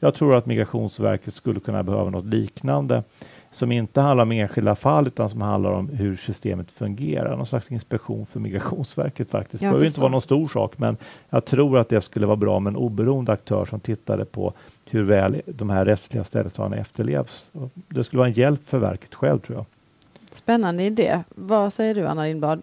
Jag 0.00 0.14
tror 0.14 0.36
att 0.36 0.46
Migrationsverket 0.46 1.34
skulle 1.34 1.60
kunna 1.60 1.82
behöva 1.82 2.10
något 2.10 2.24
liknande. 2.24 3.02
som 3.50 3.72
inte 3.72 4.00
handlar 4.00 4.22
om 4.22 4.32
enskilda 4.32 4.74
fall 4.74 5.06
utan 5.06 5.30
som 5.30 5.42
handlar 5.42 5.70
om 5.70 5.88
hur 5.88 6.16
systemet 6.16 6.70
fungerar. 6.70 7.36
Någon 7.36 7.46
slags 7.46 7.72
inspektion 7.72 8.26
för 8.26 8.40
Migrationsverket 8.40 9.30
faktiskt. 9.30 9.60
Det 9.60 9.66
behöver 9.66 9.86
inte 9.86 10.00
vara 10.00 10.10
någon 10.10 10.20
stor 10.20 10.48
sak 10.48 10.78
men 10.78 10.96
jag 11.30 11.44
tror 11.44 11.78
att 11.78 11.88
det 11.88 12.00
skulle 12.00 12.26
vara 12.26 12.36
bra 12.36 12.60
med 12.60 12.70
en 12.70 12.76
oberoende 12.76 13.32
aktör 13.32 13.64
som 13.64 13.80
tittade 13.80 14.24
på 14.24 14.52
hur 14.90 15.02
väl 15.02 15.42
de 15.46 15.70
här 15.70 15.84
rättsliga 15.84 16.24
ställningstagandena 16.24 16.80
efterlevs. 16.80 17.50
Och 17.52 17.70
Det 17.88 18.04
skulle 18.04 18.18
vara 18.18 18.28
en 18.28 18.34
hjälp 18.34 18.64
för 18.64 18.78
verket 18.78 19.14
själv 19.14 19.38
tror 19.38 19.58
jag. 19.58 19.64
Spännande 20.30 20.82
idé. 20.82 21.22
Vad 21.34 21.72
säger 21.72 21.94
du 21.94 22.06
Anna 22.06 22.24
Lindblad? 22.24 22.62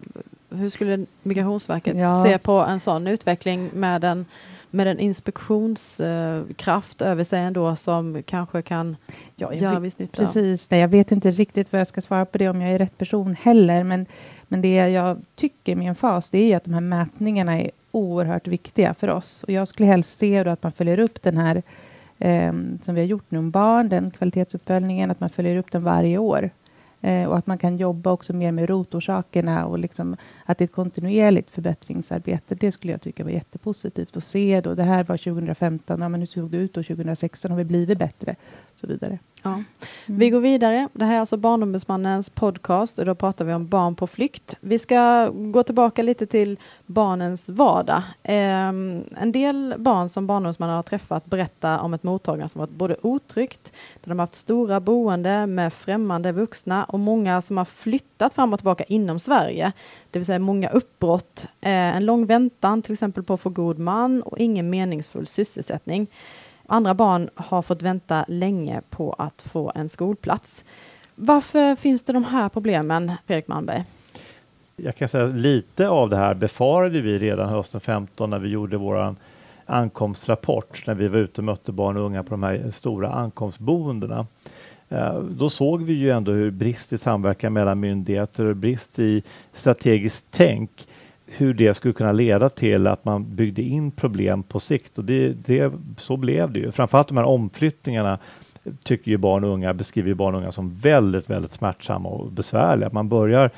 Hur 0.50 0.70
skulle 0.70 1.06
Migrationsverket 1.22 1.96
Ja. 1.96 2.24
se 2.24 2.38
på 2.38 2.52
en 2.52 2.80
sån 2.80 3.06
utveckling 3.06 3.70
med 3.74 4.04
en, 4.04 4.26
med 4.70 4.86
en 4.86 4.98
inspektionskraft 4.98 7.02
över 7.02 7.24
sig 7.24 7.40
ändå 7.40 7.76
som 7.76 8.22
kanske 8.26 8.62
kan 8.62 8.96
Ja, 9.36 9.52
jag 9.52 9.62
göra 9.62 9.74
vet- 9.74 9.82
viss 9.82 9.98
nytta? 9.98 10.16
Precis, 10.16 10.70
nej, 10.70 10.80
jag 10.80 10.88
vet 10.88 11.12
inte 11.12 11.30
riktigt 11.30 11.72
vad 11.72 11.80
jag 11.80 11.88
ska 11.88 12.00
svara 12.00 12.24
på 12.24 12.38
det 12.38 12.48
om 12.48 12.62
jag 12.62 12.72
är 12.72 12.78
rätt 12.78 12.98
person 12.98 13.36
heller. 13.42 13.84
Men, 13.84 14.06
men 14.48 14.62
det 14.62 14.74
jag 14.88 15.18
tycker 15.34 15.76
med 15.76 15.88
en 15.88 15.94
fas 15.94 16.30
det 16.30 16.38
är 16.38 16.46
ju 16.46 16.54
att 16.54 16.64
de 16.64 16.74
här 16.74 16.80
mätningarna 16.80 17.60
är 17.60 17.70
oerhört 17.92 18.46
viktiga 18.46 18.94
för 18.94 19.08
oss. 19.10 19.42
Och 19.42 19.50
jag 19.50 19.68
skulle 19.68 19.86
helst 19.86 20.18
se 20.18 20.44
då 20.44 20.50
att 20.50 20.62
man 20.62 20.72
följer 20.72 20.98
upp 20.98 21.22
den 21.22 21.36
här 21.38 21.62
eh, 22.18 22.52
som 22.82 22.94
vi 22.94 23.00
har 23.00 23.06
gjort 23.06 23.30
nu 23.30 23.38
om 23.38 23.50
barn, 23.50 23.88
den 23.88 24.10
kvalitetsuppföljningen, 24.10 25.10
att 25.10 25.20
man 25.20 25.30
följer 25.30 25.56
upp 25.56 25.70
den 25.70 25.82
varje 25.82 26.18
år. 26.18 26.50
Eh, 27.00 27.28
och 27.28 27.38
att 27.38 27.46
man 27.46 27.58
kan 27.58 27.76
jobba 27.76 28.10
också 28.10 28.32
mer 28.32 28.52
med 28.52 28.68
rotorsakerna 28.68 29.66
och 29.66 29.78
liksom 29.78 30.16
att 30.44 30.58
det 30.58 30.62
är 30.62 30.66
ett 30.66 30.72
kontinuerligt 30.72 31.50
förbättringsarbete. 31.50 32.54
Det 32.54 32.72
skulle 32.72 32.92
jag 32.92 33.00
tycka 33.00 33.24
var 33.24 33.30
jättepositivt 33.30 34.16
att 34.16 34.24
se. 34.24 34.60
Då. 34.60 34.74
Det 34.74 34.82
här 34.82 35.04
var 35.04 35.16
2015, 35.16 36.00
ja, 36.00 36.08
men 36.08 36.20
hur 36.20 36.26
såg 36.26 36.50
det 36.50 36.56
ut 36.56 36.74
då 36.74 36.82
2016? 36.82 37.50
Har 37.50 37.58
vi 37.58 37.64
blivit 37.64 37.98
bättre? 37.98 38.36
Och 38.72 38.78
så 38.78 38.86
vidare. 38.86 39.18
Ja. 39.46 39.52
Mm. 39.52 39.64
Vi 40.06 40.30
går 40.30 40.40
vidare. 40.40 40.88
Det 40.92 41.04
här 41.04 41.14
är 41.14 41.20
alltså 41.20 41.36
Barnombudsmannens 41.36 42.30
podcast 42.30 42.98
och 42.98 43.04
då 43.04 43.14
pratar 43.14 43.44
vi 43.44 43.54
om 43.54 43.66
barn 43.66 43.94
på 43.94 44.06
flykt. 44.06 44.56
Vi 44.60 44.78
ska 44.78 45.28
gå 45.28 45.62
tillbaka 45.62 46.02
lite 46.02 46.26
till 46.26 46.58
barnens 46.86 47.48
vardag. 47.48 48.02
Ehm, 48.22 49.04
en 49.16 49.32
del 49.32 49.74
barn 49.78 50.08
som 50.08 50.26
Barnombudsmannen 50.26 50.76
har 50.76 50.82
träffat 50.82 51.26
berättar 51.26 51.78
om 51.78 51.94
ett 51.94 52.02
mottagande 52.02 52.48
som 52.48 52.58
varit 52.58 52.70
både 52.70 52.96
otryggt, 53.02 53.72
där 54.00 54.08
de 54.08 54.18
har 54.18 54.22
haft 54.22 54.34
stora 54.34 54.80
boende 54.80 55.46
med 55.46 55.72
främmande 55.72 56.32
vuxna 56.32 56.84
och 56.84 57.00
många 57.00 57.42
som 57.42 57.56
har 57.56 57.64
flyttat 57.64 58.32
fram 58.32 58.52
och 58.52 58.58
tillbaka 58.58 58.84
inom 58.84 59.18
Sverige. 59.18 59.72
Det 60.10 60.18
vill 60.18 60.26
säga 60.26 60.38
många 60.38 60.68
uppbrott, 60.68 61.46
eh, 61.60 61.70
en 61.96 62.04
lång 62.04 62.26
väntan 62.26 62.82
till 62.82 62.92
exempel 62.92 63.24
på 63.24 63.34
att 63.34 63.40
få 63.40 63.50
god 63.50 63.78
man 63.78 64.22
och 64.22 64.38
ingen 64.38 64.70
meningsfull 64.70 65.26
sysselsättning. 65.26 66.06
Andra 66.68 66.94
barn 66.94 67.30
har 67.34 67.62
fått 67.62 67.82
vänta 67.82 68.24
länge 68.28 68.80
på 68.90 69.12
att 69.12 69.42
få 69.42 69.72
en 69.74 69.88
skolplats. 69.88 70.64
Varför 71.14 71.76
finns 71.76 72.02
det 72.02 72.12
de 72.12 72.24
här 72.24 72.48
problemen, 72.48 73.12
Fredrik 73.26 73.48
Malmberg? 73.48 73.84
Jag 74.76 74.96
kan 74.96 75.08
säga 75.08 75.26
lite 75.26 75.88
av 75.88 76.10
det 76.10 76.16
här 76.16 76.34
befarade 76.34 77.00
vi 77.00 77.18
redan 77.18 77.48
hösten 77.48 77.80
15 77.80 78.30
när 78.30 78.38
vi 78.38 78.48
gjorde 78.48 78.76
våran 78.76 79.16
ankomstrapport 79.66 80.86
när 80.86 80.94
vi 80.94 81.08
var 81.08 81.18
ute 81.18 81.40
och 81.40 81.44
mötte 81.44 81.72
barn 81.72 81.96
och 81.96 82.02
unga 82.02 82.22
på 82.22 82.30
de 82.30 82.42
här 82.42 82.70
stora 82.70 83.12
ankomstboendena. 83.12 84.26
Eh, 84.88 85.18
då 85.18 85.50
såg 85.50 85.82
vi 85.82 85.92
ju 85.92 86.10
ändå 86.10 86.32
hur 86.32 86.50
brist 86.50 86.92
i 86.92 86.98
samverkan 86.98 87.52
mellan 87.52 87.80
myndigheter 87.80 88.44
och 88.44 88.56
brist 88.56 88.98
i 88.98 89.22
strategiskt 89.52 90.26
tänk 90.30 90.70
hur 91.26 91.54
det 91.54 91.74
skulle 91.74 91.94
kunna 91.94 92.12
leda 92.12 92.48
till 92.48 92.86
att 92.86 93.04
man 93.04 93.36
byggde 93.36 93.62
in 93.62 93.90
problem 93.90 94.42
på 94.42 94.60
sikt 94.60 94.98
och 94.98 95.04
det, 95.04 95.28
det, 95.28 95.72
så 95.98 96.16
blev 96.16 96.52
det 96.52 96.58
ju. 96.58 96.72
Framförallt 96.72 97.08
de 97.08 97.16
här 97.16 97.24
omflyttningarna 97.24 98.18
tycker 98.82 99.10
ju 99.10 99.16
barn 99.16 99.44
och 99.44 99.50
unga, 99.50 99.74
beskriver 99.74 100.08
ju 100.08 100.14
barn 100.14 100.34
och 100.34 100.40
unga 100.40 100.52
som 100.52 100.74
väldigt, 100.74 101.30
väldigt 101.30 101.50
smärtsamma 101.50 102.08
och 102.08 102.32
besvärliga. 102.32 102.90
Man 102.92 103.08
börjar 103.08 103.50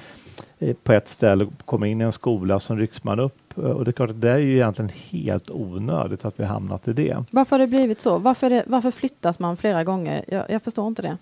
eh, 0.59 0.77
på 0.83 0.93
ett 0.93 1.09
ställe 1.09 1.49
kommer 1.65 1.87
in 1.87 2.01
i 2.01 2.05
en 2.05 2.13
skola 2.13 2.61
som 2.61 2.79
rycks 2.79 3.05
man 3.05 3.21
upp 3.21 3.59
och 3.59 3.85
det 3.85 3.91
är 3.91 3.93
klart 3.93 4.11
att 4.11 4.21
det 4.21 4.31
är 4.31 4.39
ju 4.39 4.55
egentligen 4.55 4.91
helt 5.11 5.51
onödigt 5.51 6.25
att 6.25 6.41
vi 6.41 6.45
hamnat 6.45 6.89
i 6.89 6.93
det. 6.93 7.25
Varför 7.31 7.59
har 7.59 7.67
det 7.67 7.67
blivit 7.67 8.01
så? 8.01 8.19
Varför, 8.19 8.51
det, 8.51 8.65
varför 8.67 8.91
flyttas 8.91 9.39
man 9.39 9.57
flera 9.57 9.85
gånger? 9.85 10.25
Jag, 10.29 10.45
jag 10.49 10.63
förstår 10.63 10.87
inte 10.87 11.03
det. 11.03 11.17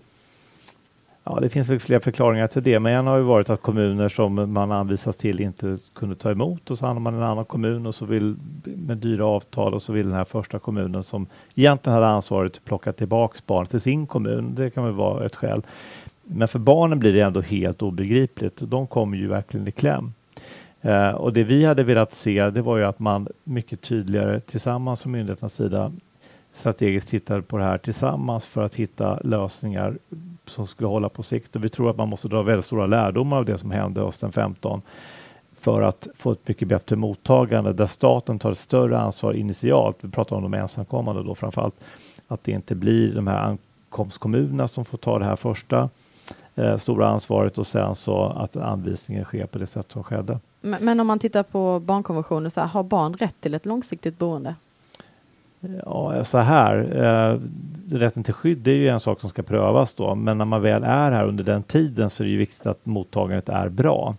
Ja, 1.29 1.39
det 1.41 1.49
finns 1.49 1.69
väl 1.69 1.79
flera 1.79 1.99
förklaringar 1.99 2.47
till 2.47 2.63
det, 2.63 2.79
men 2.79 2.93
en 2.93 3.07
har 3.07 3.17
ju 3.17 3.23
varit 3.23 3.49
att 3.49 3.61
kommuner 3.61 4.09
som 4.09 4.53
man 4.53 4.71
anvisas 4.71 5.17
till 5.17 5.39
inte 5.39 5.77
kunde 5.95 6.15
ta 6.15 6.31
emot 6.31 6.71
och 6.71 6.77
så 6.77 6.85
hamnar 6.85 7.01
man 7.01 7.13
i 7.13 7.17
en 7.17 7.23
annan 7.23 7.45
kommun 7.45 7.85
och 7.85 7.95
så 7.95 8.05
vill 8.05 8.35
med 8.63 8.97
dyra 8.97 9.25
avtal 9.25 9.73
och 9.73 9.81
så 9.81 9.93
vill 9.93 10.07
den 10.07 10.15
här 10.15 10.25
första 10.25 10.59
kommunen 10.59 11.03
som 11.03 11.27
egentligen 11.55 11.93
hade 11.93 12.07
ansvaret 12.07 12.65
plocka 12.65 12.93
tillbaks 12.93 13.45
barnet 13.45 13.69
till 13.69 13.79
sin 13.79 14.07
kommun. 14.07 14.55
Det 14.55 14.69
kan 14.69 14.83
väl 14.83 14.93
vara 14.93 15.25
ett 15.25 15.35
skäl. 15.35 15.61
Men 16.23 16.47
för 16.47 16.59
barnen 16.59 16.99
blir 16.99 17.13
det 17.13 17.21
ändå 17.21 17.41
helt 17.41 17.81
obegripligt. 17.81 18.61
De 18.61 18.87
kommer 18.87 19.17
ju 19.17 19.27
verkligen 19.27 19.67
i 19.67 19.71
kläm. 19.71 20.13
Eh, 20.81 21.09
och 21.09 21.33
det 21.33 21.43
vi 21.43 21.65
hade 21.65 21.83
velat 21.83 22.13
se, 22.13 22.49
det 22.49 22.61
var 22.61 22.77
ju 22.77 22.83
att 22.83 22.99
man 22.99 23.27
mycket 23.43 23.81
tydligare 23.81 24.39
tillsammans 24.39 25.01
från 25.01 25.11
myndigheternas 25.11 25.53
sida 25.53 25.91
strategiskt 26.51 27.09
tittade 27.09 27.41
på 27.41 27.57
det 27.57 27.63
här 27.63 27.77
tillsammans 27.77 28.45
för 28.45 28.63
att 28.63 28.75
hitta 28.75 29.19
lösningar 29.23 29.97
som 30.49 30.67
skulle 30.67 30.87
hålla 30.87 31.09
på 31.09 31.23
sikt. 31.23 31.55
Och 31.55 31.63
vi 31.63 31.69
tror 31.69 31.89
att 31.89 31.97
man 31.97 32.09
måste 32.09 32.27
dra 32.27 32.43
väldigt 32.43 32.65
stora 32.65 32.85
lärdomar 32.85 33.37
av 33.37 33.45
det 33.45 33.57
som 33.57 33.71
hände 33.71 34.01
hösten 34.01 34.31
15 34.31 34.81
för 35.59 35.81
att 35.81 36.07
få 36.15 36.31
ett 36.31 36.47
mycket 36.47 36.67
bättre 36.67 36.95
mottagande 36.95 37.73
där 37.73 37.85
staten 37.85 38.39
tar 38.39 38.51
ett 38.51 38.57
större 38.57 38.99
ansvar 38.99 39.33
initialt. 39.33 39.97
Vi 40.01 40.09
pratar 40.09 40.35
om 40.35 40.43
de 40.43 40.53
ensamkommande 40.53 41.23
då 41.23 41.35
framförallt. 41.35 41.75
Att 42.27 42.43
det 42.43 42.51
inte 42.51 42.75
blir 42.75 43.15
de 43.15 43.27
här 43.27 43.57
ankomstkommunerna 43.89 44.67
som 44.67 44.85
får 44.85 44.97
ta 44.97 45.19
det 45.19 45.25
här 45.25 45.35
första 45.35 45.89
eh, 46.55 46.77
stora 46.77 47.07
ansvaret 47.07 47.57
och 47.57 47.67
sen 47.67 47.95
så 47.95 48.23
att 48.23 48.55
anvisningen 48.55 49.23
sker 49.23 49.45
på 49.45 49.57
det 49.57 49.67
sätt 49.67 49.91
som 49.91 50.03
skedde. 50.03 50.39
Men, 50.61 50.85
men 50.85 50.99
om 50.99 51.07
man 51.07 51.19
tittar 51.19 51.43
på 51.43 51.79
barnkonventionen, 51.79 52.51
så 52.51 52.61
här, 52.61 52.67
har 52.67 52.83
barn 52.83 53.13
rätt 53.13 53.35
till 53.41 53.53
ett 53.53 53.65
långsiktigt 53.65 54.17
boende? 54.19 54.55
Ja, 55.59 56.23
så 56.23 56.37
här. 56.37 56.77
Eh, 57.03 57.39
rätten 57.97 58.23
till 58.23 58.33
skydd 58.33 58.67
är 58.67 58.71
ju 58.71 58.87
en 58.87 58.99
sak 58.99 59.21
som 59.21 59.29
ska 59.29 59.43
prövas 59.43 59.93
då, 59.93 60.15
men 60.15 60.37
när 60.37 60.45
man 60.45 60.61
väl 60.61 60.83
är 60.83 61.11
här 61.11 61.27
under 61.27 61.43
den 61.43 61.63
tiden 61.63 62.09
så 62.09 62.23
är 62.23 62.25
det 62.25 62.31
ju 62.31 62.37
viktigt 62.37 62.65
att 62.65 62.85
mottagandet 62.85 63.49
är 63.49 63.69
bra. 63.69 64.15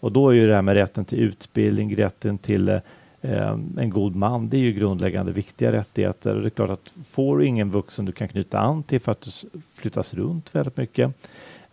Och 0.00 0.12
då 0.12 0.28
är 0.28 0.34
ju 0.34 0.46
det 0.46 0.54
här 0.54 0.62
med 0.62 0.74
rätten 0.74 1.04
till 1.04 1.18
utbildning, 1.18 1.96
rätten 1.96 2.38
till 2.38 2.68
eh, 2.68 2.78
eh 3.20 3.56
en 3.76 3.90
god 3.90 4.16
man, 4.16 4.48
det 4.48 4.56
är 4.56 4.60
ju 4.60 4.72
grundläggande 4.72 5.32
viktiga 5.32 5.72
rättigheter. 5.72 6.34
Och 6.34 6.42
det 6.42 6.48
är 6.48 6.50
klart 6.50 6.70
att 6.70 6.92
får 7.06 7.38
du 7.38 7.46
ingen 7.46 7.70
vuxen 7.70 8.04
du 8.04 8.12
kan 8.12 8.28
knyta 8.28 8.58
an 8.58 8.82
till 8.82 9.00
för 9.00 9.12
att 9.12 9.20
du 9.20 9.30
flyttas 9.74 10.14
runt 10.14 10.54
väldigt 10.54 10.76
mycket, 10.76 11.12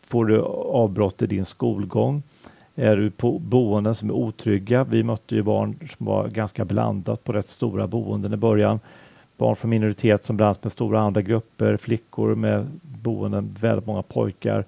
får 0.01 0.25
du 0.25 0.41
avbrott 0.41 1.21
i 1.21 1.27
din 1.27 1.45
skolgång, 1.45 2.23
är 2.79 2.97
du 2.97 3.09
på 3.11 3.39
boenden 3.39 3.95
som 3.95 4.09
är 4.09 4.13
otrygga. 4.13 4.83
Vi 4.83 5.03
mötte 5.03 5.35
ju 5.35 5.43
barn 5.43 5.73
som 5.97 6.05
var 6.05 6.27
ganska 6.27 6.65
blandat 6.65 7.23
på 7.23 7.33
rätt 7.33 7.49
stora 7.49 7.87
boenden 7.87 8.33
i 8.33 8.37
början. 8.37 8.79
Barn 9.37 9.55
från 9.55 9.69
minoritet 9.69 10.25
som 10.25 10.37
blandas 10.37 10.63
med 10.63 10.71
stora 10.71 10.99
andra 10.99 11.21
grupper, 11.21 11.77
flickor 11.77 12.35
med 12.35 12.67
boenden, 12.81 13.49
väldigt 13.59 13.85
många 13.85 14.01
pojkar. 14.01 14.65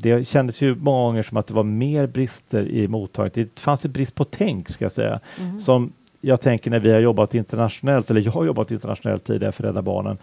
Det 0.00 0.28
kändes 0.28 0.62
ju 0.62 0.74
många 0.74 1.02
gånger 1.06 1.22
som 1.22 1.36
att 1.36 1.46
det 1.46 1.54
var 1.54 1.62
mer 1.62 2.06
brister 2.06 2.68
i 2.68 2.88
mottagandet. 2.88 3.34
Det 3.34 3.60
fanns 3.60 3.84
en 3.84 3.92
brist 3.92 4.14
på 4.14 4.24
tänk, 4.24 4.68
ska 4.68 4.84
jag 4.84 4.92
säga, 4.92 5.20
Mhm. 5.40 5.60
som 5.60 5.92
jag 6.20 6.40
tänker 6.40 6.70
när 6.70 6.80
vi 6.80 6.92
har 6.92 7.00
jobbat 7.00 7.34
internationellt, 7.34 8.10
eller 8.10 8.20
jag 8.20 8.32
har 8.32 8.44
jobbat 8.44 8.70
internationellt 8.70 9.24
tidigare 9.24 9.52
för 9.52 9.62
Rädda 9.62 9.82
Barnen, 9.82 10.18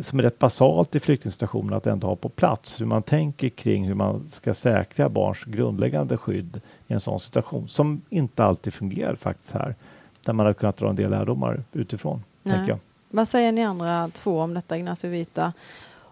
som 0.00 0.18
är 0.18 0.22
rätt 0.22 0.38
basalt 0.38 0.94
i 0.94 1.00
flyktingsituationen 1.00 1.74
att 1.74 1.86
ändå 1.86 2.06
ha 2.06 2.16
på 2.16 2.28
plats. 2.28 2.80
Hur 2.80 2.86
man 2.86 3.02
tänker 3.02 3.48
kring 3.48 3.84
hur 3.84 3.94
man 3.94 4.26
ska 4.30 4.54
säkra 4.54 5.08
barns 5.08 5.44
grundläggande 5.44 6.16
skydd 6.16 6.60
i 6.86 6.92
en 6.92 7.00
sån 7.00 7.20
situation 7.20 7.68
som 7.68 8.02
inte 8.08 8.44
alltid 8.44 8.74
fungerar 8.74 9.14
faktiskt 9.14 9.52
här. 9.52 9.74
Där 10.24 10.32
man 10.32 10.46
har 10.46 10.52
kunnat 10.52 10.76
dra 10.76 10.90
en 10.90 10.96
del 10.96 11.10
lärdomar 11.10 11.62
utifrån, 11.72 12.22
Nej. 12.42 12.54
tänker 12.54 12.72
jag. 12.72 12.78
Vad 13.08 13.28
säger 13.28 13.52
ni 13.52 13.64
andra 13.64 14.08
två 14.08 14.40
om 14.40 14.54
detta, 14.54 14.76
Ignacio 14.76 15.10
Vita? 15.10 15.52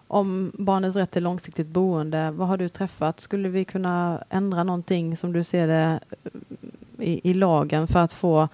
Om 0.07 0.51
barnens 0.53 0.95
rätt 0.95 1.11
till 1.11 1.23
långsiktigt 1.23 1.67
boende, 1.67 2.31
vad 2.31 2.47
har 2.47 2.57
du 2.57 2.69
träffat? 2.69 3.19
Skulle 3.19 3.49
vi 3.49 3.65
kunna 3.65 4.23
ändra 4.29 4.63
någonting 4.63 5.17
som 5.17 5.33
du 5.33 5.43
ser 5.43 5.67
det 5.67 5.99
eh, 6.23 7.07
i, 7.07 7.29
i 7.29 7.33
lagen 7.33 7.87
för 7.87 7.99
att 7.99 8.13
få 8.13 8.47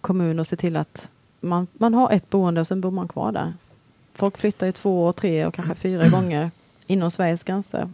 kommuner 0.00 0.40
att 0.40 0.48
se 0.48 0.56
till 0.56 0.76
att 0.76 1.10
man, 1.40 1.66
man 1.72 1.94
har 1.94 2.10
ett 2.10 2.30
boende 2.30 2.60
och 2.60 2.66
sen 2.66 2.80
bor 2.80 2.90
man 2.90 3.08
kvar 3.08 3.32
där? 3.32 3.52
Folk 4.14 4.38
flyttar 4.38 4.66
ju 4.66 4.72
två, 4.72 5.06
och 5.06 5.16
tre 5.16 5.46
och 5.46 5.54
kanske 5.54 5.74
fyra 5.74 6.08
gånger 6.08 6.50
inom 6.86 7.10
Sveriges 7.10 7.44
gränser. 7.44 7.88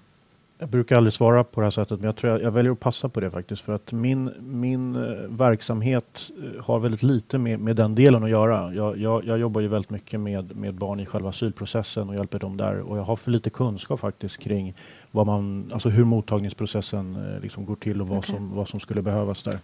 Jag 0.61 0.69
brukar 0.69 0.97
aldrig 0.97 1.13
svara 1.13 1.45
på 1.45 1.61
det 1.61 1.67
här 1.67 1.71
sättet, 1.71 2.01
men 2.01 2.07
jag 2.07 2.17
tror 2.17 2.33
jag, 2.33 2.43
jag 2.43 2.51
väljer 2.51 2.73
att 2.73 2.81
passa 2.81 3.09
på 3.09 3.21
det 3.21 3.31
faktiskt. 3.31 3.63
För 3.63 3.73
att 3.73 3.93
min, 3.93 4.31
min 4.41 4.97
eh, 4.97 5.03
verksamhet 5.29 6.31
eh, 6.43 6.65
har 6.65 6.79
väldigt 6.79 7.03
lite 7.03 7.39
med, 7.39 7.61
med 7.61 7.77
den 7.77 7.95
delen 7.95 8.25
att 8.25 8.31
göra. 8.31 8.75
Jag, 8.75 8.99
jag, 8.99 9.25
jag 9.25 9.39
jobbar 9.39 9.61
ju 9.61 9.69
väldigt 9.69 9.91
mycket 9.91 10.21
med, 10.21 10.57
med 10.57 10.75
barn 10.75 11.01
i 11.01 11.07
själva 11.07 11.29
asylprocessen 11.29 12.09
och 12.09 12.15
hjälper 12.15 12.39
dem 12.39 12.57
där. 12.57 12.81
Och 12.81 12.99
jag 12.99 13.03
har 13.03 13.17
för 13.17 13.31
lite 13.31 13.51
kunskap 13.51 14.01
faktiskt 14.01 14.39
kring 14.39 14.75
vad 15.11 15.27
man, 15.27 15.71
alltså 15.73 15.89
hur 15.89 16.05
mottagningsprocessen 16.05 17.17
eh, 17.17 17.41
liksom 17.43 17.67
går 17.67 17.77
till 17.77 18.01
och 18.01 18.09
vad, 18.09 18.19
Okej. 18.19 18.35
som, 18.35 18.55
vad 18.55 18.69
som 18.69 18.81
skulle 18.81 19.03
behövas 19.03 19.43
där. 19.43 19.59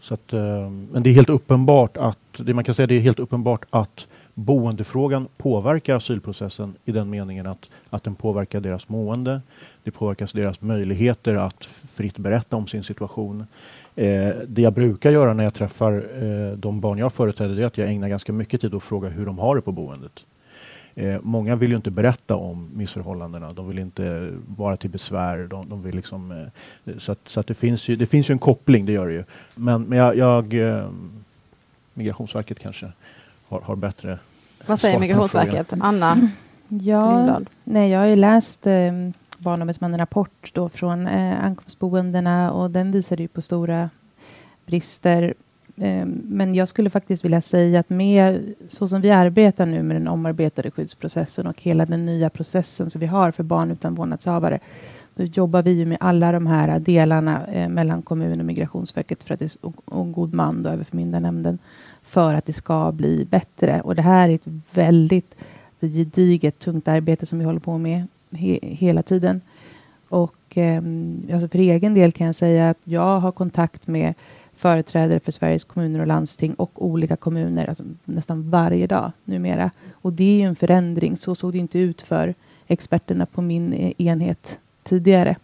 Så 0.00 0.14
att, 0.14 0.32
men 0.92 1.02
det 1.02 1.10
är 1.10 1.14
helt 1.14 1.30
uppenbart 1.30 1.96
att, 1.96 2.18
det 2.36 2.54
man 2.54 2.64
kan 2.64 2.74
säga 2.74 2.86
det 2.86 2.94
är 2.94 3.00
helt 3.00 3.18
uppenbart 3.18 3.64
att 3.70 4.06
boendefrågan 4.34 5.28
påverkar 5.36 5.94
asylprocessen 5.94 6.74
i 6.84 6.92
den 6.92 7.10
meningen 7.10 7.46
att, 7.46 7.70
att 7.90 8.04
den 8.04 8.14
påverkar 8.14 8.60
deras 8.60 8.88
mående. 8.88 9.40
Det 9.82 9.90
påverkar 9.90 10.30
deras 10.34 10.60
möjligheter 10.60 11.34
att 11.34 11.64
fritt 11.64 12.18
berätta 12.18 12.56
om 12.56 12.66
sin 12.66 12.84
situation. 12.84 13.46
Eh, 13.96 14.30
det 14.46 14.62
jag 14.62 14.72
brukar 14.72 15.10
göra 15.10 15.32
när 15.32 15.44
jag 15.44 15.54
träffar 15.54 15.92
eh, 16.22 16.56
de 16.56 16.80
barn 16.80 16.98
jag 16.98 17.12
företräder 17.12 17.60
är 17.60 17.66
att 17.66 17.78
jag 17.78 17.88
ägnar 17.88 18.08
ganska 18.08 18.32
mycket 18.32 18.60
tid 18.60 18.74
att 18.74 18.82
fråga 18.82 19.08
hur 19.08 19.26
de 19.26 19.38
har 19.38 19.56
det 19.56 19.62
på 19.62 19.72
boendet. 19.72 20.24
Eh, 20.94 21.16
många 21.22 21.56
vill 21.56 21.70
ju 21.70 21.76
inte 21.76 21.90
berätta 21.90 22.34
om 22.34 22.70
missförhållandena. 22.74 23.52
De 23.52 23.68
vill 23.68 23.78
inte 23.78 24.32
vara 24.46 24.76
till 24.76 24.90
besvär. 24.90 25.46
De, 25.50 25.68
de 25.68 25.82
vill 25.82 25.94
liksom, 25.94 26.50
eh, 26.84 26.98
så 26.98 27.12
att, 27.12 27.28
så 27.28 27.40
att 27.40 27.46
det, 27.46 27.54
finns 27.54 27.88
ju, 27.88 27.96
det 27.96 28.06
finns 28.06 28.30
ju 28.30 28.32
en 28.32 28.38
koppling, 28.38 28.86
det 28.86 28.92
gör 28.92 29.06
det 29.06 29.12
ju. 29.12 29.24
Men, 29.54 29.82
men 29.82 29.98
jag, 29.98 30.16
jag 30.16 30.54
eh, 30.54 30.88
Migrationsverket 31.94 32.58
kanske 32.58 32.92
har, 33.52 33.60
har 33.60 33.76
bättre 33.76 34.18
Vad 34.66 34.80
säger 34.80 34.98
Migrationsverket? 34.98 35.72
Anna 35.80 36.28
ja? 36.68 37.40
Nej, 37.64 37.90
jag 37.90 37.98
har 37.98 38.06
ju 38.06 38.16
läst 38.16 38.66
eh, 38.66 38.92
Barnombudsmannen 39.38 39.98
rapport 39.98 40.50
då 40.54 40.68
från 40.68 41.06
eh, 41.06 41.44
ankomstboendena 41.44 42.52
och 42.52 42.70
den 42.70 42.92
visade 42.92 43.22
ju 43.22 43.28
på 43.28 43.40
stora 43.40 43.90
brister. 44.66 45.34
Eh, 45.76 46.06
men 46.06 46.54
jag 46.54 46.68
skulle 46.68 46.90
faktiskt 46.90 47.24
vilja 47.24 47.40
säga 47.40 47.80
att 47.80 47.90
med 47.90 48.54
så 48.68 48.88
som 48.88 49.00
vi 49.00 49.10
arbetar 49.10 49.66
nu 49.66 49.82
med 49.82 49.96
den 49.96 50.08
omarbetade 50.08 50.70
skyddsprocessen 50.70 51.46
och 51.46 51.62
hela 51.62 51.86
den 51.86 52.06
nya 52.06 52.30
processen 52.30 52.90
som 52.90 53.00
vi 53.00 53.06
har 53.06 53.30
för 53.30 53.42
barn 53.42 53.70
utan 53.70 53.94
vårdnadshavare 53.94 54.58
då 55.14 55.24
jobbar 55.24 55.62
vi 55.62 55.70
ju 55.70 55.86
med 55.86 55.98
alla 56.00 56.32
de 56.32 56.46
här 56.46 56.80
delarna 56.80 57.46
eh, 57.46 57.68
mellan 57.68 58.02
kommun 58.02 58.40
och 58.40 58.46
Migrationsverket 58.46 59.22
för 59.22 59.34
att 59.34 59.40
det, 59.40 59.56
och, 59.60 59.74
och 59.84 60.12
god 60.12 60.34
man, 60.34 60.62
då, 60.62 60.70
överförmyndarnämnden, 60.70 61.58
för 62.02 62.34
att 62.34 62.46
det 62.46 62.52
ska 62.52 62.92
bli 62.92 63.26
bättre. 63.30 63.80
Och 63.80 63.94
det 63.94 64.02
här 64.02 64.28
är 64.28 64.34
ett 64.34 64.46
väldigt 64.72 65.36
alltså, 65.70 65.86
gediget, 65.86 66.58
tungt 66.58 66.88
arbete 66.88 67.26
som 67.26 67.38
vi 67.38 67.44
håller 67.44 67.60
på 67.60 67.78
med 67.78 68.06
he, 68.30 68.58
hela 68.62 69.02
tiden. 69.02 69.40
Och 70.08 70.58
eh, 70.58 70.82
alltså 71.32 71.48
för 71.48 71.58
egen 71.58 71.94
del 71.94 72.12
kan 72.12 72.26
jag 72.26 72.34
säga 72.34 72.70
att 72.70 72.78
jag 72.84 73.20
har 73.20 73.32
kontakt 73.32 73.86
med 73.86 74.14
företrädare 74.54 75.20
för 75.20 75.32
Sveriges 75.32 75.64
kommuner 75.64 76.00
och 76.00 76.06
landsting 76.06 76.54
och 76.54 76.86
olika 76.86 77.16
kommuner 77.16 77.68
alltså 77.68 77.84
nästan 78.04 78.50
varje 78.50 78.86
dag 78.86 79.12
numera. 79.24 79.70
Och 79.92 80.12
det 80.12 80.24
är 80.24 80.36
ju 80.36 80.42
en 80.42 80.56
förändring. 80.56 81.16
Så 81.16 81.34
såg 81.34 81.52
det 81.52 81.58
inte 81.58 81.78
ut 81.78 82.02
för 82.02 82.34
experterna 82.66 83.26
på 83.26 83.42
min 83.42 83.72
eh, 83.72 83.92
enhet 83.98 84.58
tidigare. 84.82 85.36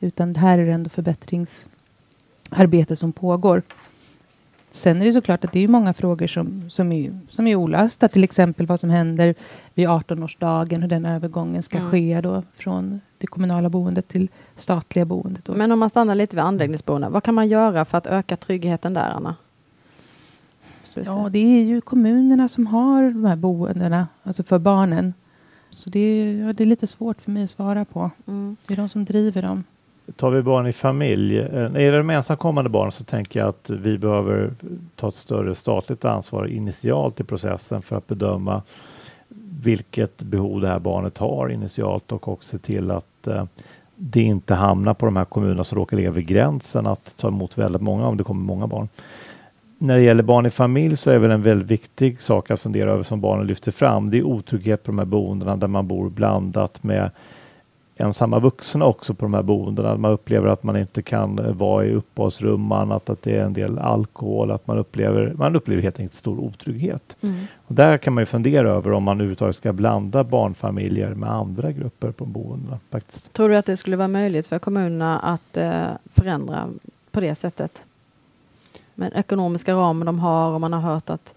Utan 0.00 0.32
det 0.32 0.40
här 0.40 0.58
är 0.58 0.66
ändå 0.66 0.90
förbättringsarbete 0.90 2.96
som 2.96 3.12
pågår. 3.12 3.62
Sen 4.72 5.02
är 5.02 5.06
det 5.06 5.12
såklart 5.12 5.44
att 5.44 5.52
det 5.52 5.64
är 5.64 5.68
många 5.68 5.92
frågor 5.92 6.26
som, 6.26 6.70
som, 6.70 6.92
är, 6.92 7.18
som 7.28 7.46
är 7.46 7.56
olösta. 7.56 8.08
Till 8.08 8.24
exempel 8.24 8.66
vad 8.66 8.80
som 8.80 8.90
händer 8.90 9.34
vid 9.74 9.88
18-årsdagen, 9.88 10.80
hur 10.80 10.88
den 10.88 11.06
övergången 11.06 11.62
ska 11.62 11.78
mm. 11.78 11.90
ske 11.90 12.20
då 12.20 12.42
från 12.54 13.00
det 13.18 13.26
kommunala 13.26 13.68
boendet 13.68 14.08
till 14.08 14.28
statliga 14.56 15.04
boendet. 15.04 15.48
Men 15.48 15.72
om 15.72 15.78
man 15.78 15.90
stannar 15.90 16.14
lite 16.14 16.36
vid 16.36 16.44
anläggningsboenden, 16.44 17.12
vad 17.12 17.22
kan 17.22 17.34
man 17.34 17.48
göra 17.48 17.84
för 17.84 17.98
att 17.98 18.06
öka 18.06 18.36
tryggheten 18.36 18.94
där, 18.94 19.10
Anna? 19.10 19.36
Ja, 20.94 21.28
det 21.32 21.38
är 21.38 21.62
ju 21.62 21.80
kommunerna 21.80 22.48
som 22.48 22.66
har 22.66 23.02
de 23.02 23.24
här 23.24 23.36
boendena, 23.36 24.08
alltså 24.22 24.42
för 24.42 24.58
barnen. 24.58 25.14
Så 25.74 25.90
det 25.90 26.00
är, 26.00 26.46
ja, 26.46 26.52
det 26.52 26.64
är 26.64 26.66
lite 26.66 26.86
svårt 26.86 27.20
för 27.20 27.30
mig 27.30 27.44
att 27.44 27.50
svara 27.50 27.84
på. 27.84 28.10
Mm. 28.26 28.56
Det 28.66 28.74
är 28.74 28.76
de 28.76 28.88
som 28.88 29.04
driver 29.04 29.42
dem. 29.42 29.64
Tar 30.16 30.30
vi 30.30 30.42
barn 30.42 30.66
i 30.66 30.72
familj, 30.72 31.38
eh, 31.38 31.52
när 31.52 31.70
det 31.70 31.82
är 31.82 31.92
de 31.92 32.10
ensamkommande 32.10 32.70
barn 32.70 32.92
så 32.92 33.04
tänker 33.04 33.40
jag 33.40 33.48
att 33.48 33.70
vi 33.70 33.98
behöver 33.98 34.54
ta 34.96 35.08
ett 35.08 35.14
större 35.14 35.54
statligt 35.54 36.04
ansvar 36.04 36.46
initialt 36.46 37.20
i 37.20 37.24
processen 37.24 37.82
för 37.82 37.96
att 37.96 38.06
bedöma 38.06 38.62
vilket 39.62 40.22
behov 40.22 40.60
det 40.60 40.68
här 40.68 40.78
barnet 40.78 41.18
har 41.18 41.48
initialt 41.48 42.12
och 42.12 42.28
också 42.28 42.48
se 42.48 42.58
till 42.58 42.90
att 42.90 43.26
eh, 43.26 43.44
det 43.96 44.22
inte 44.22 44.54
hamnar 44.54 44.94
på 44.94 45.06
de 45.06 45.16
här 45.16 45.24
kommunerna 45.24 45.64
som 45.64 45.78
råkar 45.78 45.96
ligga 45.96 46.10
vid 46.10 46.26
gränsen 46.26 46.86
att 46.86 47.16
ta 47.16 47.28
emot 47.28 47.58
väldigt 47.58 47.82
många 47.82 48.06
om 48.06 48.16
det 48.16 48.24
kommer 48.24 48.44
många 48.44 48.66
barn 48.66 48.88
när 49.82 49.96
det 49.96 50.02
gäller 50.02 50.22
barn 50.22 50.46
i 50.46 50.50
familj 50.50 50.96
så 50.96 51.10
är 51.10 51.18
väl 51.18 51.30
en 51.30 51.42
väldigt 51.42 51.70
viktig 51.70 52.20
sak 52.20 52.50
att 52.50 52.60
fundera 52.60 52.90
över 52.90 53.02
som 53.02 53.20
barnen 53.20 53.46
lyfter 53.46 53.72
fram. 53.72 54.10
Det 54.10 54.18
är 54.18 54.22
otrygghet 54.22 54.82
på 54.82 54.90
de 54.90 54.98
här 54.98 55.04
boendena 55.04 55.56
där 55.56 55.68
man 55.68 55.88
bor 55.88 56.10
blandat 56.10 56.82
med 56.82 57.10
ensamma 57.96 58.38
vuxna 58.38 58.84
också 58.84 59.14
på 59.14 59.24
de 59.24 59.34
här 59.34 59.42
boendena. 59.42 59.96
Man 59.96 60.10
upplever 60.10 60.48
att 60.48 60.62
man 60.62 60.76
inte 60.76 61.02
kan 61.02 61.56
vara 61.58 61.84
i 61.84 61.94
uppehållsrum, 61.94 62.72
annat 62.72 63.10
att 63.10 63.22
det 63.22 63.36
är 63.36 63.44
en 63.44 63.52
del 63.52 63.78
alkohol, 63.78 64.50
att 64.50 64.66
man 64.66 64.78
upplever, 64.78 65.34
man 65.36 65.56
upplever 65.56 65.82
helt 65.82 66.00
enkelt 66.00 66.14
stor 66.14 66.38
otrygghet. 66.38 67.16
Mm. 67.20 67.44
Och 67.66 67.74
där 67.74 67.98
kan 67.98 68.14
man 68.14 68.22
ju 68.22 68.26
fundera 68.26 68.70
över 68.70 68.92
om 68.92 69.02
man 69.02 69.16
överhuvudtaget 69.16 69.56
ska 69.56 69.72
blanda 69.72 70.24
barnfamiljer 70.24 71.14
med 71.14 71.30
andra 71.30 71.72
grupper 71.72 72.10
på 72.10 72.24
boendena. 72.24 72.78
Faktiskt. 72.90 73.32
Tror 73.32 73.48
du 73.48 73.56
att 73.56 73.66
det 73.66 73.76
skulle 73.76 73.96
vara 73.96 74.08
möjligt 74.08 74.46
för 74.46 74.58
kommunerna 74.58 75.18
att 75.18 75.56
eh, 75.56 75.86
förändra 76.14 76.68
på 77.10 77.20
det 77.20 77.34
sättet? 77.34 77.84
Med 78.94 79.12
ekonomiska 79.14 79.74
ramen 79.74 80.06
de 80.06 80.18
har 80.18 80.54
och 80.54 80.60
man 80.60 80.72
har 80.72 80.80
hört 80.80 81.10
att 81.10 81.34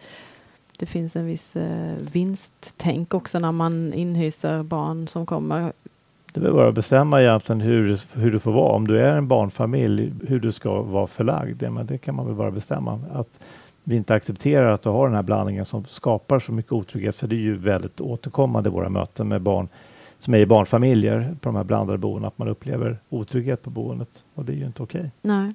det 0.78 0.86
finns 0.86 1.16
en 1.16 1.26
viss 1.26 1.56
eh, 1.56 1.96
vinsttänk 2.12 3.14
också 3.14 3.40
när 3.40 3.52
man 3.52 3.94
inhyser 3.94 4.64
barn 4.64 5.08
som 5.08 5.26
kommer. 5.26 5.74
Det 6.34 6.48
är 6.48 6.52
bara 6.52 6.68
att 6.68 6.76
bestämma 6.76 7.22
egentligen 7.22 7.62
hur, 7.62 8.00
hur 8.14 8.32
du 8.32 8.40
får 8.40 8.52
vara. 8.52 8.74
Om 8.74 8.88
du 8.88 9.00
är 9.00 9.18
en 9.18 9.28
barnfamilj, 9.28 10.14
hur 10.28 10.40
du 10.40 10.52
ska 10.52 10.82
vara 10.82 11.08
förlagd. 11.08 11.58
Det, 11.58 11.70
men 11.70 11.86
det 11.86 11.98
kan 11.98 12.16
man 12.16 12.26
väl 12.26 12.36
bara 12.36 12.52
bestämma. 12.52 13.00
Att 13.14 13.40
vi 13.84 13.96
inte 13.96 14.14
accepterar 14.14 14.72
att 14.72 14.82
du 14.82 14.90
har 14.90 15.08
den 15.08 15.16
här 15.16 15.24
blandningen 15.24 15.66
som 15.66 15.86
skapar 15.86 16.40
så 16.40 16.52
mycket 16.52 16.72
otrygghet. 16.72 17.16
För 17.16 17.28
det 17.28 17.36
är 17.36 17.40
ju 17.40 17.58
väldigt 17.58 18.02
återkommande 18.02 18.70
våra 18.70 18.90
möten 18.90 19.28
med 19.28 19.42
barn 19.42 19.68
som 20.20 20.34
är 20.34 20.38
i 20.38 20.46
barnfamiljer 20.46 21.36
på 21.42 21.50
de 21.50 21.56
här 21.56 21.64
blandade 21.64 21.98
boendena. 21.98 22.28
Att 22.28 22.38
man 22.38 22.48
upplever 22.48 22.98
otrygghet 23.10 23.62
på 23.62 23.70
boendet. 23.70 24.24
Och 24.34 24.46
det 24.46 24.54
är 24.54 24.58
ju 24.58 24.66
inte 24.66 24.84
okej. 24.84 25.00
Okay. 25.00 25.12
Nej. 25.22 25.54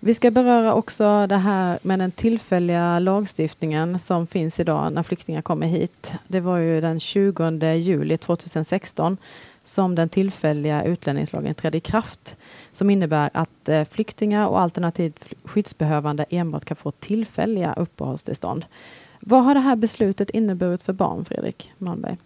Vi 0.00 0.14
ska 0.14 0.30
beröra 0.30 0.74
också 0.74 1.26
det 1.26 1.36
här 1.36 1.78
med 1.82 1.98
den 1.98 2.10
tillfälliga 2.10 2.98
lagstiftningen 2.98 3.98
som 3.98 4.26
finns 4.26 4.60
idag 4.60 4.92
när 4.92 5.02
flyktingar 5.02 5.42
kommer 5.42 5.66
hit. 5.66 6.12
Det 6.28 6.40
var 6.40 6.58
ju 6.58 6.80
den 6.80 7.00
20 7.00 7.74
juli 7.74 8.16
2016 8.16 9.16
som 9.62 9.94
den 9.94 10.08
tillfälliga 10.08 10.84
utlänningslagen 10.84 11.54
trädde 11.54 11.78
i 11.78 11.80
kraft 11.80 12.36
som 12.72 12.90
innebär 12.90 13.30
att 13.34 13.68
eh, 13.68 13.84
flyktingar 13.84 14.46
och 14.46 14.60
alternativt 14.60 15.24
skyddsbehövande 15.44 16.26
enbart 16.30 16.64
kan 16.64 16.76
få 16.76 16.90
tillfälliga 16.90 17.74
uppehållstillstånd. 17.74 18.64
Vad 19.20 19.44
har 19.44 19.54
det 19.54 19.60
här 19.60 19.76
beslutet 19.76 20.30
inneburit 20.30 20.82
för 20.82 20.92
barn, 20.92 21.24
Fredrik 21.24 21.72
Malmberg? 21.78 22.16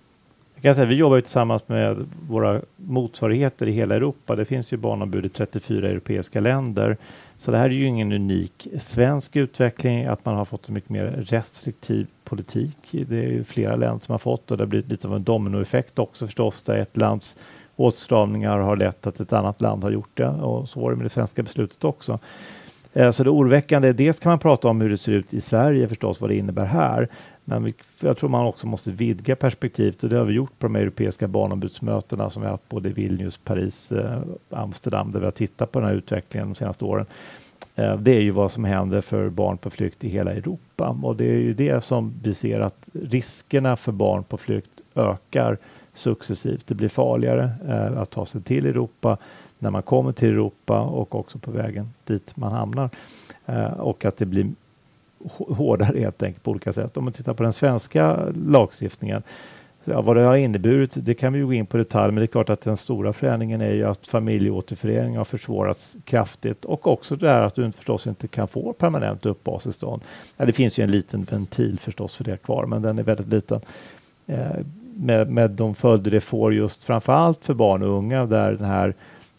Jag 0.54 0.62
kan 0.62 0.74
säga, 0.74 0.86
vi 0.86 0.94
jobbar 0.94 1.20
tillsammans 1.20 1.68
med 1.68 2.06
våra 2.28 2.60
motsvarigheter 2.76 3.68
i 3.68 3.72
hela 3.72 3.94
Europa. 3.94 4.36
Det 4.36 4.44
finns 4.44 4.72
ju 4.72 4.76
barnombud 4.76 5.24
i 5.24 5.28
34 5.28 5.88
europeiska 5.88 6.40
länder 6.40 6.96
så 7.40 7.50
det 7.50 7.58
här 7.58 7.64
är 7.64 7.70
ju 7.70 7.86
ingen 7.86 8.12
unik 8.12 8.68
svensk 8.78 9.36
utveckling 9.36 10.04
att 10.04 10.24
man 10.24 10.34
har 10.34 10.44
fått 10.44 10.68
en 10.68 10.74
mycket 10.74 10.90
mer 10.90 11.04
restriktiv 11.04 12.06
politik. 12.24 12.76
Det 12.90 13.18
är 13.18 13.28
ju 13.28 13.44
flera 13.44 13.76
länder 13.76 14.04
som 14.04 14.12
har 14.12 14.18
fått 14.18 14.50
och 14.50 14.56
det 14.56 14.62
har 14.62 14.68
blivit 14.68 14.88
lite 14.88 15.08
av 15.08 15.16
en 15.16 15.24
dominoeffekt 15.24 15.98
också 15.98 16.26
förstås 16.26 16.62
där 16.62 16.76
ett 16.76 16.96
lands 16.96 17.36
åtstramningar 17.76 18.58
har 18.58 18.76
lett 18.76 19.06
att 19.06 19.20
ett 19.20 19.32
annat 19.32 19.60
land 19.60 19.84
har 19.84 19.90
gjort 19.90 20.16
det 20.16 20.28
och 20.28 20.68
så 20.68 20.80
var 20.80 20.90
det 20.90 20.96
med 20.96 21.06
det 21.06 21.10
svenska 21.10 21.42
beslutet 21.42 21.84
också. 21.84 22.18
Eh, 22.92 23.10
så 23.10 23.24
det 23.24 23.30
oroväckande, 23.30 23.92
dels 23.92 24.20
kan 24.20 24.30
man 24.30 24.38
prata 24.38 24.68
om 24.68 24.80
hur 24.80 24.90
det 24.90 24.98
ser 24.98 25.12
ut 25.12 25.34
i 25.34 25.40
Sverige 25.40 25.88
förstås, 25.88 26.20
vad 26.20 26.30
det 26.30 26.36
innebär 26.36 26.66
här. 26.66 27.08
Men 27.50 27.64
vi, 27.64 27.74
jag 28.00 28.16
tror 28.16 28.30
man 28.30 28.46
också 28.46 28.66
måste 28.66 28.90
vidga 28.90 29.36
perspektivet 29.36 30.02
och 30.02 30.08
det 30.08 30.16
har 30.16 30.24
vi 30.24 30.34
gjort 30.34 30.58
på 30.58 30.66
de 30.66 30.76
europeiska 30.76 31.28
barnombudsmötena 31.28 32.30
som 32.30 32.42
vi 32.42 32.46
har 32.46 32.52
haft 32.52 32.68
både 32.68 32.88
i 32.88 32.92
Vilnius, 32.92 33.38
Paris, 33.38 33.92
eh, 33.92 34.20
Amsterdam 34.50 35.10
där 35.10 35.18
vi 35.18 35.24
har 35.24 35.30
tittat 35.30 35.72
på 35.72 35.80
den 35.80 35.88
här 35.88 35.94
utvecklingen 35.94 36.48
de 36.48 36.54
senaste 36.54 36.84
åren. 36.84 37.06
Eh, 37.74 37.96
det 37.96 38.16
är 38.16 38.20
ju 38.20 38.30
vad 38.30 38.52
som 38.52 38.64
händer 38.64 39.00
för 39.00 39.28
barn 39.28 39.58
på 39.58 39.70
flykt 39.70 40.04
i 40.04 40.08
hela 40.08 40.32
Europa 40.32 40.96
och 41.02 41.16
det 41.16 41.24
är 41.24 41.38
ju 41.38 41.54
det 41.54 41.84
som 41.84 42.14
vi 42.22 42.34
ser 42.34 42.60
att 42.60 42.88
riskerna 42.92 43.76
för 43.76 43.92
barn 43.92 44.24
på 44.24 44.38
flykt 44.38 44.80
ökar 44.94 45.58
successivt. 45.92 46.66
Det 46.66 46.74
blir 46.74 46.88
farligare 46.88 47.50
eh, 47.68 48.00
att 48.00 48.10
ta 48.10 48.26
sig 48.26 48.42
till 48.42 48.66
Europa 48.66 49.16
när 49.58 49.70
man 49.70 49.82
kommer 49.82 50.12
till 50.12 50.28
Europa 50.28 50.80
och 50.80 51.14
också 51.14 51.38
på 51.38 51.50
vägen 51.50 51.90
dit 52.04 52.36
man 52.36 52.52
hamnar. 52.52 52.90
Eh, 53.46 53.72
och 53.72 54.04
att 54.04 54.16
det 54.16 54.26
blir 54.26 54.52
hårdare 55.28 55.98
helt 55.98 56.22
enkelt 56.22 56.44
på 56.44 56.50
olika 56.50 56.72
sätt. 56.72 56.96
Om 56.96 57.04
man 57.04 57.12
tittar 57.12 57.34
på 57.34 57.42
den 57.42 57.52
svenska 57.52 58.18
lagstiftningen, 58.46 59.22
ja, 59.84 60.02
vad 60.02 60.16
det 60.16 60.22
har 60.22 60.36
inneburit, 60.36 60.92
det 60.94 61.14
kan 61.14 61.32
vi 61.32 61.40
gå 61.40 61.52
in 61.52 61.66
på 61.66 61.76
detalj, 61.76 62.12
men 62.12 62.20
det 62.20 62.24
är 62.24 62.26
klart 62.26 62.50
att 62.50 62.60
den 62.60 62.76
stora 62.76 63.12
förändringen 63.12 63.60
är 63.60 63.72
ju 63.72 63.84
att 63.84 64.06
familjeåterförening 64.06 65.16
har 65.16 65.24
försvårats 65.24 65.96
kraftigt 66.04 66.64
och 66.64 66.86
också 66.86 67.16
det 67.16 67.28
här 67.28 67.42
att 67.42 67.54
du 67.54 67.72
förstås 67.72 68.06
inte 68.06 68.28
kan 68.28 68.48
få 68.48 68.72
permanent 68.72 69.26
uppehållstillstånd. 69.26 70.02
Ja, 70.36 70.44
det 70.44 70.52
finns 70.52 70.78
ju 70.78 70.84
en 70.84 70.90
liten 70.90 71.24
ventil 71.30 71.78
förstås 71.78 72.16
för 72.16 72.24
det 72.24 72.36
kvar, 72.36 72.64
men 72.64 72.82
den 72.82 72.98
är 72.98 73.02
väldigt 73.02 73.28
liten. 73.28 73.60
Eh, 74.26 74.56
med, 74.94 75.30
med 75.30 75.50
de 75.50 75.74
följder 75.74 76.10
det 76.10 76.20
får 76.20 76.54
just 76.54 76.84
framför 76.84 77.12
allt 77.12 77.44
för 77.44 77.54
barn 77.54 77.82
och 77.82 77.98
unga 77.98 78.26
där 78.26 78.52
den 78.52 78.66
här 78.66 78.94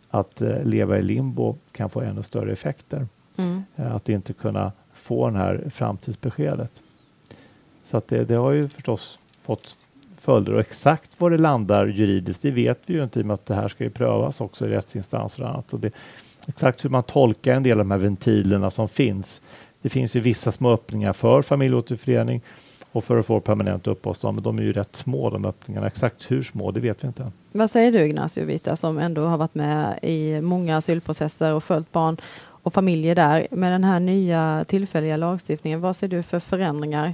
att 0.10 0.42
eh, 0.42 0.64
leva 0.64 0.98
i 0.98 1.02
limbo 1.02 1.58
kan 1.72 1.90
få 1.90 2.02
ännu 2.02 2.24
större 2.24 2.52
effekter. 2.52 3.08
Mm. 3.38 3.64
Eh, 3.76 3.96
att 3.96 4.10
inte 4.10 4.34
kunna 4.34 4.72
få 5.02 5.30
det 5.30 5.38
här 5.38 5.64
framtidsbeskedet. 5.74 6.82
Så 7.84 7.98
att 7.98 8.08
det, 8.08 8.26
det 8.26 8.36
har 8.36 8.52
ju 8.52 8.68
förstås 8.68 9.20
fått 9.42 9.76
följder 10.18 10.54
och 10.54 10.60
exakt 10.60 11.22
var 11.22 11.30
det 11.30 11.38
landar 11.38 11.88
juridiskt, 11.88 12.42
det 12.42 12.52
vet 12.52 12.80
vi 12.86 12.94
ju 12.94 13.04
inte 13.04 13.20
i 13.20 13.22
och 13.22 13.28
med 13.28 13.34
att 13.34 13.46
det 13.46 13.56
här 13.56 13.68
ska 13.68 13.84
ju 13.84 13.90
prövas 13.90 14.42
också 14.42 14.66
i 14.66 14.70
rättsinstanser 14.70 15.44
och 15.44 15.50
annat. 15.50 15.74
Och 15.74 15.80
det, 15.80 15.92
exakt 16.48 16.86
hur 16.86 16.90
man 16.90 17.04
tolkar 17.04 17.54
en 17.54 17.64
del 17.64 17.72
av 17.72 17.86
de 17.86 17.92
här 17.92 17.98
ventilerna 17.98 18.70
som 18.70 18.88
finns. 18.88 19.42
Det 19.82 19.90
finns 19.90 20.16
ju 20.16 20.20
vissa 20.20 20.52
små 20.52 20.72
öppningar 20.72 21.14
för 21.14 21.42
familjeåterförening 21.42 22.42
och 22.92 23.04
för 23.04 23.18
att 23.18 23.26
få 23.26 23.40
permanent 23.40 23.88
uppehållstillstånd, 23.88 24.36
men 24.36 24.44
de 24.44 24.60
är 24.60 24.64
ju 24.64 24.74
rätt 24.74 24.96
små 24.96 25.30
de 25.30 25.46
öppningarna. 25.46 25.88
Exakt 25.88 26.32
hur 26.32 26.44
små, 26.44 26.72
det 26.72 26.80
vet 26.80 27.04
vi 27.04 27.08
inte. 27.08 27.32
Vad 27.52 27.70
säger 27.70 27.92
du 27.92 28.00
Ignacio 28.00 28.46
Vita 28.46 28.76
som 28.76 28.98
ändå 28.98 29.26
har 29.26 29.38
varit 29.38 29.56
med 29.56 30.00
i 30.02 30.42
många 30.42 30.78
asylprocesser 30.78 31.54
och 31.54 31.64
följt 31.64 31.92
barn 31.92 32.18
och 32.64 32.74
familjer 32.74 33.16
där. 33.16 33.48
Med 33.52 33.72
den 33.72 33.84
här 33.84 34.00
nya 34.00 34.66
tillfälliga 34.68 35.18
lagstiftningen, 35.18 35.82
vad 35.82 35.96
ser 35.96 36.08
du 36.08 36.24
för 36.24 36.40
förändringar? 36.40 37.14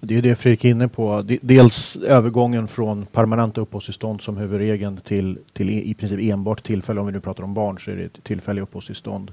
Det 0.00 0.18
är 0.18 0.22
det 0.22 0.34
Fredrik 0.34 0.64
är 0.64 0.68
inne 0.68 0.88
på. 0.88 1.24
Dels 1.42 1.96
övergången 1.96 2.68
från 2.68 3.06
permanenta 3.06 3.60
uppehållstillstånd 3.60 4.20
som 4.20 4.36
huvudregeln 4.36 4.96
till, 4.96 5.38
till 5.52 5.70
e- 5.70 5.82
i 5.84 5.94
princip 5.94 6.20
enbart 6.20 6.62
tillfälle, 6.62 7.00
om 7.00 7.06
vi 7.06 7.12
nu 7.12 7.20
pratar 7.20 7.44
om 7.44 7.54
barn 7.54 7.78
så 7.78 7.90
är 7.90 7.96
det 7.96 8.22
tillfälliga 8.22 8.62
uppehållstillstånd 8.62 9.32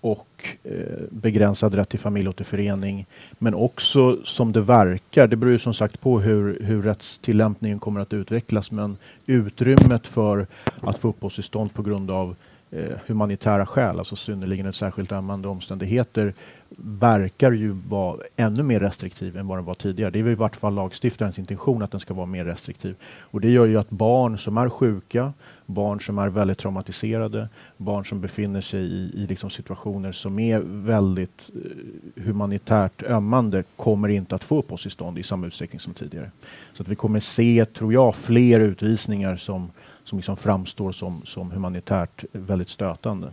och 0.00 0.48
eh, 0.64 0.72
begränsad 1.10 1.74
rätt 1.74 1.88
till 1.88 1.98
familjeåterförening. 1.98 3.06
Men 3.38 3.54
också 3.54 4.18
som 4.24 4.52
det 4.52 4.60
verkar, 4.60 5.26
det 5.26 5.36
beror 5.36 5.52
ju 5.52 5.58
som 5.58 5.74
sagt 5.74 6.00
på 6.00 6.20
hur, 6.20 6.62
hur 6.62 6.82
rättstillämpningen 6.82 7.78
kommer 7.78 8.00
att 8.00 8.12
utvecklas, 8.12 8.70
men 8.70 8.96
utrymmet 9.26 10.06
för 10.06 10.46
att 10.80 10.98
få 10.98 11.08
uppehållstillstånd 11.08 11.74
på 11.74 11.82
grund 11.82 12.10
av 12.10 12.28
eh, 12.28 12.34
Eh, 12.70 12.96
humanitära 13.06 13.66
skäl, 13.66 13.98
alltså 13.98 14.16
synnerligen 14.16 14.72
särskilt 14.72 15.12
ömmande 15.12 15.48
omständigheter, 15.48 16.34
verkar 16.76 17.52
ju 17.52 17.70
vara 17.88 18.20
ännu 18.36 18.62
mer 18.62 18.80
restriktiv 18.80 19.36
än 19.36 19.46
vad 19.46 19.58
den 19.58 19.64
var 19.64 19.74
tidigare. 19.74 20.10
Det 20.10 20.18
är 20.18 20.28
i 20.28 20.34
vart 20.34 20.56
fall 20.56 20.74
lagstiftarens 20.74 21.38
intention 21.38 21.82
att 21.82 21.90
den 21.90 22.00
ska 22.00 22.14
vara 22.14 22.26
mer 22.26 22.44
restriktiv. 22.44 22.96
Och 23.02 23.40
det 23.40 23.50
gör 23.50 23.66
ju 23.66 23.76
att 23.76 23.90
barn 23.90 24.38
som 24.38 24.58
är 24.58 24.68
sjuka, 24.68 25.32
barn 25.66 26.00
som 26.00 26.18
är 26.18 26.28
väldigt 26.28 26.58
traumatiserade, 26.58 27.48
barn 27.76 28.04
som 28.04 28.20
befinner 28.20 28.60
sig 28.60 28.80
i, 28.80 29.10
i 29.14 29.26
liksom 29.26 29.50
situationer 29.50 30.12
som 30.12 30.38
är 30.38 30.58
väldigt 30.64 31.50
eh, 31.54 32.22
humanitärt 32.24 33.02
ömmande 33.02 33.64
kommer 33.76 34.08
inte 34.08 34.34
att 34.34 34.44
få 34.44 34.58
uppehållstillstånd 34.58 35.18
i 35.18 35.22
samma 35.22 35.46
utsträckning 35.46 35.80
som 35.80 35.94
tidigare. 35.94 36.30
Så 36.72 36.82
att 36.82 36.88
vi 36.88 36.94
kommer 36.94 37.20
se, 37.20 37.64
tror 37.64 37.92
jag, 37.92 38.14
fler 38.14 38.60
utvisningar 38.60 39.36
som, 39.36 39.70
som 40.08 40.18
liksom 40.18 40.36
framstår 40.36 40.92
som, 40.92 41.22
som 41.24 41.50
humanitärt 41.50 42.24
väldigt 42.32 42.68
stötande. 42.68 43.30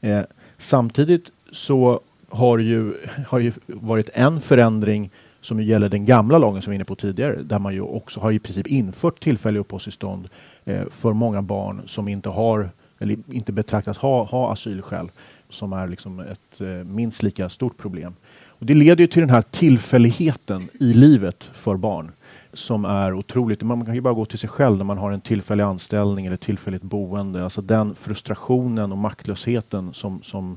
Eh, 0.00 0.20
samtidigt 0.58 1.30
så 1.52 2.00
har 2.28 2.58
ju, 2.58 2.94
har 3.26 3.38
ju 3.38 3.52
varit 3.66 4.10
en 4.12 4.40
förändring 4.40 5.10
som 5.40 5.62
gäller 5.62 5.88
den 5.88 6.06
gamla 6.06 6.38
lagen 6.38 6.62
som 6.62 6.70
vi 6.70 6.74
var 6.74 6.78
inne 6.78 6.84
på 6.84 6.94
tidigare, 6.94 7.42
där 7.42 7.58
man 7.58 7.74
ju 7.74 7.80
också 7.80 8.20
har 8.20 8.32
i 8.32 8.38
princip 8.38 8.66
infört 8.66 9.20
tillfälliga 9.20 9.60
uppehållstillstånd 9.60 10.28
eh, 10.64 10.88
för 10.90 11.12
många 11.12 11.42
barn 11.42 11.82
som 11.86 12.08
inte 12.08 12.28
har 12.28 12.70
eller 12.98 13.16
inte 13.30 13.52
betraktas 13.52 13.98
ha, 13.98 14.24
ha 14.24 14.52
asylskäl, 14.52 15.08
som 15.48 15.72
är 15.72 15.88
liksom 15.88 16.20
ett 16.20 16.60
eh, 16.60 16.66
minst 16.68 17.22
lika 17.22 17.48
stort 17.48 17.76
problem. 17.76 18.14
Och 18.46 18.66
det 18.66 18.74
leder 18.74 19.00
ju 19.04 19.06
till 19.06 19.20
den 19.20 19.30
här 19.30 19.42
tillfälligheten 19.42 20.68
i 20.72 20.92
livet 20.92 21.50
för 21.52 21.76
barn 21.76 22.12
som 22.56 22.84
är 22.84 23.14
otroligt. 23.14 23.62
Man 23.62 23.84
kan 23.84 23.94
ju 23.94 24.00
bara 24.00 24.14
gå 24.14 24.24
till 24.24 24.38
sig 24.38 24.48
själv 24.48 24.76
när 24.76 24.84
man 24.84 24.98
har 24.98 25.10
en 25.10 25.20
tillfällig 25.20 25.64
anställning 25.64 26.26
eller 26.26 26.36
tillfälligt 26.36 26.82
boende. 26.82 27.44
Alltså 27.44 27.62
den 27.62 27.94
frustrationen 27.94 28.92
och 28.92 28.98
maktlösheten 28.98 29.94
som, 29.94 30.22
som 30.22 30.56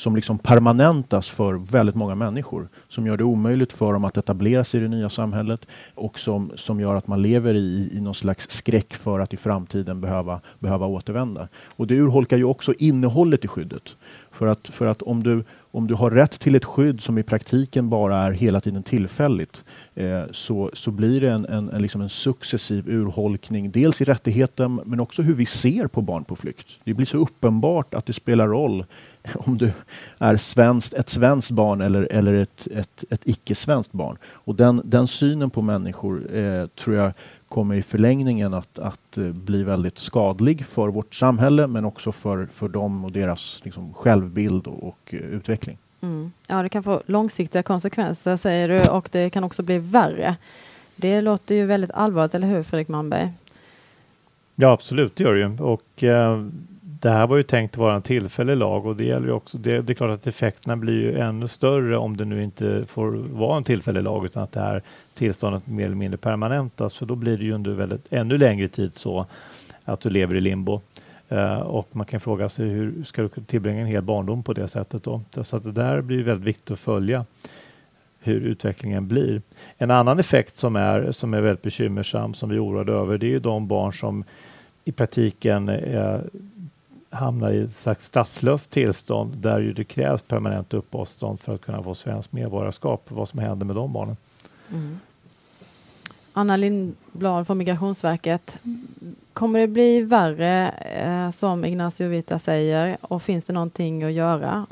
som 0.00 0.16
liksom 0.16 0.38
permanentas 0.38 1.28
för 1.28 1.54
väldigt 1.54 1.94
många 1.94 2.14
människor. 2.14 2.68
Som 2.88 3.06
gör 3.06 3.16
det 3.16 3.24
omöjligt 3.24 3.72
för 3.72 3.92
dem 3.92 4.04
att 4.04 4.16
etablera 4.16 4.64
sig 4.64 4.80
i 4.80 4.82
det 4.82 4.88
nya 4.88 5.08
samhället 5.08 5.66
och 5.94 6.18
som, 6.18 6.52
som 6.54 6.80
gör 6.80 6.94
att 6.94 7.06
man 7.06 7.22
lever 7.22 7.54
i, 7.54 7.90
i 7.92 8.00
någon 8.00 8.14
slags 8.14 8.50
skräck 8.50 8.94
för 8.94 9.20
att 9.20 9.32
i 9.32 9.36
framtiden 9.36 10.00
behöva, 10.00 10.40
behöva 10.58 10.86
återvända. 10.86 11.48
Och 11.76 11.86
det 11.86 11.94
urholkar 11.94 12.36
ju 12.36 12.44
också 12.44 12.74
innehållet 12.78 13.44
i 13.44 13.48
skyddet. 13.48 13.96
För 14.30 14.46
att, 14.46 14.68
för 14.68 14.86
att 14.86 15.02
om, 15.02 15.22
du, 15.22 15.44
om 15.70 15.86
du 15.86 15.94
har 15.94 16.10
rätt 16.10 16.40
till 16.40 16.54
ett 16.54 16.64
skydd 16.64 17.00
som 17.00 17.18
i 17.18 17.22
praktiken 17.22 17.88
bara 17.88 18.16
är 18.16 18.30
hela 18.30 18.60
tiden 18.60 18.82
tillfälligt 18.82 19.64
eh, 19.94 20.22
så, 20.30 20.70
så 20.72 20.90
blir 20.90 21.20
det 21.20 21.30
en, 21.30 21.46
en, 21.46 21.70
en, 21.70 21.82
liksom 21.82 22.00
en 22.00 22.08
successiv 22.08 22.88
urholkning, 22.88 23.70
dels 23.70 24.00
i 24.00 24.04
rättigheten 24.04 24.80
men 24.84 25.00
också 25.00 25.22
hur 25.22 25.34
vi 25.34 25.46
ser 25.46 25.86
på 25.86 26.02
barn 26.02 26.24
på 26.24 26.36
flykt. 26.36 26.66
Det 26.84 26.94
blir 26.94 27.06
så 27.06 27.16
uppenbart 27.16 27.94
att 27.94 28.06
det 28.06 28.12
spelar 28.12 28.48
roll 28.48 28.84
om 29.34 29.58
du 29.58 29.72
är 30.18 30.36
svenskt, 30.36 30.94
ett 30.94 31.08
svenskt 31.08 31.50
barn 31.50 31.80
eller, 31.80 32.08
eller 32.10 32.34
ett, 32.34 32.68
ett, 32.74 33.04
ett 33.10 33.22
icke-svenskt 33.24 33.92
barn. 33.92 34.16
Och 34.24 34.54
den, 34.54 34.82
den 34.84 35.06
synen 35.06 35.50
på 35.50 35.62
människor 35.62 36.36
eh, 36.36 36.66
tror 36.66 36.96
jag 36.96 37.12
kommer 37.50 37.76
i 37.76 37.82
förlängningen 37.82 38.54
att, 38.54 38.78
att 38.78 39.18
eh, 39.18 39.24
bli 39.24 39.62
väldigt 39.62 39.98
skadlig 39.98 40.66
för 40.66 40.88
vårt 40.88 41.14
samhälle 41.14 41.66
men 41.66 41.84
också 41.84 42.12
för, 42.12 42.46
för 42.46 42.68
dem 42.68 43.04
och 43.04 43.12
deras 43.12 43.60
liksom, 43.64 43.94
självbild 43.94 44.66
och, 44.66 44.88
och 44.88 45.14
uh, 45.14 45.20
utveckling. 45.20 45.78
Mm. 46.00 46.32
Ja, 46.46 46.62
det 46.62 46.68
kan 46.68 46.82
få 46.82 47.02
långsiktiga 47.06 47.62
konsekvenser 47.62 48.36
säger 48.36 48.68
du 48.68 48.90
och 48.90 49.08
det 49.12 49.30
kan 49.30 49.44
också 49.44 49.62
bli 49.62 49.78
värre. 49.78 50.36
Det 50.96 51.20
låter 51.20 51.54
ju 51.54 51.66
väldigt 51.66 51.90
allvarligt, 51.90 52.34
eller 52.34 52.48
hur 52.48 52.62
Fredrik 52.62 52.88
Malmberg? 52.88 53.32
Ja, 54.54 54.72
absolut, 54.72 55.16
det 55.16 55.24
gör 55.24 55.34
det 55.34 55.40
ju. 55.40 55.58
Och, 55.58 56.04
eh, 56.04 56.46
det 57.00 57.10
här 57.10 57.26
var 57.26 57.36
ju 57.36 57.42
tänkt 57.42 57.74
att 57.74 57.78
vara 57.78 57.94
en 57.94 58.02
tillfällig 58.02 58.56
lag 58.56 58.86
och 58.86 58.96
det 58.96 59.04
gäller 59.04 59.26
ju 59.26 59.32
också. 59.32 59.58
Det, 59.58 59.80
det, 59.80 59.92
är 59.92 59.94
klart 59.94 60.10
att 60.10 60.26
effekterna 60.26 60.76
blir 60.76 61.02
ju 61.02 61.18
ännu 61.18 61.48
större 61.48 61.96
om 61.96 62.16
det 62.16 62.24
nu 62.24 62.42
inte 62.42 62.84
får 62.84 63.06
vara 63.10 63.56
en 63.56 63.64
tillfällig 63.64 64.02
lag 64.02 64.24
utan 64.24 64.42
att 64.42 64.52
det 64.52 64.60
här 64.60 64.82
tillståndet 65.14 65.66
mer 65.66 65.84
eller 65.84 65.96
mindre 65.96 66.18
permanentas. 66.18 66.94
För 66.94 67.06
då 67.06 67.14
blir 67.14 67.38
det 67.38 67.44
ju 67.44 67.52
under 67.52 67.70
väldigt, 67.70 68.12
ännu 68.12 68.38
längre 68.38 68.68
tid 68.68 68.94
så 68.94 69.26
att 69.84 70.00
du 70.00 70.10
lever 70.10 70.34
i 70.34 70.40
limbo. 70.40 70.80
Uh, 71.32 71.58
och 71.58 71.88
man 71.92 72.06
kan 72.06 72.20
fråga 72.20 72.48
sig 72.48 72.68
hur 72.68 73.04
ska 73.04 73.22
du 73.22 73.28
tillbringa 73.28 73.80
en 73.80 73.86
hel 73.86 74.02
barndom 74.02 74.42
på 74.42 74.52
det 74.52 74.68
sättet 74.68 75.04
då? 75.04 75.20
Så 75.42 75.56
att 75.56 75.64
det 75.64 75.72
där 75.72 76.00
blir 76.00 76.22
väldigt 76.22 76.46
viktigt 76.46 76.70
att 76.70 76.78
följa 76.78 77.24
hur 78.18 78.40
utvecklingen 78.40 79.08
blir. 79.08 79.42
En 79.78 79.90
annan 79.90 80.18
effekt 80.18 80.58
som 80.58 80.76
är, 80.76 81.12
som 81.12 81.34
är 81.34 81.40
väldigt 81.40 81.62
bekymmersam 81.62 82.34
som 82.34 82.48
vi 82.48 82.56
är 82.56 82.64
oroade 82.64 82.92
över 82.92 83.18
det 83.18 83.26
är 83.26 83.30
ju 83.30 83.40
de 83.40 83.68
barn 83.68 83.92
som 83.92 84.24
i 84.84 84.92
praktiken 84.92 85.68
eh, 85.68 86.20
hamnar 87.10 87.50
i 87.50 87.60
ett 87.60 87.74
slags 87.74 88.06
statslöst 88.06 88.70
tillstånd 88.70 89.36
där 89.36 89.60
ju 89.60 89.72
det 89.72 89.84
krävs 89.84 90.22
permanent 90.22 90.74
uppehållstillstånd 90.74 91.40
för 91.40 91.54
att 91.54 91.60
kunna 91.60 91.82
få 91.82 91.94
svenskt 91.94 92.32
medborgarskap. 92.32 93.04
Vad 93.08 93.28
som 93.28 93.38
händer 93.38 93.66
med 93.66 93.76
de 93.76 93.92
barnen. 93.92 94.16
Mm. 94.70 95.00
Anna 96.32 96.56
Lindblad 96.56 97.46
från 97.46 97.58
Migrationsverket. 97.58 98.62
Kommer 99.32 99.58
det 99.58 99.66
bli 99.66 100.00
värre 100.00 100.68
eh, 100.70 101.30
som 101.30 101.64
Ignacio 101.64 102.08
Vita 102.08 102.38
säger 102.38 102.96
och 103.00 103.22
finns 103.22 103.44
det 103.44 103.52
någonting 103.52 104.02
att 104.02 104.12
göra? 104.12 104.66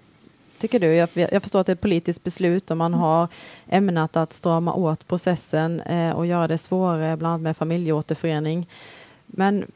Tycker 0.58 0.80
du? 0.80 0.86
Jag, 0.86 1.08
jag, 1.14 1.42
förstår 1.42 1.60
att 1.60 1.66
det 1.66 1.72
är 1.72 1.74
ett 1.74 1.80
politiskt 1.80 2.24
beslut 2.24 2.70
och 2.70 2.76
man 2.76 2.94
har 2.94 3.28
ämnat 3.66 4.16
att 4.16 4.32
strama 4.32 4.74
åt 4.74 5.08
processen 5.08 5.80
eh, 5.80 6.16
och 6.16 6.26
göra 6.26 6.48
det 6.48 6.58
svårare, 6.58 7.16
bland 7.16 7.32
annat 7.32 7.42
med 7.42 7.56
familjeåterförening. 7.56 8.68
Men 9.26 9.66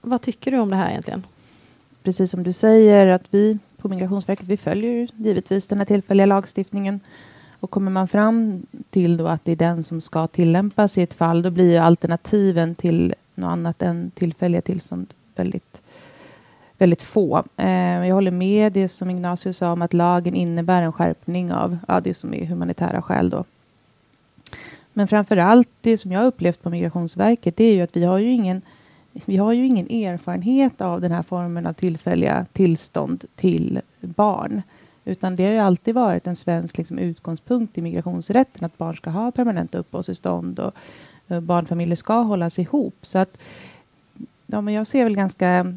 vad 0.00 0.22
tycker 0.22 0.50
du 0.50 0.58
om 0.58 0.70
det 0.70 0.76
här 0.76 0.90
egentligen? 0.90 1.26
Precis 2.02 2.30
som 2.30 2.42
du 2.42 2.52
säger, 2.52 3.06
att 3.06 3.24
vi 3.30 3.58
på 3.76 3.88
Migrationsverket 3.88 4.46
vi 4.46 4.56
följer 4.56 5.08
givetvis 5.16 5.66
den 5.66 5.78
här 5.78 5.84
tillfälliga 5.84 6.26
lagstiftningen. 6.26 7.00
Och 7.60 7.70
kommer 7.70 7.90
man 7.90 8.08
fram 8.08 8.66
till 8.90 9.16
då 9.16 9.26
att 9.26 9.44
det 9.44 9.52
är 9.52 9.56
den 9.56 9.84
som 9.84 10.00
ska 10.00 10.26
tillämpas 10.26 10.98
i 10.98 11.02
ett 11.02 11.12
fall, 11.12 11.42
då 11.42 11.50
blir 11.50 11.80
alternativen 11.80 12.74
till 12.74 13.14
något 13.34 13.48
annat 13.48 13.82
än 13.82 14.10
tillfälliga 14.10 14.60
tillstånd 14.62 15.14
väldigt, 15.36 15.82
väldigt 16.78 17.02
få. 17.02 17.44
Eh, 17.56 18.06
jag 18.06 18.14
håller 18.14 18.30
med 18.30 18.72
det 18.72 18.88
som 18.88 19.10
Ignacio 19.10 19.52
sa 19.52 19.72
om 19.72 19.82
att 19.82 19.92
lagen 19.92 20.34
innebär 20.34 20.82
en 20.82 20.92
skärpning 20.92 21.52
av 21.52 21.78
ja, 21.88 22.00
det 22.00 22.14
som 22.14 22.34
är 22.34 22.46
humanitära 22.46 23.02
skäl. 23.02 23.30
Då. 23.30 23.44
Men 24.92 25.08
framför 25.08 25.36
allt 25.36 25.68
det 25.80 25.98
som 25.98 26.12
jag 26.12 26.26
upplevt 26.26 26.62
på 26.62 26.70
Migrationsverket, 26.70 27.56
det 27.56 27.64
är 27.64 27.74
ju 27.74 27.82
att 27.82 27.96
vi 27.96 28.04
har 28.04 28.18
ju 28.18 28.32
ingen 28.32 28.62
vi 29.12 29.36
har 29.36 29.52
ju 29.52 29.66
ingen 29.66 29.90
erfarenhet 29.90 30.80
av 30.80 31.00
den 31.00 31.12
här 31.12 31.22
formen 31.22 31.66
av 31.66 31.72
tillfälliga 31.72 32.46
tillstånd 32.52 33.24
till 33.36 33.80
barn. 34.00 34.62
Utan 35.04 35.36
det 35.36 35.44
har 35.44 35.52
ju 35.52 35.58
alltid 35.58 35.94
varit 35.94 36.26
en 36.26 36.36
svensk 36.36 36.78
liksom, 36.78 36.98
utgångspunkt 36.98 37.78
i 37.78 37.82
migrationsrätten 37.82 38.64
att 38.64 38.78
barn 38.78 38.96
ska 38.96 39.10
ha 39.10 39.30
permanenta 39.30 39.78
uppehållstillstånd 39.78 40.58
och 40.58 40.72
eh, 41.28 41.40
barnfamiljer 41.40 41.96
ska 41.96 42.14
hållas 42.14 42.58
ihop. 42.58 42.96
Så 43.02 43.18
att 43.18 43.38
ja, 44.46 44.60
men 44.60 44.74
jag 44.74 44.86
ser 44.86 45.04
väl 45.04 45.16
ganska 45.16 45.74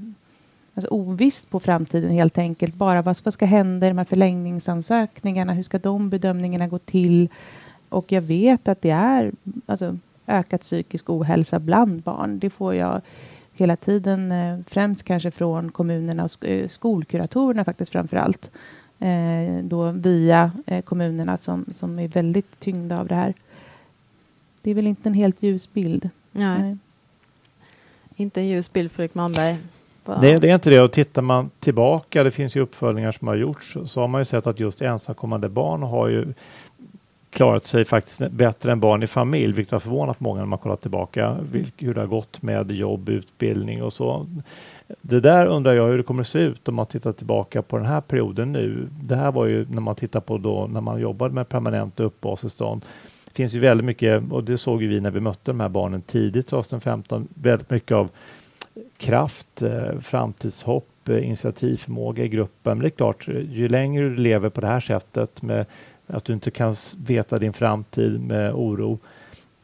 alltså, 0.73 0.89
ovisst 0.91 1.49
på 1.49 1.59
framtiden 1.59 2.11
helt 2.11 2.37
enkelt. 2.37 2.75
Bara 2.75 3.01
vad, 3.01 3.17
vad 3.23 3.33
ska 3.33 3.45
hända 3.45 3.87
i 3.87 3.89
de 3.89 3.97
här 3.97 4.05
förlängningsansökningarna? 4.05 5.53
Hur 5.53 5.63
ska 5.63 5.79
de 5.79 6.09
bedömningarna 6.09 6.67
gå 6.67 6.77
till? 6.77 7.29
Och 7.89 8.11
jag 8.11 8.21
vet 8.21 8.67
att 8.67 8.81
det 8.81 8.89
är 8.89 9.31
alltså, 9.65 9.97
ökat 10.27 10.61
psykisk 10.61 11.09
ohälsa 11.09 11.59
bland 11.59 12.01
barn. 12.01 12.39
Det 12.39 12.49
får 12.49 12.75
jag 12.75 13.01
hela 13.53 13.75
tiden, 13.75 14.31
eh, 14.31 14.59
främst 14.67 15.03
kanske 15.03 15.31
från 15.31 15.71
kommunerna 15.71 16.23
och 16.23 16.45
eh, 16.45 16.67
skolkuratorerna 16.67 17.65
faktiskt 17.65 17.91
framför 17.91 18.17
allt. 18.17 18.51
Eh, 18.99 19.63
då 19.63 19.91
via 19.91 20.51
kommunerna 20.83 21.37
som, 21.37 21.65
som 21.73 21.99
är 21.99 22.07
väldigt 22.07 22.59
tyngda 22.59 22.99
av 22.99 23.07
det 23.07 23.15
här. 23.15 23.33
det 24.61 24.71
är 24.71 24.75
väl 24.75 24.87
inte 24.87 25.09
en 25.09 25.13
helt 25.13 25.43
ljus 25.43 25.73
bild. 25.73 26.09
Nej, 26.31 26.61
Nej. 26.61 26.77
inte 28.15 28.41
en 28.41 28.47
ljus 28.47 28.73
bild 28.73 28.91
Fredrik 28.91 29.15
Malmberg. 29.15 29.57
Nej, 30.05 30.39
det 30.39 30.49
är 30.49 30.53
inte 30.53 30.69
det. 30.69 30.81
Och 30.81 30.91
tittar 30.91 31.21
man 31.21 31.49
tillbaka, 31.59 32.23
det 32.23 32.31
finns 32.31 32.55
ju 32.55 32.61
uppföljningar 32.61 33.11
som 33.11 33.27
har 33.27 33.35
gjorts, 33.35 33.77
så 33.85 34.01
har 34.01 34.07
man 34.07 34.21
ju 34.21 34.25
sett 34.25 34.47
att 34.47 34.59
just 34.59 34.81
ensamkommande 34.81 35.49
barn 35.49 35.83
har 35.83 36.07
ju 36.07 36.33
klarat 37.35 37.63
sig 37.63 37.85
faktiskt 37.85 38.31
bättre 38.31 38.71
än 38.71 38.79
barn 38.79 39.03
i 39.03 39.07
familj, 39.07 39.53
vilket 39.53 39.71
har 39.71 39.79
förvånat 39.79 40.19
många 40.19 40.39
när 40.39 40.45
man 40.45 40.59
kollar 40.59 40.75
tillbaka 40.75 41.37
hur 41.77 41.93
det 41.93 41.99
har 41.99 42.07
gått 42.07 42.41
med 42.41 42.71
jobb, 42.71 43.09
utbildning 43.09 43.83
och 43.83 43.93
så. 43.93 44.27
Det 45.01 45.19
där 45.19 45.45
undrar 45.45 45.73
jag 45.73 45.87
hur 45.87 45.97
det 45.97 46.03
kommer 46.03 46.21
att 46.21 46.27
se 46.27 46.39
ut 46.39 46.67
om 46.67 46.75
man 46.75 46.85
tittar 46.85 47.11
tillbaka 47.11 47.61
på 47.61 47.77
den 47.77 47.85
här 47.85 48.01
perioden 48.01 48.51
nu. 48.51 48.87
Det 49.03 49.15
här 49.15 49.31
var 49.31 49.45
ju 49.45 49.65
när 49.69 49.81
man 49.81 49.95
tittar 49.95 50.19
på 50.19 50.37
då 50.37 50.67
när 50.67 50.81
man 50.81 50.99
jobbade 50.99 51.33
med 51.33 51.49
permanent 51.49 51.99
uppehållstillstånd. 51.99 52.85
Det 53.25 53.31
finns 53.33 53.53
ju 53.53 53.59
väldigt 53.59 53.85
mycket, 53.85 54.31
och 54.31 54.43
det 54.43 54.57
såg 54.57 54.81
ju 54.81 54.87
vi 54.87 55.01
när 55.01 55.11
vi 55.11 55.19
mötte 55.19 55.51
de 55.51 55.59
här 55.59 55.69
barnen 55.69 56.01
tidigt 56.01 56.47
2015, 56.47 57.27
väldigt 57.33 57.69
mycket 57.69 57.91
av 57.91 58.09
kraft, 58.97 59.61
eh, 59.61 59.99
framtidshopp, 59.99 61.09
eh, 61.09 61.27
initiativförmåga 61.27 62.23
i 62.23 62.27
gruppen. 62.27 62.77
Men 62.77 62.79
det 62.79 62.87
är 62.87 62.89
klart, 62.89 63.27
ju 63.27 63.67
längre 63.67 64.09
du 64.09 64.15
lever 64.15 64.49
på 64.49 64.61
det 64.61 64.67
här 64.67 64.79
sättet 64.79 65.41
med 65.41 65.65
att 66.07 66.25
du 66.25 66.33
inte 66.33 66.51
kan 66.51 66.75
veta 66.97 67.37
din 67.37 67.53
framtid 67.53 68.21
med 68.21 68.53
oro, 68.53 68.99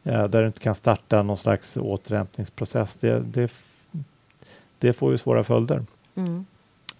eh, 0.04 0.24
där 0.28 0.40
du 0.40 0.46
inte 0.46 0.60
kan 0.60 0.74
starta 0.74 1.22
någon 1.22 1.36
slags 1.36 1.76
återhämtningsprocess, 1.76 2.96
det, 2.96 3.20
det, 3.20 3.52
det 4.78 4.92
får 4.92 5.12
ju 5.12 5.18
svåra 5.18 5.44
följder. 5.44 5.84
Mm. 6.14 6.44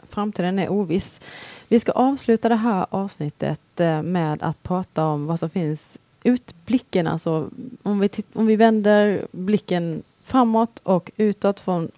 Framtiden 0.08 0.58
är 0.58 0.72
oviss. 0.72 1.20
Vi 1.68 1.80
ska 1.80 1.92
avsluta 1.92 2.48
det 2.48 2.54
här 2.54 2.86
avsnittet 2.90 3.80
eh, 3.80 4.02
med 4.02 4.42
att 4.42 4.62
prata 4.62 5.04
om 5.04 5.26
vad 5.26 5.38
som 5.38 5.50
finns 5.50 5.98
utblicken, 6.24 7.06
alltså 7.06 7.50
om 7.82 8.00
vi, 8.00 8.10
om 8.32 8.46
vi 8.46 8.56
vänder 8.56 9.26
blicken 9.32 10.02
framåt 10.24 10.80
och 10.82 11.10
utåt 11.16 11.60
från 11.60 11.90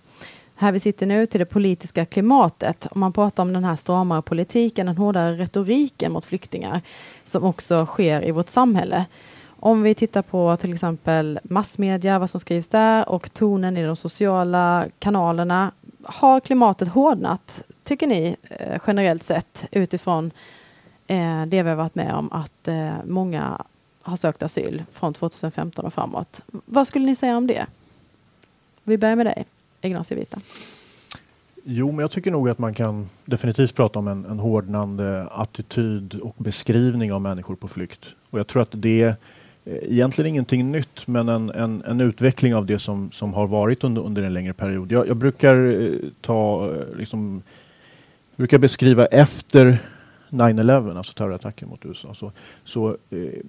här 0.55 0.73
vi 0.73 0.81
sitter 0.81 1.07
nu 1.07 1.27
till 1.27 1.39
det 1.39 1.47
politiska 1.47 2.05
klimatet. 2.05 2.87
Om 2.91 3.01
man 3.01 3.13
pratar 3.13 3.43
om 3.43 3.53
den 3.53 3.65
här 3.65 3.77
stramare 3.77 4.23
politiken, 4.23 4.87
den 4.87 4.97
hårdare 4.97 5.37
retoriken 5.37 6.13
mot 6.13 6.25
flyktingar 6.25 6.83
som 7.25 7.45
också 7.45 7.87
sker 7.87 8.25
i 8.25 8.31
vårt 8.31 8.49
samhälle. 8.49 9.05
Om 9.47 9.83
vi 9.83 9.95
tittar 9.95 10.23
på 10.23 10.57
till 10.57 10.73
exempel 10.73 11.41
massmedia, 11.43 12.19
vad 12.19 12.31
som 12.31 12.41
skrivs 12.41 12.69
där 12.69 13.09
och 13.09 13.35
tonen 13.35 13.77
i 13.77 13.85
de 13.85 13.97
sociala 13.97 14.87
kanalerna. 14.99 15.73
Har 16.03 16.41
klimatet 16.41 16.89
hårdnat, 16.89 17.63
tycker 17.85 18.07
ni, 18.07 18.37
eh, 18.51 18.81
generellt 18.87 19.23
sett 19.23 19.67
utifrån 19.71 20.31
eh, 21.07 21.47
det 21.47 21.63
vi 21.63 21.69
har 21.69 21.77
varit 21.77 21.95
med 21.95 22.15
om 22.15 22.33
att 22.33 22.69
eh, 22.69 22.95
många 23.05 23.65
har 24.03 24.17
sökt 24.17 24.43
asyl 24.43 24.85
från 24.93 25.15
2015 25.15 25.85
och 25.85 25.95
framåt. 25.95 26.41
Vad 26.47 26.89
skulle 26.89 27.07
ni 27.07 27.17
säga 27.17 27.37
om 27.37 27.47
det? 27.47 27.67
Vi 28.83 28.99
börjar 28.99 29.17
med 29.17 29.27
dig, 29.27 29.45
Ignacio 29.89 30.17
Vita. 30.17 30.39
Jo, 31.65 31.93
men 31.93 31.99
jag 31.99 32.11
tycker 32.11 32.31
nog 32.31 32.49
att 32.49 32.59
man 32.59 32.75
kan 32.75 33.09
definitivt 33.25 33.75
prata 33.75 33.99
om 33.99 34.09
en, 34.09 34.25
en 34.25 34.39
hårdnande 34.39 35.27
attityd 35.31 36.15
och 36.15 36.35
beskrivning 36.39 37.13
av 37.13 37.21
människor 37.23 37.55
på 37.55 37.69
flykt. 37.69 38.15
Och 38.31 38.39
jag 38.39 38.47
tror 38.47 38.63
att 38.63 38.69
det 38.73 39.03
är 39.03 39.17
egentligen 39.65 40.29
ingenting 40.29 40.73
nytt, 40.73 41.07
men 41.07 41.29
en, 41.29 41.51
en, 41.51 41.83
en 41.83 42.01
utveckling 42.01 42.55
av 42.55 42.67
det 42.67 42.79
som, 42.79 43.11
som 43.11 43.35
har 43.35 43.47
varit 43.47 43.85
under, 43.85 44.03
under 44.03 44.23
en 44.23 44.35
längre 44.35 44.53
period. 44.53 44.93
Jag, 44.93 45.09
jag 45.09 45.17
brukar 45.17 45.83
eh, 45.83 45.99
ta, 46.21 46.71
eh, 46.75 46.97
liksom, 46.97 47.43
brukar 48.37 48.59
beskriva 48.59 49.07
efter 49.07 49.79
9-11, 50.31 50.97
alltså 50.97 51.13
terrorattacken 51.13 51.69
mot 51.69 51.87
USA, 51.87 52.15
så, 52.15 52.33
så 52.65 52.97
eh, 53.11 53.41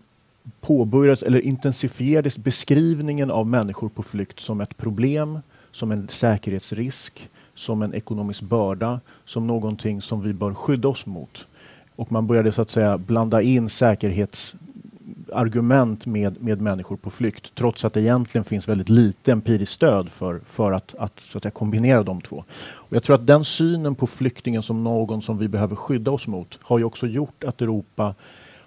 påbörjades 0.61 1.23
eller 1.23 1.39
intensifierades 1.39 2.37
beskrivningen 2.37 3.31
av 3.31 3.47
människor 3.47 3.89
på 3.89 4.03
flykt 4.03 4.39
som 4.39 4.61
ett 4.61 4.77
problem, 4.77 5.39
som 5.75 5.91
en 5.91 6.07
säkerhetsrisk, 6.09 7.29
som 7.53 7.81
en 7.81 7.93
ekonomisk 7.93 8.41
börda, 8.41 8.99
som 9.25 9.47
någonting 9.47 10.01
som 10.01 10.21
vi 10.21 10.33
bör 10.33 10.53
skydda 10.53 10.87
oss 10.87 11.05
mot. 11.05 11.47
Och 11.95 12.11
man 12.11 12.27
började 12.27 12.51
så 12.51 12.61
att 12.61 12.69
säga 12.69 12.97
blanda 12.97 13.41
in 13.41 13.69
säkerhetsargument 13.69 16.05
med, 16.05 16.43
med 16.43 16.61
människor 16.61 16.95
på 16.95 17.09
flykt, 17.09 17.55
trots 17.55 17.85
att 17.85 17.93
det 17.93 18.01
egentligen 18.01 18.45
finns 18.45 18.67
väldigt 18.67 18.89
lite 18.89 19.31
empiriskt 19.31 19.75
stöd 19.75 20.09
för, 20.09 20.41
för 20.45 20.71
att, 20.71 20.95
att, 20.95 21.19
så 21.19 21.37
att 21.37 21.43
säga, 21.43 21.51
kombinera 21.51 22.03
de 22.03 22.21
två. 22.21 22.43
Och 22.59 22.95
jag 22.95 23.03
tror 23.03 23.15
att 23.15 23.27
den 23.27 23.43
synen 23.43 23.95
på 23.95 24.07
flyktingen 24.07 24.63
som 24.63 24.83
någon 24.83 25.21
som 25.21 25.37
vi 25.37 25.47
behöver 25.47 25.75
skydda 25.75 26.11
oss 26.11 26.27
mot 26.27 26.59
har 26.61 26.77
ju 26.77 26.83
också 26.83 27.07
gjort 27.07 27.43
att 27.43 27.61
Europa 27.61 28.15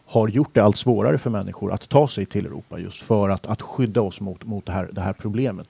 har 0.06 0.28
gjort 0.28 0.54
det 0.54 0.60
allt 0.60 0.76
svårare 0.76 1.18
för 1.18 1.30
människor 1.30 1.72
att 1.72 1.88
ta 1.88 2.08
sig 2.08 2.26
till 2.26 2.46
Europa 2.46 2.78
just 2.78 3.02
för 3.02 3.28
att, 3.28 3.46
att 3.46 3.62
skydda 3.62 4.00
oss 4.00 4.20
mot, 4.20 4.44
mot 4.44 4.66
det, 4.66 4.72
här, 4.72 4.88
det 4.92 5.00
här 5.00 5.12
problemet. 5.12 5.68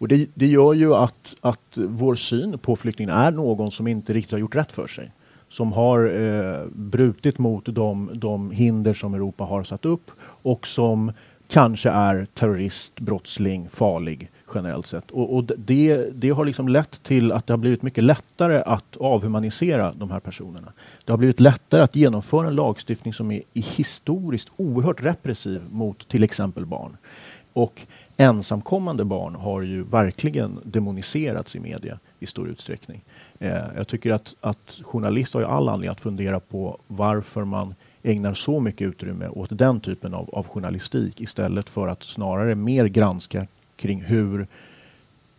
Och 0.00 0.08
det, 0.08 0.26
det 0.34 0.46
gör 0.46 0.74
ju 0.74 0.94
att, 0.94 1.36
att 1.40 1.78
vår 1.78 2.14
syn 2.14 2.58
på 2.58 2.76
flyktingen 2.76 3.14
är 3.14 3.30
någon 3.30 3.70
som 3.70 3.86
inte 3.86 4.12
riktigt 4.12 4.32
har 4.32 4.38
gjort 4.38 4.56
rätt 4.56 4.72
för 4.72 4.86
sig. 4.86 5.12
Som 5.48 5.72
har 5.72 6.04
eh, 6.04 6.66
brutit 6.72 7.38
mot 7.38 7.64
de, 7.66 8.10
de 8.14 8.50
hinder 8.50 8.94
som 8.94 9.14
Europa 9.14 9.44
har 9.44 9.64
satt 9.64 9.84
upp 9.84 10.10
och 10.42 10.66
som 10.66 11.12
kanske 11.48 11.90
är 11.90 12.26
terrorist, 12.34 13.00
brottsling, 13.00 13.68
farlig 13.68 14.30
generellt 14.54 14.86
sett. 14.86 15.10
Och, 15.10 15.34
och 15.34 15.44
det, 15.44 16.10
det 16.14 16.30
har 16.30 16.44
liksom 16.44 16.68
lett 16.68 17.02
till 17.02 17.32
att 17.32 17.46
det 17.46 17.52
har 17.52 17.58
blivit 17.58 17.82
mycket 17.82 18.04
lättare 18.04 18.62
att 18.66 18.96
avhumanisera 18.96 19.92
de 19.92 20.10
här 20.10 20.20
personerna. 20.20 20.72
Det 21.04 21.12
har 21.12 21.18
blivit 21.18 21.40
lättare 21.40 21.82
att 21.82 21.96
genomföra 21.96 22.46
en 22.46 22.54
lagstiftning 22.54 23.14
som 23.14 23.30
är 23.30 23.42
historiskt 23.52 24.48
oerhört 24.56 25.04
repressiv 25.04 25.60
mot 25.70 26.08
till 26.08 26.22
exempel 26.22 26.66
barn. 26.66 26.96
Och 27.52 27.86
ensamkommande 28.20 29.04
barn 29.04 29.34
har 29.34 29.62
ju 29.62 29.82
verkligen 29.82 30.60
demoniserats 30.64 31.56
i 31.56 31.60
media 31.60 31.98
i 32.18 32.26
stor 32.26 32.48
utsträckning. 32.48 33.04
Eh, 33.38 33.62
jag 33.76 33.88
tycker 33.88 34.12
att, 34.12 34.34
att 34.40 34.80
journalister 34.82 35.38
har 35.38 35.46
ju 35.46 35.52
all 35.52 35.68
anledning 35.68 35.90
att 35.90 36.00
fundera 36.00 36.40
på 36.40 36.78
varför 36.86 37.44
man 37.44 37.74
ägnar 38.02 38.34
så 38.34 38.60
mycket 38.60 38.88
utrymme 38.88 39.28
åt 39.28 39.58
den 39.58 39.80
typen 39.80 40.14
av, 40.14 40.30
av 40.32 40.46
journalistik 40.46 41.20
istället 41.20 41.68
för 41.68 41.88
att 41.88 42.02
snarare 42.02 42.54
mer 42.54 42.86
granska 42.86 43.46
kring 43.76 44.02
hur 44.02 44.46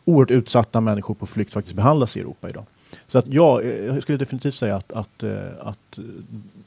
oerhört 0.06 0.32
utsatta 0.32 0.82
människor 0.82 1.14
på 1.14 1.26
flykt 1.26 1.54
faktiskt 1.54 1.76
behandlas 1.76 2.18
i 2.18 2.20
Europa 2.20 2.50
idag. 2.50 2.66
Så 3.08 3.18
att 3.20 3.28
ja, 3.28 3.62
eh, 3.62 3.86
jag 3.86 4.04
skulle 4.04 4.18
definitivt 4.18 4.56
säga 4.56 4.76
att, 4.76 4.92
att, 4.92 5.24
eh, 5.24 5.40
att 5.60 5.98
eh, 5.98 6.04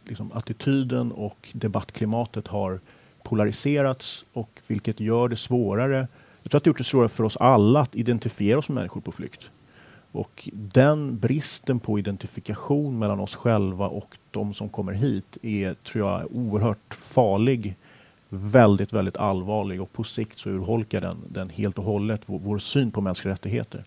liksom 0.05 0.33
attityden 0.33 1.13
och 1.13 1.49
debattklimatet 1.53 2.49
har 2.49 2.81
polariserats 3.25 4.25
och 4.33 4.61
vilket 4.67 5.01
gör 5.01 5.29
det 5.29 5.37
svårare. 5.37 6.09
Jag 6.43 6.51
tror 6.51 6.59
att 6.59 6.65
det 6.65 6.69
gjort 6.69 6.79
det 6.79 6.85
svårare 6.85 7.09
för 7.09 7.25
oss 7.25 7.37
alla 7.37 7.81
att 7.81 7.95
identifiera 7.95 8.59
oss 8.59 8.69
med 8.69 8.75
människor 8.75 9.01
på 9.01 9.13
flykt. 9.13 9.51
Och 10.13 10.49
den 10.53 11.19
bristen 11.19 11.81
på 11.81 11.99
identifikation 11.99 12.99
mellan 12.99 13.21
oss 13.21 13.35
själva 13.35 13.89
och 13.89 14.17
de 14.31 14.55
som 14.55 14.69
kommer 14.69 14.93
hit 14.93 15.39
är, 15.43 15.75
tror 15.75 16.11
jag, 16.11 16.37
oerhört 16.37 16.95
farlig. 16.95 17.77
Väldigt, 18.29 18.93
väldigt 18.93 19.17
allvarlig 19.17 19.83
och 19.83 19.93
på 19.93 20.05
sikt 20.05 20.39
så 20.39 20.51
urholkar 20.51 21.01
den, 21.01 21.17
den 21.29 21.51
helt 21.51 21.79
och 21.79 21.85
hållet 21.85 22.23
vår, 22.27 22.39
vår 22.39 22.59
syn 22.59 22.91
på 22.91 23.01
mänskliga 23.01 23.33
rättigheter. 23.33 23.85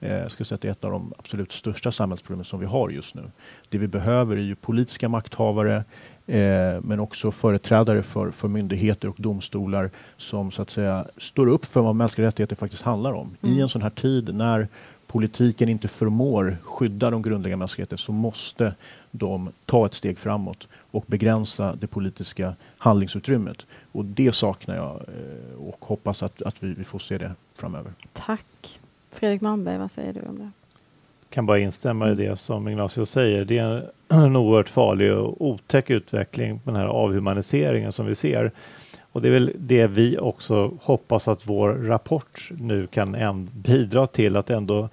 Eh, 0.00 0.12
jag 0.12 0.30
skulle 0.30 0.44
säga 0.44 0.54
att 0.54 0.60
det 0.60 0.68
är 0.68 0.72
ett 0.72 0.84
av 0.84 0.90
de 0.90 1.12
absolut 1.18 1.52
största 1.52 1.92
samhällsproblemen 1.92 2.44
som 2.44 2.60
vi 2.60 2.66
har 2.66 2.90
just 2.90 3.14
nu. 3.14 3.22
Det 3.68 3.78
vi 3.78 3.88
behöver 3.88 4.36
är 4.36 4.40
ju 4.40 4.54
politiska 4.54 5.08
makthavare 5.08 5.84
eh, 6.26 6.80
men 6.82 7.00
också 7.00 7.30
företrädare 7.30 8.02
för, 8.02 8.30
för 8.30 8.48
myndigheter 8.48 9.08
och 9.08 9.16
domstolar 9.18 9.90
som 10.16 10.50
så 10.50 10.62
att 10.62 10.70
säga 10.70 11.06
står 11.16 11.46
upp 11.46 11.64
för 11.64 11.80
vad 11.80 11.96
mänskliga 11.96 12.26
rättigheter 12.26 12.56
faktiskt 12.56 12.82
handlar 12.82 13.12
om. 13.12 13.36
Mm. 13.42 13.56
I 13.56 13.60
en 13.60 13.68
sån 13.68 13.82
här 13.82 13.90
tid 13.90 14.34
när 14.34 14.68
politiken 15.06 15.68
inte 15.68 15.88
förmår 15.88 16.56
skydda 16.62 17.10
de 17.10 17.22
grundläggande 17.22 17.62
mänskliga 17.62 17.82
rättigheterna 17.82 18.06
så 18.06 18.12
måste 18.12 18.74
de 19.10 19.50
ta 19.66 19.86
ett 19.86 19.94
steg 19.94 20.18
framåt 20.18 20.68
och 20.90 21.04
begränsa 21.06 21.74
det 21.80 21.86
politiska 21.86 22.54
handlingsutrymmet. 22.78 23.66
Och 23.92 24.04
det 24.04 24.32
saknar 24.32 24.76
jag 24.76 24.90
eh, 24.90 25.68
och 25.68 25.84
hoppas 25.84 26.22
att, 26.22 26.42
att 26.42 26.62
vi, 26.62 26.74
vi 26.74 26.84
får 26.84 26.98
se 26.98 27.18
det 27.18 27.32
framöver. 27.54 27.92
Tack. 28.12 28.80
Fredrik 29.10 29.40
Malmberg, 29.40 29.78
vad 29.78 29.90
säger 29.90 30.12
du 30.12 30.20
om 30.20 30.38
det? 30.38 30.50
kan 31.30 31.46
bara 31.46 31.58
instämma 31.58 32.10
i 32.10 32.14
det 32.14 32.36
som 32.36 32.68
Ignacio 32.68 33.06
säger. 33.06 33.44
Det 33.44 33.58
är 33.58 33.90
en 34.08 34.36
oerhört 34.36 34.68
farlig 34.68 35.12
och 35.12 35.46
otäck 35.46 35.90
utveckling 35.90 36.60
den 36.64 36.76
här 36.76 36.86
avhumaniseringen 36.86 37.92
som 37.92 38.06
vi 38.06 38.14
ser. 38.14 38.52
Och 39.12 39.22
det 39.22 39.28
är 39.28 39.32
väl 39.32 39.52
det 39.56 39.86
vi 39.86 40.18
också 40.18 40.78
hoppas 40.82 41.28
att 41.28 41.46
vår 41.46 41.68
rapport 41.68 42.48
nu 42.50 42.86
kan 42.86 43.48
bidra 43.52 44.06
till 44.06 44.36
att 44.36 44.50
ändå 44.50 44.88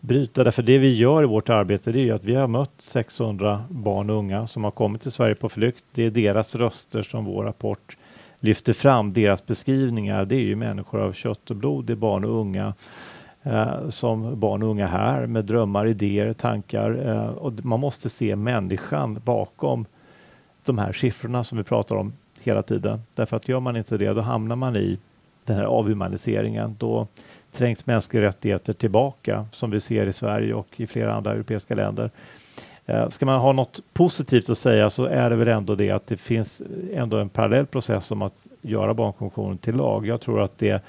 bryta. 0.00 0.44
Därför 0.44 0.62
det 0.62 0.78
vi 0.78 0.92
gör 0.92 1.22
i 1.22 1.26
vårt 1.26 1.48
arbete 1.48 1.92
det 1.92 2.08
är 2.08 2.14
att 2.14 2.24
vi 2.24 2.34
har 2.34 2.46
mött 2.46 2.72
600 2.78 3.64
barn 3.70 4.10
och 4.10 4.16
unga 4.16 4.46
som 4.46 4.64
har 4.64 4.70
kommit 4.70 5.02
till 5.02 5.12
Sverige 5.12 5.34
på 5.34 5.48
flykt. 5.48 5.84
Det 5.92 6.02
är 6.02 6.10
deras 6.10 6.54
röster 6.54 7.02
som 7.02 7.24
vår 7.24 7.44
rapport 7.44 7.96
lyfter 8.40 8.72
fram, 8.72 9.12
deras 9.12 9.46
beskrivningar. 9.46 10.24
Det 10.24 10.34
är 10.34 10.40
ju 10.40 10.56
människor 10.56 11.00
av 11.00 11.12
kött 11.12 11.50
och 11.50 11.56
blod, 11.56 11.84
det 11.84 11.92
är 11.92 11.96
barn 11.96 12.24
och 12.24 12.40
unga 12.40 12.74
eh, 13.42 13.88
som 13.88 14.40
barn 14.40 14.62
och 14.62 14.68
unga 14.68 14.86
här 14.86 15.26
med 15.26 15.44
drömmar, 15.44 15.86
idéer, 15.86 16.32
tankar. 16.32 17.08
Eh, 17.08 17.28
och 17.28 17.64
man 17.64 17.80
måste 17.80 18.08
se 18.08 18.36
människan 18.36 19.20
bakom 19.24 19.84
de 20.64 20.78
här 20.78 20.92
siffrorna 20.92 21.44
som 21.44 21.58
vi 21.58 21.64
pratar 21.64 21.96
om 21.96 22.12
hela 22.42 22.62
tiden. 22.62 23.02
Därför 23.14 23.36
att 23.36 23.48
gör 23.48 23.60
man 23.60 23.76
inte 23.76 23.96
det, 23.98 24.12
då 24.12 24.20
hamnar 24.20 24.56
man 24.56 24.76
i 24.76 24.98
den 25.44 25.56
här 25.56 25.64
avhumaniseringen. 25.64 26.76
Då 26.78 27.06
trängs 27.52 27.86
mänskliga 27.86 28.22
rättigheter 28.22 28.72
tillbaka 28.72 29.46
som 29.52 29.70
vi 29.70 29.80
ser 29.80 30.06
i 30.06 30.12
Sverige 30.12 30.54
och 30.54 30.68
i 30.76 30.86
flera 30.86 31.14
andra 31.14 31.32
europeiska 31.32 31.74
länder. 31.74 32.10
Eh, 32.86 33.08
ska 33.08 33.26
man 33.26 33.40
ha 33.40 33.52
något 33.52 33.80
positivt 33.92 34.50
att 34.50 34.58
säga 34.58 34.90
så 34.90 35.04
är 35.04 35.30
det 35.30 35.36
väl 35.36 35.48
ändå 35.48 35.74
det 35.74 35.90
att 35.90 36.06
det 36.06 36.16
finns 36.16 36.62
ändå 36.92 37.16
en 37.16 37.28
parallell 37.28 37.66
process 37.66 38.10
om 38.10 38.22
att 38.22 38.46
göra 38.62 38.94
barnkonventionen 38.94 39.58
till 39.58 39.76
lag. 39.76 40.06
Jag 40.06 40.20
tror 40.20 40.40
att 40.40 40.58
det 40.58 40.82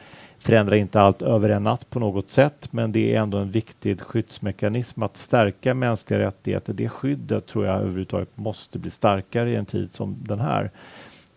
förändrar 0.44 0.76
inte 0.76 1.02
allt 1.02 1.22
över 1.22 1.50
en 1.50 1.64
natt 1.64 1.90
på 1.90 2.00
något 2.00 2.32
sätt, 2.32 2.68
men 2.72 2.92
det 2.92 3.16
är 3.16 3.20
ändå 3.20 3.38
en 3.38 3.52
viktig 3.52 4.02
skyddsmekanism 4.02 5.04
att 5.04 5.18
stärka 5.18 5.74
mänskliga 5.74 6.20
rättigheter. 6.20 6.74
Det 6.74 6.90
skyddet 6.90 7.48
tror 7.48 7.66
jag 7.66 7.76
överhuvudtaget 7.76 8.38
måste 8.38 8.80
bli 8.80 8.90
starkare 8.90 9.52
i 9.52 9.56
en 9.56 9.66
tid 9.66 9.94
som 9.94 10.18
den 10.22 10.40
här. 10.40 10.72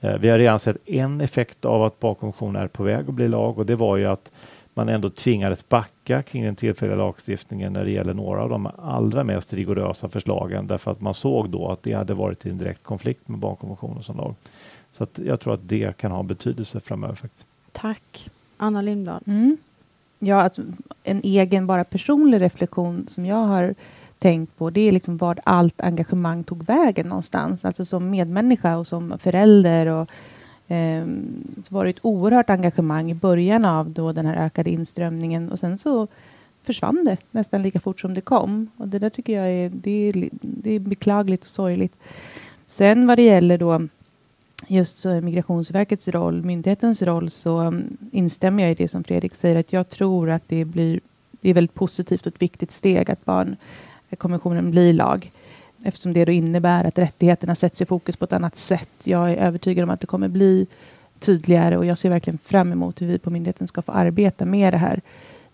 Eh, 0.00 0.18
vi 0.18 0.28
har 0.28 0.38
redan 0.38 0.60
sett 0.60 0.88
en 0.88 1.20
effekt 1.20 1.64
av 1.64 1.82
att 1.84 2.00
barnkonventionen 2.00 2.62
är 2.62 2.68
på 2.68 2.82
väg 2.82 3.08
att 3.08 3.14
bli 3.14 3.28
lag 3.28 3.58
och 3.58 3.66
det 3.66 3.74
var 3.74 3.96
ju 3.96 4.06
att 4.06 4.30
man 4.74 4.88
ändå 4.88 5.10
tvingades 5.10 5.68
backa 5.68 6.22
kring 6.22 6.44
den 6.44 6.56
tillfälliga 6.56 6.96
lagstiftningen 6.96 7.72
när 7.72 7.84
det 7.84 7.90
gäller 7.90 8.14
några 8.14 8.42
av 8.42 8.48
de 8.48 8.68
allra 8.78 9.24
mest 9.24 9.52
rigorösa 9.52 10.08
förslagen 10.08 10.66
därför 10.66 10.90
att 10.90 11.00
man 11.00 11.14
såg 11.14 11.50
då 11.50 11.68
att 11.68 11.82
det 11.82 11.92
hade 11.92 12.14
varit 12.14 12.46
i 12.46 12.50
en 12.50 12.58
direkt 12.58 12.82
konflikt 12.82 13.28
med 13.28 13.38
barnkonventionen 13.38 14.02
som 14.02 14.16
lag. 14.16 14.34
Så 14.90 15.02
att 15.02 15.18
jag 15.18 15.40
tror 15.40 15.54
att 15.54 15.68
det 15.68 15.96
kan 15.96 16.12
ha 16.12 16.22
betydelse 16.22 16.80
framöver. 16.80 17.14
faktiskt. 17.14 17.46
Tack. 17.72 18.30
Anna 18.56 18.80
Lindblad. 18.80 19.22
Mm. 19.26 19.56
Ja, 20.18 20.42
alltså, 20.42 20.62
en 21.04 21.20
egen, 21.24 21.66
bara 21.66 21.84
personlig 21.84 22.40
reflektion 22.40 23.04
som 23.08 23.26
jag 23.26 23.36
har 23.46 23.74
tänkt 24.18 24.56
på, 24.58 24.70
det 24.70 24.80
är 24.80 24.92
liksom 24.92 25.16
vart 25.16 25.38
allt 25.44 25.80
engagemang 25.80 26.44
tog 26.44 26.66
vägen 26.66 27.08
någonstans. 27.08 27.64
Alltså 27.64 27.84
som 27.84 28.10
medmänniska 28.10 28.76
och 28.76 28.86
som 28.86 29.18
förälder 29.18 29.86
och 29.86 30.10
eh, 30.74 31.06
så 31.62 31.74
var 31.74 31.84
det 31.84 31.90
ett 31.90 31.98
oerhört 32.02 32.50
engagemang 32.50 33.10
i 33.10 33.14
början 33.14 33.64
av 33.64 33.90
då 33.90 34.12
den 34.12 34.26
här 34.26 34.46
ökade 34.46 34.70
inströmningen 34.70 35.50
och 35.50 35.58
sen 35.58 35.78
så 35.78 36.06
försvann 36.62 37.04
det 37.04 37.16
nästan 37.30 37.62
lika 37.62 37.80
fort 37.80 38.00
som 38.00 38.14
det 38.14 38.20
kom. 38.20 38.70
Och 38.76 38.88
det 38.88 38.98
där 38.98 39.10
tycker 39.10 39.32
jag 39.32 39.52
är, 39.52 39.70
det 39.74 39.90
är, 39.90 40.28
det 40.40 40.74
är 40.74 40.78
beklagligt 40.78 41.42
och 41.42 41.48
sorgligt. 41.48 41.96
Sen 42.66 43.06
vad 43.06 43.18
det 43.18 43.22
gäller 43.22 43.58
då 43.58 43.88
just 44.66 45.06
eh, 45.06 45.20
Migrationsverkets 45.20 46.08
roll, 46.08 46.42
myndighetens 46.42 47.02
roll, 47.02 47.30
så 47.30 47.58
mm, 47.58 47.96
instämmer 48.10 48.62
jag 48.62 48.72
i 48.72 48.74
det 48.74 48.88
som 48.88 49.04
Fredrik 49.04 49.34
säger, 49.34 49.58
att 49.58 49.72
jag 49.72 49.88
tror 49.88 50.30
att 50.30 50.42
det 50.46 50.64
blir 50.64 51.00
det 51.40 51.50
är 51.50 51.54
väldigt 51.54 51.74
positivt 51.74 52.26
och 52.26 52.34
ett 52.34 52.42
viktigt 52.42 52.72
steg 52.72 53.10
att 53.10 53.24
barnkonventionen 53.24 54.64
eh, 54.64 54.70
blir 54.70 54.92
lag 54.92 55.30
eftersom 55.84 56.12
det 56.12 56.24
då 56.24 56.32
innebär 56.32 56.84
att 56.84 56.98
rättigheterna 56.98 57.54
sätts 57.54 57.82
i 57.82 57.86
fokus 57.86 58.16
på 58.16 58.24
ett 58.24 58.32
annat 58.32 58.56
sätt. 58.56 58.90
Jag 59.04 59.30
är 59.30 59.36
övertygad 59.36 59.84
om 59.84 59.90
att 59.90 60.00
det 60.00 60.06
kommer 60.06 60.28
bli 60.28 60.66
tydligare 61.18 61.76
och 61.76 61.86
jag 61.86 61.98
ser 61.98 62.10
verkligen 62.10 62.38
fram 62.38 62.72
emot 62.72 63.02
hur 63.02 63.06
vi 63.06 63.18
på 63.18 63.30
myndigheten 63.30 63.66
ska 63.66 63.82
få 63.82 63.92
arbeta 63.92 64.44
med 64.44 64.72
det 64.72 64.76
här 64.76 65.00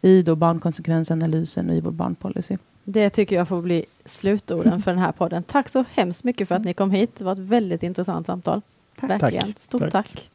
i 0.00 0.22
då 0.22 0.36
barnkonsekvensanalysen 0.36 1.70
och 1.70 1.76
i 1.76 1.80
vår 1.80 1.90
barnpolicy. 1.90 2.56
Det 2.84 3.10
tycker 3.10 3.36
jag 3.36 3.48
får 3.48 3.62
bli 3.62 3.84
slutorden 4.04 4.82
för 4.82 4.90
den 4.90 5.00
här 5.00 5.12
podden. 5.12 5.42
Tack 5.42 5.68
så 5.68 5.84
hemskt 5.92 6.24
mycket 6.24 6.48
för 6.48 6.54
att 6.54 6.64
ni 6.64 6.74
kom 6.74 6.90
hit. 6.90 7.10
Det 7.18 7.24
var 7.24 7.32
ett 7.32 7.38
väldigt 7.38 7.82
intressant 7.82 8.26
samtal. 8.26 8.60
Tack. 9.08 9.22
Verkligen. 9.22 9.54
Stort 9.56 9.80
tack. 9.80 9.92
Tack. 9.92 10.30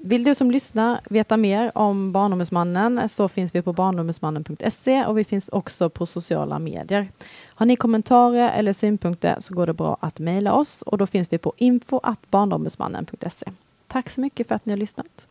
Vill 0.00 0.24
du 0.24 0.34
som 0.34 0.50
lyssnar 0.50 1.00
veta 1.10 1.36
mer 1.36 1.72
om 1.74 2.12
Barnombudsmannen 2.12 3.08
så 3.08 3.28
finns 3.28 3.54
vi 3.54 3.62
på 3.62 3.72
barnombudsmannen.se 3.72 5.04
och 5.04 5.18
vi 5.18 5.24
finns 5.24 5.48
också 5.48 5.90
på 5.90 6.06
sociala 6.06 6.58
medier. 6.58 7.08
Har 7.54 7.66
ni 7.66 7.76
kommentarer 7.76 8.50
eller 8.50 8.72
synpunkter 8.72 9.36
så 9.40 9.54
går 9.54 9.66
det 9.66 9.72
bra 9.72 9.96
att 10.00 10.18
mejla 10.18 10.52
oss 10.52 10.82
och 10.82 10.98
då 10.98 11.06
finns 11.06 11.32
vi 11.32 11.38
på 11.38 11.52
info 11.56 12.00
barnombudsmannen.se. 12.30 13.46
Tack 13.86 14.10
så 14.10 14.20
mycket 14.20 14.48
för 14.48 14.54
att 14.54 14.66
ni 14.66 14.72
har 14.72 14.78
lyssnat. 14.78 15.28